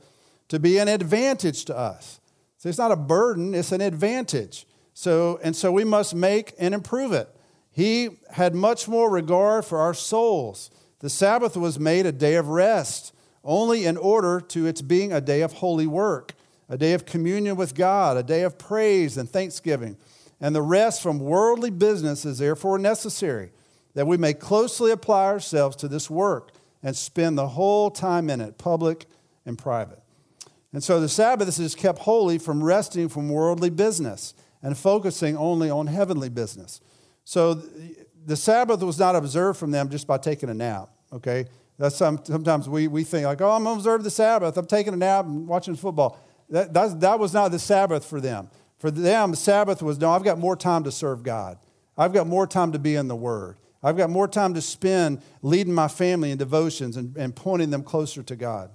to 0.49 0.59
be 0.59 0.77
an 0.77 0.87
advantage 0.87 1.65
to 1.65 1.75
us. 1.75 2.19
So 2.65 2.69
it's 2.69 2.79
not 2.79 2.91
a 2.91 2.95
burden, 2.95 3.53
it's 3.53 3.71
an 3.71 3.81
advantage. 3.81 4.65
So, 4.95 5.39
and 5.43 5.55
so 5.55 5.71
we 5.71 5.83
must 5.83 6.15
make 6.15 6.55
and 6.57 6.73
improve 6.73 7.13
it. 7.13 7.29
He 7.71 8.17
had 8.31 8.55
much 8.55 8.87
more 8.87 9.07
regard 9.07 9.65
for 9.65 9.77
our 9.77 9.93
souls. 9.93 10.71
The 10.97 11.11
Sabbath 11.11 11.55
was 11.55 11.79
made 11.79 12.07
a 12.07 12.11
day 12.11 12.33
of 12.33 12.47
rest, 12.47 13.13
only 13.43 13.85
in 13.85 13.97
order 13.97 14.41
to 14.41 14.65
its 14.65 14.81
being 14.81 15.13
a 15.13 15.21
day 15.21 15.41
of 15.41 15.53
holy 15.53 15.85
work, 15.85 16.33
a 16.67 16.75
day 16.75 16.93
of 16.93 17.05
communion 17.05 17.55
with 17.55 17.75
God, 17.75 18.17
a 18.17 18.23
day 18.23 18.41
of 18.41 18.57
praise 18.57 19.15
and 19.15 19.29
thanksgiving. 19.29 19.95
And 20.41 20.55
the 20.55 20.63
rest 20.63 21.03
from 21.03 21.19
worldly 21.19 21.69
business 21.69 22.25
is 22.25 22.39
therefore 22.39 22.79
necessary, 22.79 23.51
that 23.93 24.07
we 24.07 24.17
may 24.17 24.33
closely 24.33 24.89
apply 24.89 25.25
ourselves 25.25 25.75
to 25.75 25.87
this 25.87 26.09
work 26.09 26.51
and 26.81 26.97
spend 26.97 27.37
the 27.37 27.49
whole 27.49 27.91
time 27.91 28.27
in 28.27 28.41
it, 28.41 28.57
public 28.57 29.05
and 29.45 29.55
private. 29.55 30.01
And 30.75 30.83
so 30.83 30.99
the 30.99 31.07
Sabbath 31.07 31.57
is 31.57 31.73
kept 31.73 31.99
holy 31.99 32.37
from 32.37 32.61
resting 32.61 33.07
from 33.07 33.29
worldly 33.29 33.69
business 33.69 34.33
and 34.61 34.77
focusing 34.77 35.37
only 35.37 35.69
on 35.69 35.87
heavenly 35.87 36.27
business. 36.27 36.81
So 37.23 37.53
the 37.53 38.35
Sabbath 38.35 38.83
was 38.83 38.99
not 38.99 39.15
observed 39.15 39.57
from 39.57 39.71
them 39.71 39.87
just 39.87 40.05
by 40.05 40.17
taking 40.17 40.49
a 40.49 40.53
nap, 40.53 40.89
okay? 41.13 41.45
That's 41.77 41.95
some, 41.95 42.19
sometimes 42.25 42.67
we, 42.67 42.89
we 42.89 43.05
think 43.05 43.25
like, 43.25 43.39
oh, 43.39 43.51
I'm 43.51 43.63
going 43.63 43.77
to 43.77 43.79
observe 43.79 44.03
the 44.03 44.09
Sabbath. 44.09 44.57
I'm 44.57 44.65
taking 44.65 44.93
a 44.93 44.97
nap 44.97 45.23
and 45.23 45.47
watching 45.47 45.77
football. 45.77 46.19
That, 46.49 46.73
that 46.73 47.19
was 47.19 47.33
not 47.33 47.51
the 47.51 47.59
Sabbath 47.59 48.03
for 48.03 48.19
them. 48.19 48.49
For 48.77 48.91
them, 48.91 49.31
the 49.31 49.37
Sabbath 49.37 49.81
was, 49.81 49.97
no, 49.97 50.09
I've 50.09 50.25
got 50.25 50.39
more 50.39 50.57
time 50.57 50.83
to 50.83 50.91
serve 50.91 51.23
God. 51.23 51.57
I've 51.97 52.11
got 52.11 52.27
more 52.27 52.45
time 52.45 52.73
to 52.73 52.79
be 52.79 52.95
in 52.95 53.07
the 53.07 53.15
Word. 53.15 53.59
I've 53.81 53.95
got 53.95 54.09
more 54.09 54.27
time 54.27 54.53
to 54.55 54.61
spend 54.61 55.21
leading 55.41 55.73
my 55.73 55.87
family 55.87 56.31
in 56.31 56.37
devotions 56.37 56.97
and, 56.97 57.15
and 57.15 57.33
pointing 57.33 57.69
them 57.69 57.81
closer 57.81 58.23
to 58.23 58.35
God. 58.35 58.71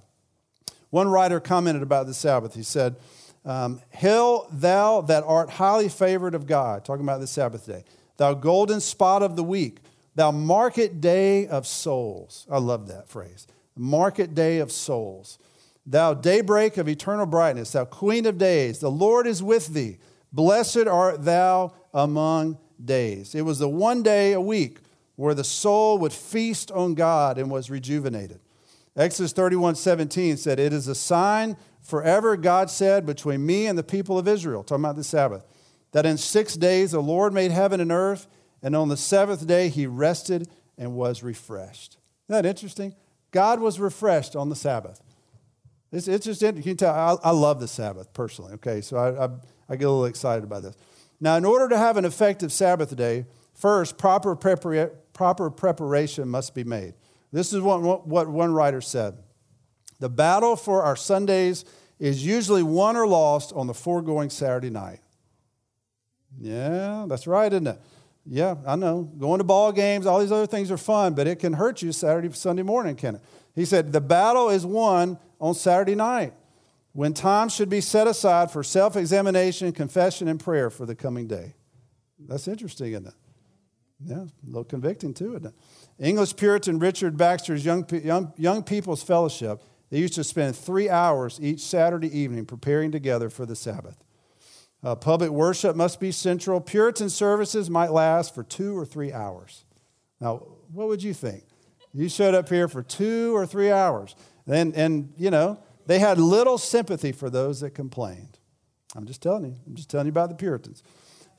One 0.91 1.07
writer 1.07 1.39
commented 1.39 1.81
about 1.81 2.05
the 2.05 2.13
Sabbath. 2.13 2.53
He 2.53 2.63
said, 2.63 2.97
um, 3.43 3.81
Hail, 3.89 4.47
thou 4.51 5.01
that 5.01 5.23
art 5.25 5.49
highly 5.49 5.89
favored 5.89 6.35
of 6.35 6.45
God, 6.45 6.85
talking 6.85 7.03
about 7.03 7.19
the 7.19 7.27
Sabbath 7.27 7.65
day, 7.65 7.83
thou 8.17 8.33
golden 8.35 8.79
spot 8.79 9.23
of 9.23 9.35
the 9.35 9.43
week, 9.43 9.79
thou 10.13 10.31
market 10.31 11.01
day 11.01 11.47
of 11.47 11.65
souls. 11.65 12.45
I 12.51 12.59
love 12.59 12.87
that 12.89 13.07
phrase. 13.07 13.47
Market 13.75 14.35
day 14.35 14.59
of 14.59 14.71
souls. 14.71 15.39
Thou 15.85 16.13
daybreak 16.13 16.77
of 16.77 16.87
eternal 16.87 17.25
brightness, 17.25 17.71
thou 17.71 17.85
queen 17.85 18.27
of 18.27 18.37
days, 18.37 18.79
the 18.79 18.91
Lord 18.91 19.25
is 19.25 19.41
with 19.41 19.67
thee. 19.67 19.97
Blessed 20.31 20.87
art 20.87 21.23
thou 21.25 21.73
among 21.93 22.59
days. 22.83 23.33
It 23.33 23.41
was 23.41 23.59
the 23.59 23.67
one 23.67 24.03
day 24.03 24.33
a 24.33 24.41
week 24.41 24.79
where 25.15 25.33
the 25.33 25.43
soul 25.43 25.97
would 25.99 26.13
feast 26.13 26.71
on 26.71 26.93
God 26.93 27.37
and 27.37 27.49
was 27.49 27.69
rejuvenated. 27.69 28.39
Exodus 28.95 29.31
31 29.31 29.75
17 29.75 30.37
said, 30.37 30.59
It 30.59 30.73
is 30.73 30.87
a 30.87 30.95
sign 30.95 31.57
forever, 31.81 32.35
God 32.37 32.69
said, 32.69 33.05
between 33.05 33.45
me 33.45 33.67
and 33.67 33.77
the 33.77 33.83
people 33.83 34.17
of 34.17 34.27
Israel, 34.27 34.63
talking 34.63 34.83
about 34.83 34.95
the 34.95 35.03
Sabbath, 35.03 35.45
that 35.91 36.05
in 36.05 36.17
six 36.17 36.55
days 36.55 36.91
the 36.91 37.01
Lord 37.01 37.33
made 37.33 37.51
heaven 37.51 37.79
and 37.79 37.91
earth, 37.91 38.27
and 38.61 38.75
on 38.75 38.89
the 38.89 38.97
seventh 38.97 39.47
day 39.47 39.69
he 39.69 39.87
rested 39.87 40.49
and 40.77 40.93
was 40.93 41.23
refreshed. 41.23 41.97
Isn't 42.27 42.43
that 42.43 42.49
interesting? 42.49 42.95
God 43.31 43.59
was 43.59 43.79
refreshed 43.79 44.35
on 44.35 44.49
the 44.49 44.55
Sabbath. 44.55 45.01
It's, 45.91 46.07
it's 46.07 46.25
just 46.25 46.41
interesting. 46.41 46.71
You 46.71 46.75
can 46.75 46.77
tell, 46.77 46.93
I, 47.23 47.29
I 47.29 47.31
love 47.31 47.59
the 47.59 47.67
Sabbath 47.67 48.13
personally, 48.13 48.53
okay? 48.53 48.81
So 48.81 48.97
I, 48.97 49.25
I, 49.25 49.29
I 49.69 49.75
get 49.75 49.85
a 49.85 49.91
little 49.91 50.05
excited 50.05 50.43
about 50.43 50.63
this. 50.63 50.75
Now, 51.19 51.35
in 51.37 51.45
order 51.45 51.69
to 51.69 51.77
have 51.77 51.97
an 51.97 52.05
effective 52.05 52.51
Sabbath 52.51 52.95
day, 52.95 53.25
first, 53.53 53.97
proper, 53.97 54.35
prepara- 54.35 54.91
proper 55.13 55.49
preparation 55.49 56.27
must 56.27 56.55
be 56.55 56.63
made. 56.63 56.93
This 57.31 57.53
is 57.53 57.61
what, 57.61 58.07
what 58.07 58.27
one 58.27 58.53
writer 58.53 58.81
said 58.81 59.17
The 59.99 60.09
battle 60.09 60.55
for 60.55 60.83
our 60.83 60.95
Sundays 60.95 61.65
is 61.99 62.25
usually 62.25 62.63
won 62.63 62.95
or 62.95 63.07
lost 63.07 63.53
on 63.53 63.67
the 63.67 63.73
foregoing 63.73 64.29
Saturday 64.29 64.69
night. 64.71 64.99
Yeah, 66.39 67.05
that's 67.07 67.27
right, 67.27 67.51
isn't 67.51 67.67
it? 67.67 67.79
Yeah, 68.25 68.55
I 68.65 68.75
know. 68.75 69.03
Going 69.03 69.39
to 69.39 69.43
ball 69.43 69.71
games, 69.71 70.05
all 70.05 70.19
these 70.19 70.31
other 70.31 70.47
things 70.47 70.71
are 70.71 70.77
fun, 70.77 71.13
but 71.13 71.27
it 71.27 71.39
can 71.39 71.53
hurt 71.53 71.81
you 71.81 71.91
Saturday, 71.91 72.31
Sunday 72.31 72.63
morning, 72.63 72.95
can 72.95 73.15
it? 73.15 73.21
He 73.55 73.65
said, 73.65 73.91
The 73.91 74.01
battle 74.01 74.49
is 74.49 74.65
won 74.65 75.17
on 75.39 75.53
Saturday 75.53 75.95
night. 75.95 76.33
when 76.93 77.13
time 77.13 77.49
should 77.49 77.69
be 77.69 77.81
set 77.81 78.07
aside 78.07 78.51
for 78.51 78.63
self 78.63 78.95
examination, 78.95 79.71
confession, 79.71 80.27
and 80.27 80.39
prayer 80.39 80.69
for 80.69 80.85
the 80.85 80.95
coming 80.95 81.27
day. 81.27 81.55
That's 82.19 82.47
interesting, 82.47 82.93
isn't 82.93 83.07
it? 83.07 83.13
Yeah, 84.05 84.23
a 84.23 84.27
little 84.45 84.63
convicting 84.63 85.13
too, 85.13 85.35
isn't 85.35 85.47
it? 85.47 85.53
English 85.99 86.35
Puritan 86.35 86.79
Richard 86.79 87.17
Baxter's 87.17 87.63
Young, 87.63 87.85
Young, 87.91 88.33
Young 88.37 88.63
People's 88.63 89.03
Fellowship, 89.03 89.61
they 89.91 89.99
used 89.99 90.15
to 90.15 90.23
spend 90.23 90.55
three 90.55 90.89
hours 90.89 91.37
each 91.41 91.59
Saturday 91.59 92.17
evening 92.17 92.45
preparing 92.45 92.91
together 92.91 93.29
for 93.29 93.45
the 93.45 93.55
Sabbath. 93.55 93.97
Uh, 94.83 94.95
public 94.95 95.29
worship 95.29 95.75
must 95.75 95.99
be 95.99 96.11
central. 96.11 96.59
Puritan 96.59 97.09
services 97.09 97.69
might 97.69 97.91
last 97.91 98.33
for 98.33 98.41
two 98.41 98.75
or 98.75 98.85
three 98.85 99.11
hours. 99.13 99.65
Now, 100.19 100.37
what 100.71 100.87
would 100.87 101.03
you 101.03 101.13
think? 101.13 101.43
You 101.93 102.09
showed 102.09 102.33
up 102.33 102.49
here 102.49 102.67
for 102.67 102.81
two 102.81 103.35
or 103.35 103.45
three 103.45 103.69
hours. 103.69 104.15
And, 104.47 104.73
and 104.75 105.13
you 105.17 105.29
know, 105.29 105.59
they 105.85 105.99
had 105.99 106.17
little 106.17 106.57
sympathy 106.57 107.11
for 107.11 107.29
those 107.29 107.59
that 107.59 107.71
complained. 107.71 108.39
I'm 108.95 109.05
just 109.05 109.21
telling 109.21 109.45
you. 109.45 109.55
I'm 109.67 109.75
just 109.75 109.89
telling 109.89 110.07
you 110.07 110.11
about 110.11 110.29
the 110.29 110.35
Puritans. 110.35 110.83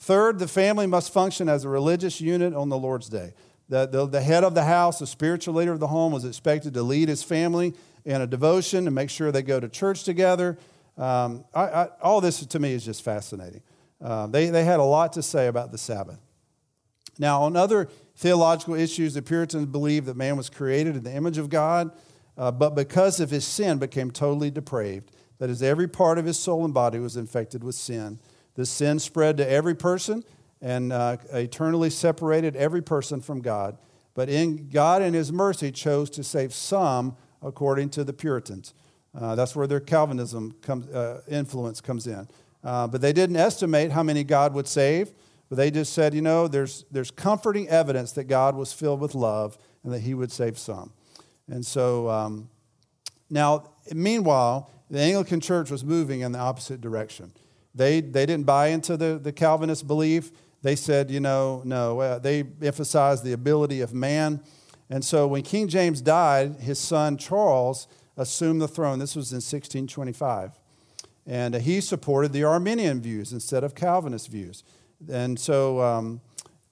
Third, 0.03 0.41
the 0.41 0.49
family 0.49 0.89
must 0.89 1.13
function 1.13 1.49
as 1.49 1.65
a 1.65 1.69
religious 1.69 2.21
unit 2.21 2.55
on 2.55 2.69
the 2.69 2.77
Lord's 2.77 3.09
day. 3.09 3.35
The, 3.69 3.87
the, 3.87 4.05
the, 4.05 4.21
head 4.21 4.43
of 4.43 4.53
the 4.53 4.65
house, 4.65 4.99
the 4.99 5.07
spiritual 5.07 5.55
leader 5.55 5.71
of 5.71 5.79
the 5.79 5.87
home, 5.87 6.13
was 6.13 6.25
expected 6.25 6.75
to 6.75 6.83
lead 6.83 7.09
his 7.09 7.23
family 7.23 7.73
in 8.05 8.21
a 8.21 8.27
devotion 8.27 8.89
and 8.89 8.97
make 8.97 9.11
sure 9.11 9.31
they 9.31 9.45
go 9.45 9.61
to 9.61 9.69
church 9.69 10.03
together. 10.03 10.59
Um, 10.99 11.45
I, 11.55 11.63
I, 11.63 11.89
all 12.03 12.21
this 12.21 12.45
to 12.45 12.59
me 12.59 12.73
is 12.73 12.85
just 12.85 13.05
fascinating. 13.05 13.63
Uh, 14.03 14.27
they, 14.27 14.47
they 14.47 14.65
had 14.65 14.81
a 14.81 14.83
lot 14.83 15.13
to 15.13 15.23
say 15.23 15.47
about 15.47 15.71
the 15.71 15.79
Sabbath. 15.79 16.19
Now, 17.21 17.43
on 17.43 17.55
other 17.55 17.89
theological 18.17 18.75
issues, 18.75 19.15
the 19.15 19.23
Puritans 19.23 19.67
believed 19.67 20.07
that 20.07 20.17
man 20.17 20.37
was 20.37 20.51
created 20.51 20.97
in 20.97 21.05
the 21.05 21.15
image 21.15 21.39
of 21.39 21.49
God, 21.49 21.93
uh, 22.37 22.51
but 22.51 22.75
because 22.75 23.21
of 23.21 23.31
his 23.31 23.47
sin 23.47 23.79
became 23.79 24.11
totally 24.11 24.51
depraved. 24.51 25.13
That 25.39 25.49
is, 25.49 25.63
every 25.63 25.87
part 25.87 26.19
of 26.19 26.25
his 26.25 26.41
soul 26.41 26.65
and 26.65 26.75
body 26.75 26.99
was 26.99 27.17
infected 27.17 27.63
with 27.63 27.77
sin. 27.77 28.19
This 28.55 28.71
sin 28.71 28.99
spread 28.99 29.37
to 29.39 29.49
every 29.49 29.75
person 29.75 30.25
and 30.61 30.93
uh, 30.93 31.17
eternally 31.33 31.91
separated 31.91 32.55
every 32.57 32.83
person 32.83 33.21
from 33.21 33.41
God. 33.41 33.79
But 34.15 34.29
in 34.29 34.69
God 34.69 35.03
and 35.03 35.15
his 35.15 35.33
mercy 35.33 35.73
chose 35.73 36.11
to 36.11 36.23
save 36.23 36.53
some 36.55 37.17
according 37.43 37.91
to 37.91 38.05
the 38.05 38.13
Puritans. 38.13 38.75
Uh, 39.19 39.35
that's 39.35 39.57
where 39.57 39.67
their 39.67 39.81
Calvinism 39.81 40.53
comes, 40.63 40.87
uh, 40.89 41.23
influence 41.29 41.81
comes 41.81 42.07
in. 42.07 42.29
Uh, 42.65 42.87
but 42.87 43.01
they 43.01 43.13
didn't 43.13 43.37
estimate 43.37 43.91
how 43.91 44.03
many 44.03 44.23
God 44.23 44.55
would 44.55 44.69
save, 44.69 45.13
but 45.49 45.57
they 45.57 45.71
just 45.71 45.93
said, 45.93 46.15
you 46.15 46.23
know, 46.23 46.47
there's, 46.49 46.85
there's 46.91 47.11
comforting 47.11 47.69
evidence 47.69 48.13
that 48.13 48.25
God 48.25 48.55
was 48.55 48.73
filled 48.73 49.01
with 49.01 49.15
love 49.15 49.59
and 49.83 49.93
that 49.93 50.01
he 50.01 50.15
would 50.15 50.31
save 50.31 50.59
some. 50.59 50.93
And 51.49 51.67
so, 51.67 52.09
um, 52.09 52.49
now, 53.29 53.71
meanwhile, 53.93 54.71
the 54.91 55.01
Anglican 55.01 55.41
Church 55.41 55.71
was 55.71 55.85
moving 55.85 56.21
in 56.21 56.33
the 56.33 56.39
opposite 56.39 56.81
direction. 56.81 57.33
They, 57.75 58.01
they 58.01 58.27
didn't 58.27 58.47
buy 58.47 58.69
into 58.69 58.97
the, 58.97 59.19
the 59.23 59.33
Calvinist 59.33 59.87
belief. 59.87 60.31
They 60.63 60.77
said, 60.77 61.11
you 61.11 61.21
know, 61.21 61.63
no, 61.65 62.01
uh, 62.01 62.19
they 62.19 62.45
emphasized 62.63 63.25
the 63.25 63.33
ability 63.33 63.81
of 63.81 63.93
man. 63.95 64.41
And 64.91 65.05
so 65.05 65.27
when 65.27 65.43
King 65.43 65.69
James 65.69 66.01
died, 66.01 66.57
his 66.61 66.79
son 66.79 67.17
Charles 67.17 67.89
assumed 68.17 68.61
the 68.61 68.69
throne. 68.69 68.99
This 68.99 69.17
was 69.17 69.33
in 69.33 69.37
1625. 69.37 70.53
And 71.27 71.55
he 71.55 71.81
supported 71.81 72.33
the 72.33 72.45
Arminian 72.45 73.01
views 73.01 73.33
instead 73.33 73.65
of 73.65 73.75
Calvinist 73.75 74.31
views. 74.31 74.65
And 75.11 75.39
so, 75.39 75.81
um, 75.81 76.21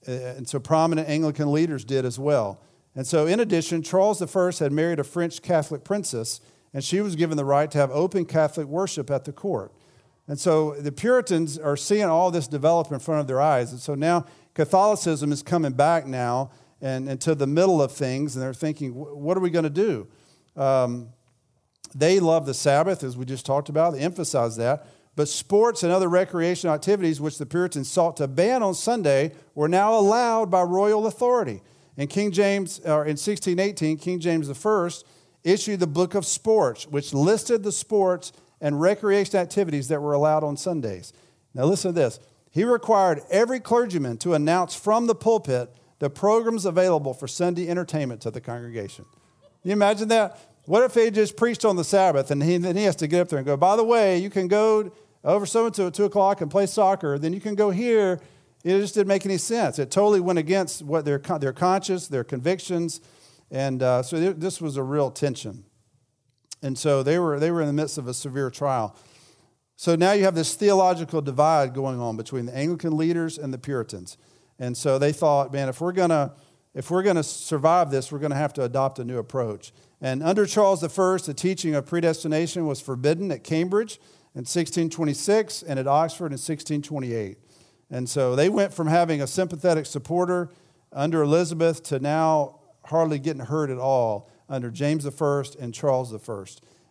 and 0.05 0.47
so 0.47 0.59
prominent 0.59 1.09
Anglican 1.09 1.51
leaders 1.51 1.83
did 1.83 2.05
as 2.05 2.19
well. 2.19 2.61
And 2.95 3.07
so, 3.07 3.25
in 3.25 3.39
addition, 3.39 3.83
Charles 3.83 4.21
I 4.21 4.63
had 4.63 4.71
married 4.71 4.99
a 4.99 5.03
French 5.03 5.41
Catholic 5.41 5.83
princess, 5.83 6.41
and 6.73 6.83
she 6.83 6.99
was 6.99 7.15
given 7.15 7.37
the 7.37 7.45
right 7.45 7.71
to 7.71 7.77
have 7.77 7.89
open 7.91 8.25
Catholic 8.25 8.67
worship 8.67 9.09
at 9.09 9.23
the 9.23 9.31
court. 9.31 9.71
And 10.27 10.39
so 10.39 10.75
the 10.75 10.91
Puritans 10.91 11.57
are 11.57 11.75
seeing 11.75 12.05
all 12.05 12.31
this 12.31 12.47
develop 12.47 12.91
in 12.91 12.99
front 12.99 13.21
of 13.21 13.27
their 13.27 13.41
eyes. 13.41 13.71
And 13.71 13.81
so 13.81 13.95
now 13.95 14.25
Catholicism 14.53 15.31
is 15.31 15.43
coming 15.43 15.73
back 15.73 16.05
now 16.05 16.51
and 16.81 17.09
into 17.09 17.35
the 17.35 17.47
middle 17.47 17.81
of 17.81 17.91
things, 17.91 18.35
and 18.35 18.43
they're 18.43 18.53
thinking, 18.53 18.91
what 18.93 19.37
are 19.37 19.41
we 19.41 19.49
going 19.49 19.63
to 19.63 19.69
do? 19.69 20.07
Um, 20.55 21.09
they 21.93 22.19
love 22.19 22.45
the 22.45 22.53
Sabbath, 22.53 23.03
as 23.03 23.15
we 23.15 23.25
just 23.25 23.45
talked 23.45 23.69
about, 23.69 23.93
they 23.93 23.99
emphasize 23.99 24.55
that. 24.57 24.87
But 25.15 25.27
sports 25.27 25.83
and 25.83 25.91
other 25.91 26.07
recreational 26.07 26.73
activities, 26.73 27.19
which 27.19 27.37
the 27.37 27.45
Puritans 27.45 27.91
sought 27.91 28.17
to 28.17 28.27
ban 28.27 28.63
on 28.63 28.73
Sunday, 28.73 29.33
were 29.53 29.67
now 29.67 29.93
allowed 29.93 30.49
by 30.49 30.63
royal 30.63 31.05
authority. 31.05 31.61
And 31.97 32.09
King 32.09 32.31
James, 32.31 32.79
or 32.79 33.03
in 33.03 33.17
1618, 33.17 33.97
King 33.97 34.19
James 34.19 34.49
I 34.49 34.89
issued 35.43 35.81
the 35.81 35.87
Book 35.87 36.15
of 36.15 36.25
Sports, 36.25 36.87
which 36.87 37.13
listed 37.13 37.63
the 37.63 37.71
sports 37.71 38.31
and 38.61 38.79
recreation 38.79 39.39
activities 39.39 39.87
that 39.87 40.01
were 40.01 40.13
allowed 40.13 40.43
on 40.43 40.55
Sundays. 40.55 41.11
Now, 41.53 41.65
listen 41.65 41.93
to 41.93 41.99
this. 41.99 42.19
He 42.51 42.63
required 42.63 43.21
every 43.29 43.59
clergyman 43.59 44.17
to 44.19 44.33
announce 44.33 44.75
from 44.75 45.07
the 45.07 45.15
pulpit 45.15 45.73
the 45.99 46.09
programs 46.09 46.65
available 46.65 47.13
for 47.13 47.27
Sunday 47.27 47.69
entertainment 47.69 48.21
to 48.21 48.31
the 48.31 48.41
congregation. 48.41 49.05
Can 49.61 49.69
you 49.69 49.73
imagine 49.73 50.07
that? 50.09 50.39
What 50.65 50.83
if 50.83 50.93
he 50.93 51.09
just 51.11 51.37
preached 51.37 51.65
on 51.65 51.75
the 51.75 51.83
Sabbath 51.83 52.29
and 52.31 52.41
he, 52.41 52.57
then 52.57 52.75
he 52.75 52.83
has 52.83 52.95
to 52.97 53.07
get 53.07 53.21
up 53.21 53.29
there 53.29 53.39
and 53.39 53.45
go, 53.45 53.57
by 53.57 53.75
the 53.75 53.83
way, 53.83 54.17
you 54.17 54.29
can 54.29 54.47
go 54.47 54.91
over 55.23 55.45
so 55.45 55.65
and 55.65 55.75
so 55.75 55.87
at 55.87 55.93
2 55.93 56.05
o'clock 56.05 56.41
and 56.41 56.51
play 56.51 56.65
soccer, 56.65 57.17
then 57.17 57.33
you 57.33 57.41
can 57.41 57.55
go 57.55 57.69
here. 57.69 58.19
It 58.63 58.79
just 58.79 58.93
didn't 58.93 59.07
make 59.07 59.25
any 59.25 59.37
sense. 59.37 59.79
It 59.79 59.89
totally 59.89 60.19
went 60.19 60.39
against 60.39 60.83
what 60.83 61.05
their, 61.05 61.17
their 61.17 61.53
conscience, 61.53 62.07
their 62.07 62.23
convictions. 62.23 63.01
And 63.49 63.81
uh, 63.81 64.03
so 64.03 64.33
this 64.33 64.61
was 64.61 64.77
a 64.77 64.83
real 64.83 65.09
tension. 65.09 65.65
And 66.61 66.77
so 66.77 67.03
they 67.03 67.17
were, 67.19 67.39
they 67.39 67.51
were 67.51 67.61
in 67.61 67.67
the 67.67 67.73
midst 67.73 67.97
of 67.97 68.07
a 68.07 68.13
severe 68.13 68.49
trial. 68.49 68.95
So 69.75 69.95
now 69.95 70.11
you 70.11 70.25
have 70.25 70.35
this 70.35 70.53
theological 70.53 71.21
divide 71.21 71.73
going 71.73 71.99
on 71.99 72.15
between 72.17 72.45
the 72.45 72.55
Anglican 72.55 72.95
leaders 72.95 73.37
and 73.37 73.53
the 73.53 73.57
Puritans. 73.57 74.17
And 74.59 74.77
so 74.77 74.99
they 74.99 75.11
thought, 75.11 75.51
man, 75.51 75.69
if 75.69 75.81
we're 75.81 75.91
going 75.91 76.11
to 76.11 76.33
if 76.73 76.89
we're 76.89 77.03
going 77.03 77.17
to 77.17 77.23
survive 77.23 77.91
this, 77.91 78.11
we're 78.11 78.19
going 78.19 78.31
to 78.31 78.37
have 78.37 78.53
to 78.53 78.63
adopt 78.63 78.97
a 78.99 79.03
new 79.03 79.17
approach. 79.17 79.73
And 79.99 80.23
under 80.23 80.45
Charles 80.45 80.81
I, 80.83 80.87
the 81.17 81.33
teaching 81.33 81.75
of 81.75 81.85
predestination 81.85 82.65
was 82.65 82.79
forbidden 82.79 83.29
at 83.31 83.43
Cambridge 83.43 83.97
in 84.33 84.41
1626 84.41 85.63
and 85.63 85.77
at 85.77 85.87
Oxford 85.87 86.27
in 86.27 86.39
1628. 86.39 87.37
And 87.89 88.09
so 88.09 88.37
they 88.37 88.47
went 88.47 88.73
from 88.73 88.87
having 88.87 89.21
a 89.21 89.27
sympathetic 89.27 89.85
supporter 89.85 90.49
under 90.93 91.21
Elizabeth 91.21 91.83
to 91.83 91.99
now 91.99 92.59
hardly 92.85 93.19
getting 93.19 93.43
heard 93.43 93.69
at 93.69 93.77
all 93.77 94.30
under 94.51 94.69
James 94.69 95.07
I 95.07 95.43
and 95.59 95.73
Charles 95.73 96.13
I. 96.13 96.43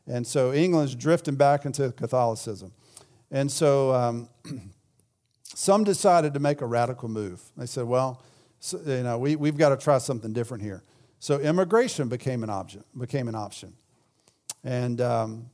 And 0.07 0.27
so 0.27 0.53
England's 0.53 0.95
drifting 0.95 1.37
back 1.37 1.67
into 1.67 1.93
Catholicism. 1.93 2.73
And 3.31 3.53
so 3.53 3.95
um, 3.95 4.29
some 5.45 5.85
decided 5.85 6.35
to 6.35 6.41
make 6.41 6.63
a 6.63 6.67
radical 6.67 7.09
move. 7.09 7.41
They 7.57 7.67
said, 7.67 7.85
well, 7.85 8.23
so, 8.59 8.81
you 8.85 9.03
know, 9.03 9.19
we, 9.19 9.37
we've 9.37 9.57
got 9.57 9.69
to 9.69 9.77
try 9.77 9.99
something 9.99 10.33
different 10.33 10.63
here. 10.63 10.83
So 11.19 11.39
immigration 11.39 12.09
became 12.09 12.43
an 12.43 12.51
option. 12.51 12.83
Became 12.99 13.29
an 13.29 13.35
option. 13.35 13.75
And 14.65 15.01
um, 15.01 15.51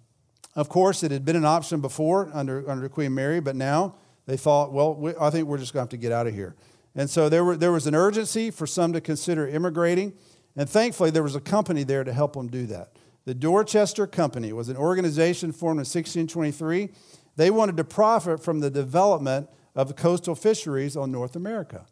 of 0.54 0.68
course, 0.68 1.02
it 1.02 1.10
had 1.10 1.24
been 1.24 1.36
an 1.36 1.44
option 1.44 1.80
before 1.80 2.30
under, 2.32 2.68
under 2.70 2.88
Queen 2.88 3.14
Mary, 3.14 3.40
but 3.40 3.56
now 3.56 3.96
they 4.26 4.36
thought, 4.36 4.72
well, 4.72 4.94
we, 4.94 5.12
I 5.20 5.30
think 5.30 5.46
we're 5.48 5.58
just 5.58 5.72
going 5.72 5.80
to 5.80 5.84
have 5.84 5.90
to 5.90 5.96
get 5.96 6.12
out 6.12 6.26
of 6.26 6.34
here. 6.34 6.54
And 6.94 7.10
so 7.10 7.28
there, 7.28 7.44
were, 7.44 7.56
there 7.56 7.72
was 7.72 7.86
an 7.86 7.94
urgency 7.94 8.50
for 8.50 8.66
some 8.66 8.92
to 8.94 9.00
consider 9.00 9.46
immigrating. 9.46 10.14
And 10.56 10.68
thankfully, 10.68 11.10
there 11.10 11.22
was 11.22 11.36
a 11.36 11.40
company 11.40 11.84
there 11.84 12.02
to 12.02 12.12
help 12.12 12.32
them 12.32 12.48
do 12.48 12.66
that. 12.66 12.96
The 13.26 13.34
Dorchester 13.34 14.06
Company 14.06 14.52
was 14.52 14.68
an 14.68 14.76
organization 14.76 15.52
formed 15.52 15.78
in 15.78 15.80
1623. 15.80 16.90
They 17.36 17.50
wanted 17.50 17.76
to 17.76 17.84
profit 17.84 18.42
from 18.42 18.60
the 18.60 18.70
development 18.70 19.48
of 19.74 19.88
the 19.88 19.94
coastal 19.94 20.34
fisheries 20.34 20.96
on 20.96 21.12
North 21.12 21.36
America. 21.36 21.86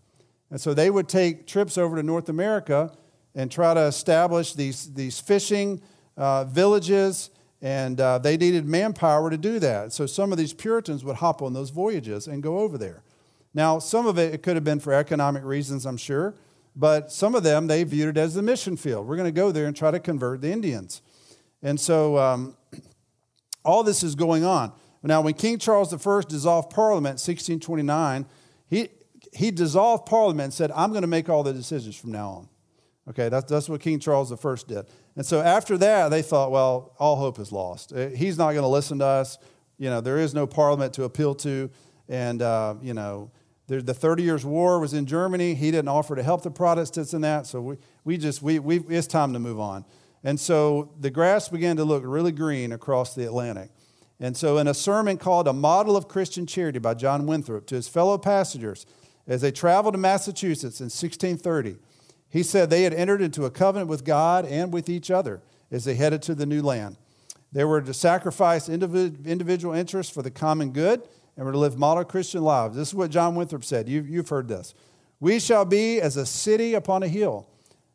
And 0.50 0.60
so 0.60 0.72
they 0.72 0.90
would 0.90 1.08
take 1.08 1.46
trips 1.46 1.76
over 1.76 1.96
to 1.96 2.02
North 2.02 2.28
America 2.28 2.92
and 3.34 3.50
try 3.50 3.74
to 3.74 3.80
establish 3.80 4.54
these, 4.54 4.94
these 4.94 5.20
fishing 5.20 5.82
uh, 6.16 6.44
villages, 6.44 7.30
and 7.60 8.00
uh, 8.00 8.18
they 8.18 8.36
needed 8.36 8.64
manpower 8.64 9.30
to 9.30 9.36
do 9.36 9.58
that. 9.58 9.92
So 9.92 10.06
some 10.06 10.30
of 10.32 10.38
these 10.38 10.52
Puritans 10.52 11.04
would 11.04 11.16
hop 11.16 11.42
on 11.42 11.52
those 11.52 11.70
voyages 11.70 12.28
and 12.28 12.42
go 12.42 12.60
over 12.60 12.78
there. 12.78 13.02
Now, 13.52 13.78
some 13.78 14.06
of 14.06 14.18
it, 14.18 14.32
it 14.34 14.42
could 14.42 14.54
have 14.54 14.64
been 14.64 14.80
for 14.80 14.92
economic 14.92 15.44
reasons, 15.44 15.86
I'm 15.86 15.96
sure. 15.96 16.34
But 16.76 17.12
some 17.12 17.34
of 17.34 17.42
them, 17.42 17.66
they 17.66 17.84
viewed 17.84 18.16
it 18.16 18.20
as 18.20 18.34
the 18.34 18.42
mission 18.42 18.76
field. 18.76 19.06
We're 19.06 19.16
going 19.16 19.28
to 19.28 19.32
go 19.32 19.52
there 19.52 19.66
and 19.66 19.76
try 19.76 19.90
to 19.90 20.00
convert 20.00 20.40
the 20.40 20.50
Indians. 20.50 21.02
And 21.62 21.78
so 21.78 22.18
um, 22.18 22.56
all 23.64 23.82
this 23.82 24.02
is 24.02 24.14
going 24.14 24.44
on. 24.44 24.72
Now, 25.02 25.20
when 25.20 25.34
King 25.34 25.58
Charles 25.58 25.92
I 25.92 26.20
dissolved 26.26 26.70
Parliament 26.70 27.20
in 27.28 27.34
1629, 27.34 28.26
he, 28.68 28.88
he 29.34 29.50
dissolved 29.50 30.06
Parliament 30.06 30.44
and 30.44 30.54
said, 30.54 30.72
I'm 30.72 30.90
going 30.90 31.02
to 31.02 31.08
make 31.08 31.28
all 31.28 31.42
the 31.42 31.52
decisions 31.52 31.94
from 31.94 32.12
now 32.12 32.28
on. 32.30 32.48
Okay, 33.10 33.28
that's, 33.28 33.50
that's 33.50 33.68
what 33.68 33.82
King 33.82 34.00
Charles 34.00 34.32
I 34.32 34.56
did. 34.66 34.86
And 35.14 35.26
so 35.26 35.42
after 35.42 35.76
that, 35.76 36.08
they 36.08 36.22
thought, 36.22 36.50
well, 36.50 36.94
all 36.98 37.16
hope 37.16 37.38
is 37.38 37.52
lost. 37.52 37.92
Uh, 37.92 38.08
he's 38.08 38.38
not 38.38 38.52
going 38.52 38.62
to 38.62 38.68
listen 38.68 38.98
to 39.00 39.04
us. 39.04 39.36
You 39.76 39.90
know, 39.90 40.00
there 40.00 40.16
is 40.16 40.32
no 40.32 40.46
Parliament 40.46 40.94
to 40.94 41.04
appeal 41.04 41.34
to. 41.36 41.70
And, 42.08 42.40
uh, 42.40 42.76
you 42.80 42.94
know, 42.94 43.30
the 43.66 43.94
30 43.94 44.22
Years' 44.22 44.44
War 44.44 44.78
was 44.78 44.92
in 44.92 45.06
Germany. 45.06 45.54
He 45.54 45.70
didn't 45.70 45.88
offer 45.88 46.14
to 46.14 46.22
help 46.22 46.42
the 46.42 46.50
Protestants 46.50 47.14
in 47.14 47.22
that. 47.22 47.46
So 47.46 47.60
we, 47.60 47.76
we 48.04 48.18
just, 48.18 48.42
we, 48.42 48.58
we, 48.58 48.80
it's 48.88 49.06
time 49.06 49.32
to 49.32 49.38
move 49.38 49.58
on. 49.58 49.84
And 50.22 50.38
so 50.38 50.90
the 51.00 51.10
grass 51.10 51.48
began 51.48 51.76
to 51.76 51.84
look 51.84 52.02
really 52.04 52.32
green 52.32 52.72
across 52.72 53.14
the 53.14 53.26
Atlantic. 53.26 53.70
And 54.20 54.36
so, 54.36 54.58
in 54.58 54.68
a 54.68 54.74
sermon 54.74 55.18
called 55.18 55.48
A 55.48 55.52
Model 55.52 55.96
of 55.96 56.08
Christian 56.08 56.46
Charity 56.46 56.78
by 56.78 56.94
John 56.94 57.26
Winthrop 57.26 57.66
to 57.66 57.74
his 57.74 57.88
fellow 57.88 58.16
passengers 58.16 58.86
as 59.26 59.40
they 59.40 59.50
traveled 59.50 59.94
to 59.94 59.98
Massachusetts 59.98 60.80
in 60.80 60.86
1630, 60.86 61.76
he 62.28 62.42
said 62.42 62.70
they 62.70 62.84
had 62.84 62.94
entered 62.94 63.22
into 63.22 63.44
a 63.44 63.50
covenant 63.50 63.88
with 63.88 64.04
God 64.04 64.44
and 64.44 64.72
with 64.72 64.88
each 64.88 65.10
other 65.10 65.42
as 65.70 65.84
they 65.84 65.94
headed 65.94 66.22
to 66.22 66.34
the 66.34 66.46
new 66.46 66.62
land. 66.62 66.96
They 67.52 67.64
were 67.64 67.80
to 67.80 67.94
sacrifice 67.94 68.68
individual 68.68 69.74
interests 69.74 70.12
for 70.12 70.22
the 70.22 70.30
common 70.30 70.70
good 70.70 71.02
and 71.36 71.44
we're 71.46 71.52
to 71.52 71.58
live 71.58 71.76
model 71.76 72.04
Christian 72.04 72.42
lives. 72.42 72.76
This 72.76 72.88
is 72.88 72.94
what 72.94 73.10
John 73.10 73.34
Winthrop 73.34 73.64
said. 73.64 73.88
You, 73.88 74.02
you've 74.02 74.28
heard 74.28 74.48
this. 74.48 74.74
We 75.20 75.40
shall 75.40 75.64
be 75.64 76.00
as 76.00 76.16
a 76.16 76.26
city 76.26 76.74
upon 76.74 77.02
a 77.02 77.08
hill 77.08 77.48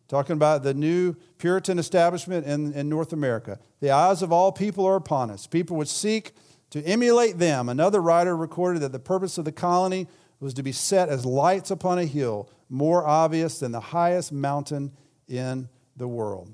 talking 0.09 0.33
about 0.33 0.63
the 0.63 0.73
new 0.73 1.15
Puritan 1.37 1.79
establishment 1.79 2.45
in, 2.45 2.73
in 2.73 2.89
North 2.89 3.13
America. 3.13 3.59
The 3.79 3.91
eyes 3.91 4.21
of 4.21 4.33
all 4.33 4.51
people 4.51 4.85
are 4.85 4.95
upon 4.95 5.29
us. 5.29 5.47
People 5.47 5.77
would 5.77 5.87
seek 5.87 6.33
to 6.71 6.83
emulate 6.83 7.37
them. 7.37 7.69
Another 7.69 8.01
writer 8.01 8.35
recorded 8.35 8.81
that 8.81 8.91
the 8.91 8.99
purpose 8.99 9.37
of 9.37 9.45
the 9.45 9.51
colony 9.51 10.07
was 10.39 10.53
to 10.55 10.63
be 10.63 10.71
set 10.71 11.09
as 11.09 11.25
lights 11.25 11.69
upon 11.69 11.99
a 11.99 12.05
hill, 12.05 12.49
more 12.69 13.05
obvious 13.05 13.59
than 13.59 13.71
the 13.71 13.79
highest 13.79 14.31
mountain 14.31 14.91
in 15.27 15.69
the 15.95 16.07
world. 16.07 16.53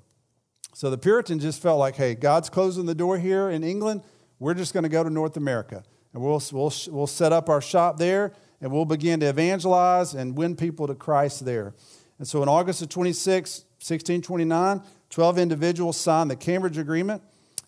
So 0.74 0.90
the 0.90 0.98
Puritans 0.98 1.42
just 1.42 1.62
felt 1.62 1.80
like, 1.80 1.96
hey, 1.96 2.14
God's 2.14 2.50
closing 2.50 2.86
the 2.86 2.96
door 2.96 3.18
here 3.18 3.50
in 3.50 3.64
England. 3.64 4.04
We're 4.40 4.54
just 4.54 4.74
going 4.74 4.84
to 4.84 4.90
go 4.90 5.04
to 5.04 5.10
North 5.10 5.38
America. 5.38 5.84
And 6.16 6.24
we'll, 6.24 6.42
we'll, 6.54 6.74
we'll 6.88 7.08
set 7.08 7.34
up 7.34 7.50
our 7.50 7.60
shop 7.60 7.98
there 7.98 8.32
and 8.62 8.72
we'll 8.72 8.86
begin 8.86 9.20
to 9.20 9.26
evangelize 9.26 10.14
and 10.14 10.38
win 10.38 10.56
people 10.56 10.88
to 10.88 10.96
Christ 10.96 11.44
there. 11.44 11.74
And 12.20 12.26
so 12.26 12.42
in 12.42 12.48
August 12.48 12.82
of 12.82 12.88
26, 12.88 13.66
1629, 13.80 14.82
12 15.10 15.38
individuals 15.38 15.98
signed 15.98 16.32
the 16.32 16.38
Cambridge 16.38 16.78
Agreement, 16.78 17.22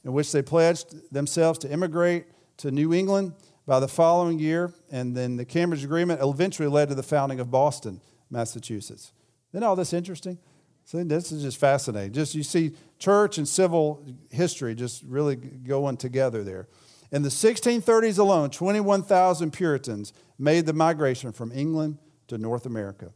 in 0.06 0.14
which 0.14 0.32
they 0.32 0.42
pledged 0.42 1.12
themselves 1.12 1.60
to 1.60 1.70
immigrate 1.70 2.26
to 2.60 2.72
New 2.72 2.94
England 2.94 3.34
by 3.66 3.82
the 3.82 3.88
following 3.90 4.40
year. 4.40 4.74
And 4.90 5.14
then 5.14 5.36
the 5.36 5.44
Cambridge 5.44 5.84
Agreement 5.84 6.22
eventually 6.24 6.70
led 6.70 6.88
to 6.88 6.96
the 6.96 7.04
founding 7.04 7.42
of 7.42 7.52
Boston, 7.52 8.00
Massachusetts. 8.30 9.12
Isn't 9.52 9.64
all 9.66 9.76
this 9.76 9.92
interesting? 9.92 10.38
So 10.86 11.04
this 11.04 11.34
is 11.34 11.44
just 11.44 11.58
fascinating. 11.58 12.14
Just 12.14 12.34
you 12.34 12.44
see 12.44 12.72
church 12.98 13.40
and 13.40 13.46
civil 13.46 14.06
history 14.32 14.74
just 14.74 15.04
really 15.04 15.36
going 15.36 15.98
together 15.98 16.46
there. 16.46 16.70
In 17.12 17.24
the 17.24 17.30
1630s 17.30 18.20
alone, 18.20 18.50
21,000 18.50 19.52
Puritans 19.52 20.14
made 20.38 20.66
the 20.66 20.74
migration 20.74 21.32
from 21.32 21.52
England 21.52 21.98
to 22.28 22.38
North 22.38 22.66
America. 22.66 23.12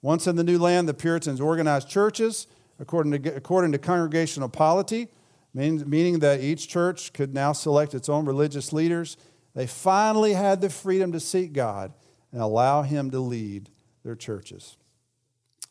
Once 0.00 0.26
in 0.26 0.36
the 0.36 0.44
new 0.44 0.58
land, 0.58 0.88
the 0.88 0.94
Puritans 0.94 1.40
organized 1.40 1.88
churches 1.88 2.46
according 2.78 3.22
to, 3.22 3.34
according 3.34 3.72
to 3.72 3.78
congregational 3.78 4.48
polity, 4.48 5.08
meaning, 5.52 5.88
meaning 5.88 6.18
that 6.20 6.40
each 6.40 6.68
church 6.68 7.12
could 7.12 7.34
now 7.34 7.52
select 7.52 7.94
its 7.94 8.08
own 8.08 8.24
religious 8.24 8.72
leaders. 8.72 9.16
They 9.54 9.66
finally 9.66 10.32
had 10.32 10.60
the 10.60 10.70
freedom 10.70 11.12
to 11.12 11.20
seek 11.20 11.52
God 11.52 11.92
and 12.32 12.40
allow 12.40 12.82
Him 12.82 13.10
to 13.10 13.20
lead 13.20 13.70
their 14.04 14.16
churches. 14.16 14.76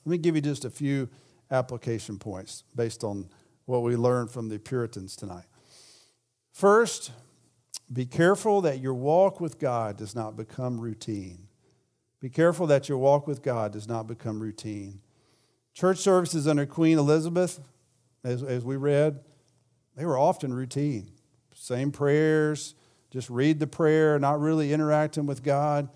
Let 0.06 0.12
me 0.12 0.18
give 0.18 0.36
you 0.36 0.42
just 0.42 0.66
a 0.66 0.70
few 0.70 1.10
application 1.52 2.18
points 2.18 2.64
based 2.76 3.04
on 3.04 3.30
what 3.66 3.84
we 3.84 3.96
learned 3.96 4.32
from 4.32 4.50
the 4.50 4.60
Puritans 4.60 5.16
tonight. 5.16 5.46
First, 6.52 7.12
be 7.94 8.06
careful 8.06 8.62
that 8.62 8.80
your 8.80 8.94
walk 8.94 9.40
with 9.40 9.60
God 9.60 9.98
does 9.98 10.16
not 10.16 10.36
become 10.36 10.80
routine. 10.80 11.48
Be 12.20 12.30
careful 12.30 12.68
that 12.68 12.90
your 12.90 12.98
walk 12.98 13.28
with 13.28 13.44
God 13.44 13.74
does 13.74 13.88
not 13.88 14.08
become 14.08 14.40
routine. 14.40 15.02
Church 15.74 15.98
services 15.98 16.48
under 16.48 16.66
Queen 16.66 16.98
Elizabeth, 16.98 17.60
as, 18.24 18.42
as 18.42 18.64
we 18.64 18.78
read, 18.78 19.20
they 19.96 20.06
were 20.06 20.18
often 20.18 20.54
routine. 20.54 21.12
Same 21.54 21.92
prayers, 21.92 22.76
just 23.12 23.30
read 23.30 23.60
the 23.60 23.68
prayer, 23.68 24.18
not 24.18 24.40
really 24.40 24.74
interacting 24.74 25.26
with 25.26 25.44
God. 25.44 25.90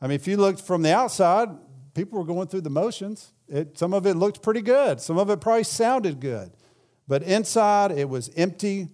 I 0.00 0.08
mean, 0.08 0.16
if 0.16 0.26
you 0.26 0.36
looked 0.36 0.60
from 0.60 0.82
the 0.82 0.94
outside, 0.94 1.48
people 1.94 2.18
were 2.18 2.24
going 2.24 2.48
through 2.48 2.62
the 2.62 2.70
motions. 2.70 3.32
It, 3.48 3.78
some 3.78 3.94
of 3.94 4.06
it 4.06 4.14
looked 4.14 4.42
pretty 4.42 4.62
good, 4.62 5.00
some 5.00 5.18
of 5.18 5.30
it 5.30 5.40
probably 5.40 5.64
sounded 5.64 6.20
good. 6.20 6.50
But 7.08 7.22
inside, 7.22 7.92
it 7.92 8.08
was 8.08 8.30
empty, 8.36 8.88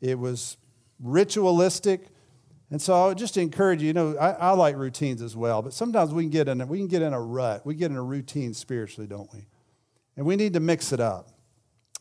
it 0.00 0.18
was 0.18 0.56
ritualistic, 1.02 2.06
and 2.70 2.80
so 2.80 2.94
I 2.94 3.08
would 3.08 3.18
just 3.18 3.36
encourage 3.36 3.82
you, 3.82 3.88
you 3.88 3.92
know, 3.92 4.16
I, 4.16 4.30
I, 4.30 4.50
like 4.52 4.76
routines 4.76 5.20
as 5.20 5.36
well, 5.36 5.60
but 5.60 5.74
sometimes 5.74 6.14
we 6.14 6.22
can 6.22 6.30
get 6.30 6.48
in 6.48 6.60
a, 6.62 6.66
we 6.66 6.78
can 6.78 6.88
get 6.88 7.02
in 7.02 7.12
a 7.12 7.20
rut. 7.20 7.66
We 7.66 7.74
get 7.74 7.90
in 7.90 7.98
a 7.98 8.02
routine 8.02 8.54
spiritually, 8.54 9.06
don't 9.06 9.30
we? 9.34 9.44
And 10.16 10.24
we 10.24 10.36
need 10.36 10.54
to 10.54 10.60
mix 10.60 10.90
it 10.90 10.98
up. 10.98 11.28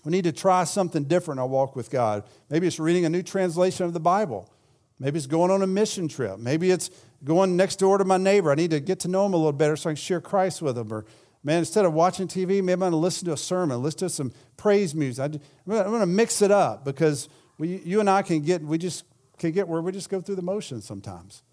We 0.06 0.12
need 0.12 0.24
to 0.24 0.32
try 0.32 0.64
something 0.64 1.04
different 1.04 1.40
in 1.40 1.42
our 1.42 1.48
walk 1.48 1.76
with 1.76 1.92
God. 1.92 2.24
Maybe 2.50 2.68
it's 2.68 2.80
reading 2.80 3.04
a 3.04 3.10
new 3.10 3.22
translation 3.22 3.86
of 3.86 3.92
the 3.92 4.00
Bible. 4.00 4.50
Maybe 4.98 5.18
it's 5.18 5.28
going 5.28 5.52
on 5.52 5.62
a 5.62 5.68
mission 5.68 6.08
trip. 6.08 6.40
Maybe 6.40 6.72
it's 6.72 6.90
going 7.24 7.58
next 7.58 7.78
door 7.78 7.98
to 7.98 8.06
my 8.06 8.18
neighbor. 8.18 8.50
I 8.50 8.56
need 8.56 8.72
to 8.72 8.80
get 8.80 9.02
to 9.02 9.08
know 9.08 9.26
him 9.26 9.34
a 9.34 9.38
little 9.38 9.52
better 9.52 9.76
so 9.76 9.90
I 9.90 9.92
can 9.92 9.98
share 9.98 10.22
Christ 10.22 10.62
with 10.62 10.78
him. 10.78 10.92
Or, 10.92 11.06
man, 11.44 11.60
instead 11.60 11.86
of 11.86 11.94
watching 11.94 12.28
TV, 12.28 12.64
maybe 12.64 12.74
I'm 12.74 12.80
going 12.80 12.92
to 12.92 12.98
listen 12.98 13.26
to 13.26 13.34
a 13.34 13.38
sermon, 13.38 13.82
listen 13.84 14.00
to 14.00 14.10
some 14.10 14.32
praise 14.58 14.96
music. 14.96 15.42
I, 15.68 15.74
am 15.76 15.84
going 15.84 16.00
to 16.00 16.06
mix 16.06 16.42
it 16.42 16.52
up 16.52 16.86
because 16.86 17.30
we, 17.62 17.80
you 17.86 18.00
and 18.00 18.10
I 18.10 18.24
can 18.24 18.42
get, 18.42 18.64
we 18.64 18.80
just 18.80 19.06
can 19.38 19.52
get 19.52 19.68
where 19.68 19.84
we 19.84 19.92
just 19.92 20.10
go 20.10 20.20
through 20.20 20.34
the 20.34 20.42
motions 20.42 20.84
sometimes, 20.84 21.44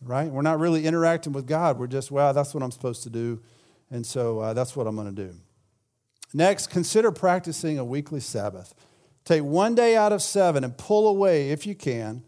right? 0.00 0.30
We're 0.30 0.42
not 0.42 0.60
really 0.60 0.86
interacting 0.86 1.32
with 1.32 1.48
God. 1.48 1.80
We're 1.80 1.88
just, 1.88 2.12
well, 2.12 2.32
that's 2.32 2.54
what 2.54 2.62
I'm 2.62 2.70
supposed 2.70 3.02
to 3.02 3.10
do. 3.10 3.40
And 3.90 4.06
so 4.06 4.38
uh, 4.38 4.54
that's 4.54 4.76
what 4.76 4.86
I'm 4.86 4.94
going 4.94 5.12
to 5.12 5.26
do. 5.26 5.34
Next, 6.32 6.68
consider 6.68 7.10
practicing 7.10 7.76
a 7.76 7.84
weekly 7.84 8.20
Sabbath. 8.20 8.72
Take 9.24 9.42
one 9.42 9.74
day 9.74 9.96
out 9.96 10.12
of 10.12 10.22
seven 10.22 10.62
and 10.62 10.78
pull 10.78 11.08
away, 11.08 11.50
if 11.50 11.66
you 11.66 11.74
can. 11.74 12.22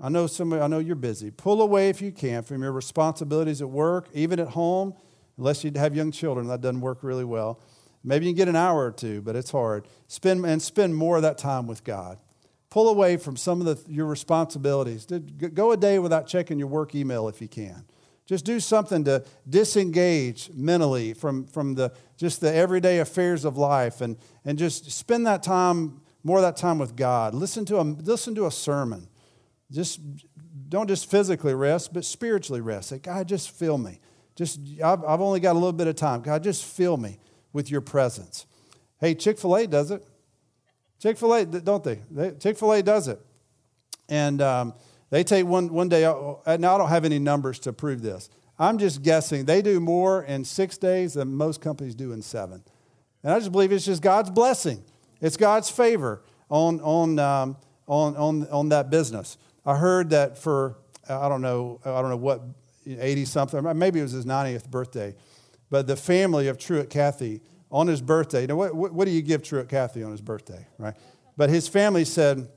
I 0.00 0.08
know 0.08 0.28
some. 0.28 0.52
I 0.52 0.68
know 0.68 0.78
you're 0.78 0.94
busy. 0.94 1.32
Pull 1.32 1.60
away 1.60 1.88
if 1.88 2.00
you 2.00 2.12
can 2.12 2.44
from 2.44 2.62
your 2.62 2.72
responsibilities 2.72 3.62
at 3.62 3.68
work, 3.68 4.08
even 4.14 4.38
at 4.38 4.48
home, 4.48 4.94
unless 5.38 5.64
you 5.64 5.72
have 5.74 5.96
young 5.96 6.12
children. 6.12 6.46
That 6.46 6.60
doesn't 6.60 6.80
work 6.80 7.02
really 7.02 7.24
well. 7.24 7.60
Maybe 8.04 8.26
you 8.26 8.32
can 8.32 8.36
get 8.36 8.48
an 8.48 8.56
hour 8.56 8.86
or 8.86 8.92
two, 8.92 9.22
but 9.22 9.34
it's 9.34 9.50
hard. 9.50 9.88
Spend 10.06 10.44
and 10.46 10.62
spend 10.62 10.94
more 10.94 11.16
of 11.16 11.22
that 11.22 11.38
time 11.38 11.66
with 11.66 11.82
God. 11.82 12.18
Pull 12.74 12.88
away 12.88 13.16
from 13.16 13.36
some 13.36 13.60
of 13.60 13.66
the, 13.66 13.78
your 13.88 14.06
responsibilities. 14.06 15.06
Go 15.06 15.70
a 15.70 15.76
day 15.76 16.00
without 16.00 16.26
checking 16.26 16.58
your 16.58 16.66
work 16.66 16.92
email 16.96 17.28
if 17.28 17.40
you 17.40 17.46
can. 17.46 17.84
Just 18.26 18.44
do 18.44 18.58
something 18.58 19.04
to 19.04 19.24
disengage 19.48 20.50
mentally 20.52 21.14
from, 21.14 21.46
from 21.46 21.76
the, 21.76 21.92
just 22.16 22.40
the 22.40 22.52
everyday 22.52 22.98
affairs 22.98 23.44
of 23.44 23.56
life 23.56 24.00
and, 24.00 24.16
and 24.44 24.58
just 24.58 24.90
spend 24.90 25.24
that 25.24 25.40
time, 25.40 26.00
more 26.24 26.38
of 26.38 26.42
that 26.42 26.56
time 26.56 26.80
with 26.80 26.96
God. 26.96 27.32
Listen 27.32 27.64
to 27.66 27.78
a, 27.78 27.82
listen 27.82 28.34
to 28.34 28.46
a 28.46 28.50
sermon. 28.50 29.06
Just 29.70 30.00
don't 30.68 30.88
just 30.88 31.08
physically 31.08 31.54
rest, 31.54 31.94
but 31.94 32.04
spiritually 32.04 32.60
rest. 32.60 32.88
Say, 32.88 32.98
God, 32.98 33.28
just 33.28 33.52
fill 33.52 33.78
me. 33.78 34.00
Just 34.34 34.58
I've, 34.84 35.04
I've 35.04 35.20
only 35.20 35.38
got 35.38 35.52
a 35.52 35.60
little 35.60 35.72
bit 35.72 35.86
of 35.86 35.94
time. 35.94 36.22
God, 36.22 36.42
just 36.42 36.64
fill 36.64 36.96
me 36.96 37.20
with 37.52 37.70
your 37.70 37.82
presence. 37.82 38.46
Hey, 38.98 39.14
Chick 39.14 39.38
fil 39.38 39.54
A 39.54 39.68
does 39.68 39.92
it. 39.92 40.04
Chick 41.04 41.18
fil 41.18 41.34
A, 41.34 41.44
don't 41.44 41.84
they? 41.84 42.00
they 42.10 42.30
Chick 42.30 42.56
fil 42.56 42.72
A 42.72 42.82
does 42.82 43.08
it. 43.08 43.20
And 44.08 44.40
um, 44.40 44.72
they 45.10 45.22
take 45.22 45.44
one, 45.44 45.70
one 45.70 45.90
day, 45.90 46.00
now 46.00 46.40
I 46.46 46.56
don't 46.56 46.88
have 46.88 47.04
any 47.04 47.18
numbers 47.18 47.58
to 47.60 47.74
prove 47.74 48.00
this. 48.00 48.30
I'm 48.58 48.78
just 48.78 49.02
guessing 49.02 49.44
they 49.44 49.60
do 49.60 49.80
more 49.80 50.22
in 50.24 50.46
six 50.46 50.78
days 50.78 51.12
than 51.12 51.34
most 51.34 51.60
companies 51.60 51.94
do 51.94 52.12
in 52.12 52.22
seven. 52.22 52.64
And 53.22 53.34
I 53.34 53.38
just 53.38 53.52
believe 53.52 53.70
it's 53.70 53.84
just 53.84 54.00
God's 54.00 54.30
blessing. 54.30 54.82
It's 55.20 55.36
God's 55.36 55.68
favor 55.68 56.22
on, 56.48 56.80
on, 56.80 57.18
um, 57.18 57.58
on, 57.86 58.16
on, 58.16 58.48
on 58.48 58.70
that 58.70 58.88
business. 58.88 59.36
I 59.66 59.76
heard 59.76 60.08
that 60.08 60.38
for, 60.38 60.78
I 61.06 61.28
don't 61.28 61.42
know, 61.42 61.80
I 61.84 62.00
don't 62.00 62.08
know 62.08 62.16
what, 62.16 62.40
80 62.86 63.26
something, 63.26 63.78
maybe 63.78 64.00
it 64.00 64.04
was 64.04 64.12
his 64.12 64.24
90th 64.24 64.70
birthday, 64.70 65.14
but 65.68 65.86
the 65.86 65.96
family 65.96 66.48
of 66.48 66.56
Truett 66.56 66.88
Cathy 66.88 67.42
on 67.70 67.86
his 67.86 68.00
birthday. 68.00 68.42
You 68.42 68.46
know, 68.48 68.56
what, 68.56 68.74
what 68.74 69.04
do 69.04 69.10
you 69.10 69.22
give 69.22 69.42
Truett 69.42 69.68
Cathy 69.68 70.02
on 70.02 70.10
his 70.10 70.20
birthday, 70.20 70.66
right? 70.78 70.94
But 71.36 71.50
his 71.50 71.68
family 71.68 72.04
said, 72.04 72.48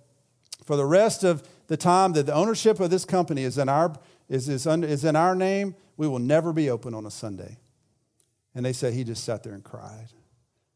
for 0.63 0.75
the 0.75 0.85
rest 0.85 1.23
of 1.23 1.47
the 1.67 1.77
time 1.77 2.13
that 2.13 2.25
the 2.25 2.33
ownership 2.33 2.79
of 2.79 2.89
this 2.89 3.05
company 3.05 3.43
is 3.43 3.57
in 3.57 3.69
our, 3.69 3.93
is, 4.29 4.49
is, 4.49 4.67
is 4.67 5.05
in 5.05 5.15
our 5.15 5.35
name, 5.35 5.75
we 5.95 6.07
will 6.07 6.19
never 6.19 6.53
be 6.53 6.69
open 6.69 6.93
on 6.93 7.05
a 7.05 7.11
Sunday. 7.11 7.57
And 8.53 8.65
they 8.65 8.73
said 8.73 8.93
he 8.93 9.03
just 9.03 9.23
sat 9.23 9.43
there 9.43 9.53
and 9.53 9.63
cried 9.63 10.09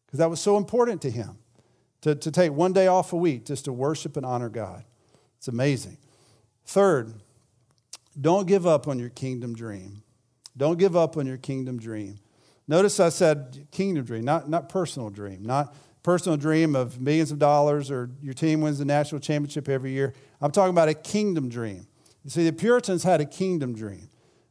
because 0.05 0.19
that 0.19 0.29
was 0.29 0.39
so 0.39 0.57
important 0.57 1.01
to 1.03 1.11
him 1.11 1.37
to, 2.01 2.15
to 2.15 2.31
take 2.31 2.51
one 2.51 2.73
day 2.73 2.87
off 2.87 3.13
a 3.13 3.17
week 3.17 3.45
just 3.45 3.65
to 3.65 3.73
worship 3.73 4.17
and 4.17 4.25
honor 4.25 4.49
God. 4.49 4.83
It's 5.37 5.47
amazing. 5.47 5.97
Third, 6.65 7.13
don't 8.19 8.47
give 8.47 8.67
up 8.67 8.87
on 8.87 8.99
your 8.99 9.09
kingdom 9.09 9.55
dream. 9.55 10.03
Don't 10.55 10.77
give 10.77 10.95
up 10.95 11.17
on 11.17 11.25
your 11.25 11.37
kingdom 11.37 11.79
dream. 11.79 12.19
Notice 12.71 13.01
I 13.01 13.09
said 13.09 13.67
kingdom 13.69 14.05
dream, 14.05 14.23
not, 14.23 14.49
not 14.49 14.69
personal 14.69 15.09
dream, 15.09 15.43
not 15.43 15.75
personal 16.03 16.37
dream 16.37 16.73
of 16.73 17.01
millions 17.01 17.29
of 17.29 17.37
dollars 17.37 17.91
or 17.91 18.09
your 18.21 18.33
team 18.33 18.61
wins 18.61 18.79
the 18.79 18.85
national 18.85 19.19
championship 19.19 19.67
every 19.67 19.91
year. 19.91 20.13
I'm 20.39 20.51
talking 20.51 20.69
about 20.69 20.87
a 20.87 20.93
kingdom 20.93 21.49
dream. 21.49 21.85
You 22.23 22.29
see, 22.29 22.45
the 22.45 22.53
Puritans 22.53 23.03
had 23.03 23.19
a 23.19 23.25
kingdom 23.25 23.75
dream. 23.75 24.07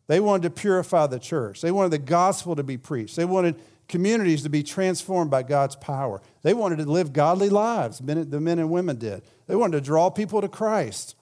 They 0.06 0.20
wanted 0.20 0.42
to 0.42 0.50
purify 0.50 1.06
the 1.06 1.18
church. 1.18 1.62
They 1.62 1.70
wanted 1.70 1.92
the 1.92 1.98
gospel 1.98 2.54
to 2.56 2.62
be 2.62 2.76
preached. 2.76 3.16
They 3.16 3.24
wanted 3.24 3.58
communities 3.88 4.42
to 4.42 4.50
be 4.50 4.62
transformed 4.62 5.30
by 5.30 5.42
God's 5.42 5.76
power. 5.76 6.20
They 6.42 6.52
wanted 6.52 6.76
to 6.76 6.84
live 6.84 7.14
godly 7.14 7.48
lives, 7.48 8.00
the 8.00 8.38
men 8.38 8.58
and 8.58 8.70
women 8.70 8.98
did. 8.98 9.22
They 9.46 9.56
wanted 9.56 9.78
to 9.78 9.80
draw 9.80 10.10
people 10.10 10.42
to 10.42 10.48
Christ. 10.48 11.16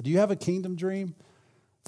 Do 0.00 0.10
you 0.10 0.18
have 0.18 0.30
a 0.30 0.36
kingdom 0.36 0.76
dream? 0.76 1.16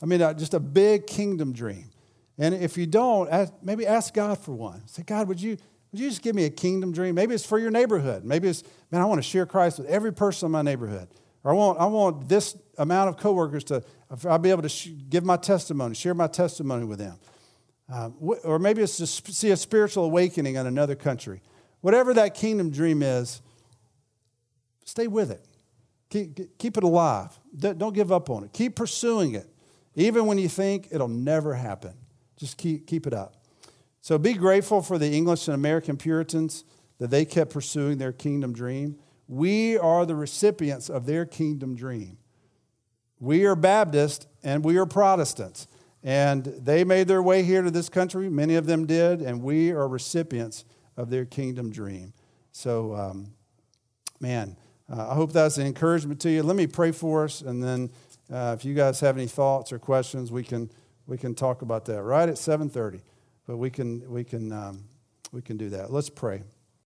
I 0.03 0.07
mean, 0.07 0.21
uh, 0.21 0.35
just 0.35 0.53
a 0.53 0.59
big 0.59 1.07
kingdom 1.07 1.53
dream. 1.53 1.91
And 2.39 2.55
if 2.55 2.77
you 2.77 2.87
don't, 2.87 3.31
maybe 3.63 3.87
ask 3.87 4.13
God 4.13 4.39
for 4.39 4.53
one. 4.53 4.87
Say, 4.87 5.03
God, 5.03 5.29
would 5.29 5.41
you, 5.41 5.57
would 5.93 6.01
you 6.01 6.09
just 6.09 6.23
give 6.23 6.35
me 6.35 6.45
a 6.45 6.51
kingdom 6.51 6.93
dream? 6.93 7.15
Maybe 7.15 7.35
it's 7.35 7.47
for 7.47 7.59
your 7.59 7.71
neighborhood. 7.71 8.25
Maybe 8.25 8.49
it's, 8.49 8.63
man, 8.91 9.01
I 9.01 9.07
want 9.07 9.19
to 9.19 9.29
share 9.29 9.47
Christ 9.47 9.79
with 9.79 9.89
every 9.89 10.13
person 10.13 10.47
in 10.47 10.53
my 10.53 10.63
neighborhood. 10.63 11.09
Or 11.45 11.53
I 11.53 11.55
want, 11.55 11.81
I 11.81 11.87
want 11.87 12.29
this 12.29 12.57
amount 12.77 13.09
of 13.09 13.17
coworkers 13.17 13.65
to, 13.65 13.83
I'll 14.29 14.39
be 14.39 14.51
able 14.51 14.63
to 14.63 14.69
sh- 14.69 14.91
give 15.09 15.25
my 15.25 15.37
testimony, 15.37 15.95
share 15.95 16.13
my 16.13 16.27
testimony 16.27 16.85
with 16.85 16.99
them. 16.99 17.19
Uh, 17.91 18.11
or 18.43 18.59
maybe 18.59 18.83
it's 18.83 18.97
to 18.97 19.07
see 19.07 19.51
a 19.53 19.57
spiritual 19.57 20.05
awakening 20.05 20.57
in 20.57 20.67
another 20.67 20.97
country. 20.97 21.41
Whatever 21.83 22.13
that 22.15 22.35
kingdom 22.35 22.71
dream 22.71 23.01
is, 23.03 23.41
stay 24.85 25.07
with 25.07 25.31
it. 25.31 25.45
Keep, 26.11 26.59
keep 26.59 26.77
it 26.77 26.85
alive. 26.85 27.39
Don't 27.57 27.95
give 27.95 28.11
up 28.11 28.29
on 28.29 28.45
it. 28.45 28.53
Keep 28.53 28.75
pursuing 28.75 29.35
it. 29.35 29.49
Even 29.95 30.27
when 30.27 30.37
you 30.37 30.49
think 30.49 30.89
it'll 30.91 31.09
never 31.09 31.55
happen, 31.55 31.95
just 32.37 32.57
keep, 32.57 32.87
keep 32.87 33.07
it 33.07 33.13
up. 33.13 33.37
So 34.01 34.19
be 34.19 34.35
grateful 34.35 34.83
for 34.83 34.99
the 34.99 35.11
English 35.11 35.49
and 35.49 35.55
American 35.55 35.97
Puritans 35.97 36.65
that 36.99 37.11
they 37.11 37.25
kept 37.25 37.53
pursuing 37.53 37.99
their 37.99 38.13
kingdom 38.13 38.53
dream. 38.53 38.99
We 39.29 39.77
are 39.79 40.07
the 40.07 40.15
recipients 40.15 40.89
of 40.89 41.07
their 41.07 41.27
kingdom 41.27 41.75
dream. 41.75 42.19
We 43.19 43.47
are 43.47 43.57
Baptist 43.57 44.29
and 44.45 44.65
we 44.65 44.77
are 44.77 44.87
Protestants. 44.87 45.67
And 46.03 46.45
they 46.45 46.85
made 46.85 47.09
their 47.09 47.23
way 47.23 47.43
here 47.43 47.63
to 47.63 47.71
this 47.71 47.89
country. 47.89 48.29
Many 48.29 48.55
of 48.55 48.67
them 48.67 48.87
did. 48.87 49.23
And 49.23 49.43
we 49.43 49.73
are 49.73 49.89
recipients 49.89 50.65
of 50.97 51.11
their 51.11 51.25
kingdom 51.25 51.71
dream. 51.71 52.13
So, 52.53 52.95
um, 52.95 53.33
man, 54.21 54.57
uh, 54.91 55.11
I 55.11 55.15
hope 55.15 55.33
that's 55.33 55.59
an 55.59 55.67
encouragement 55.67 56.21
to 56.21 56.31
you. 56.31 56.43
Let 56.45 56.57
me 56.57 56.69
pray 56.69 56.93
for 56.93 57.25
us. 57.25 57.41
And 57.41 57.63
then 57.63 57.91
uh, 58.33 58.55
if 58.57 58.65
you 58.65 58.75
guys 58.75 59.01
have 59.01 59.17
any 59.17 59.27
thoughts 59.27 59.73
or 59.73 59.79
questions, 59.79 60.31
we 60.31 60.45
can, 60.45 60.71
we 61.07 61.17
can 61.19 61.35
talk 61.35 61.63
about 61.63 61.85
that 61.87 62.03
right 62.03 62.29
at 62.29 62.37
7.30. 62.37 63.01
But 63.47 63.59
we 63.59 63.71
can, 63.71 64.11
we, 64.11 64.25
can, 64.25 64.53
um, 64.53 64.85
we 65.33 65.41
can 65.41 65.57
do 65.57 65.71
that. 65.71 65.93
Let's 65.93 66.11
pray. 66.11 66.43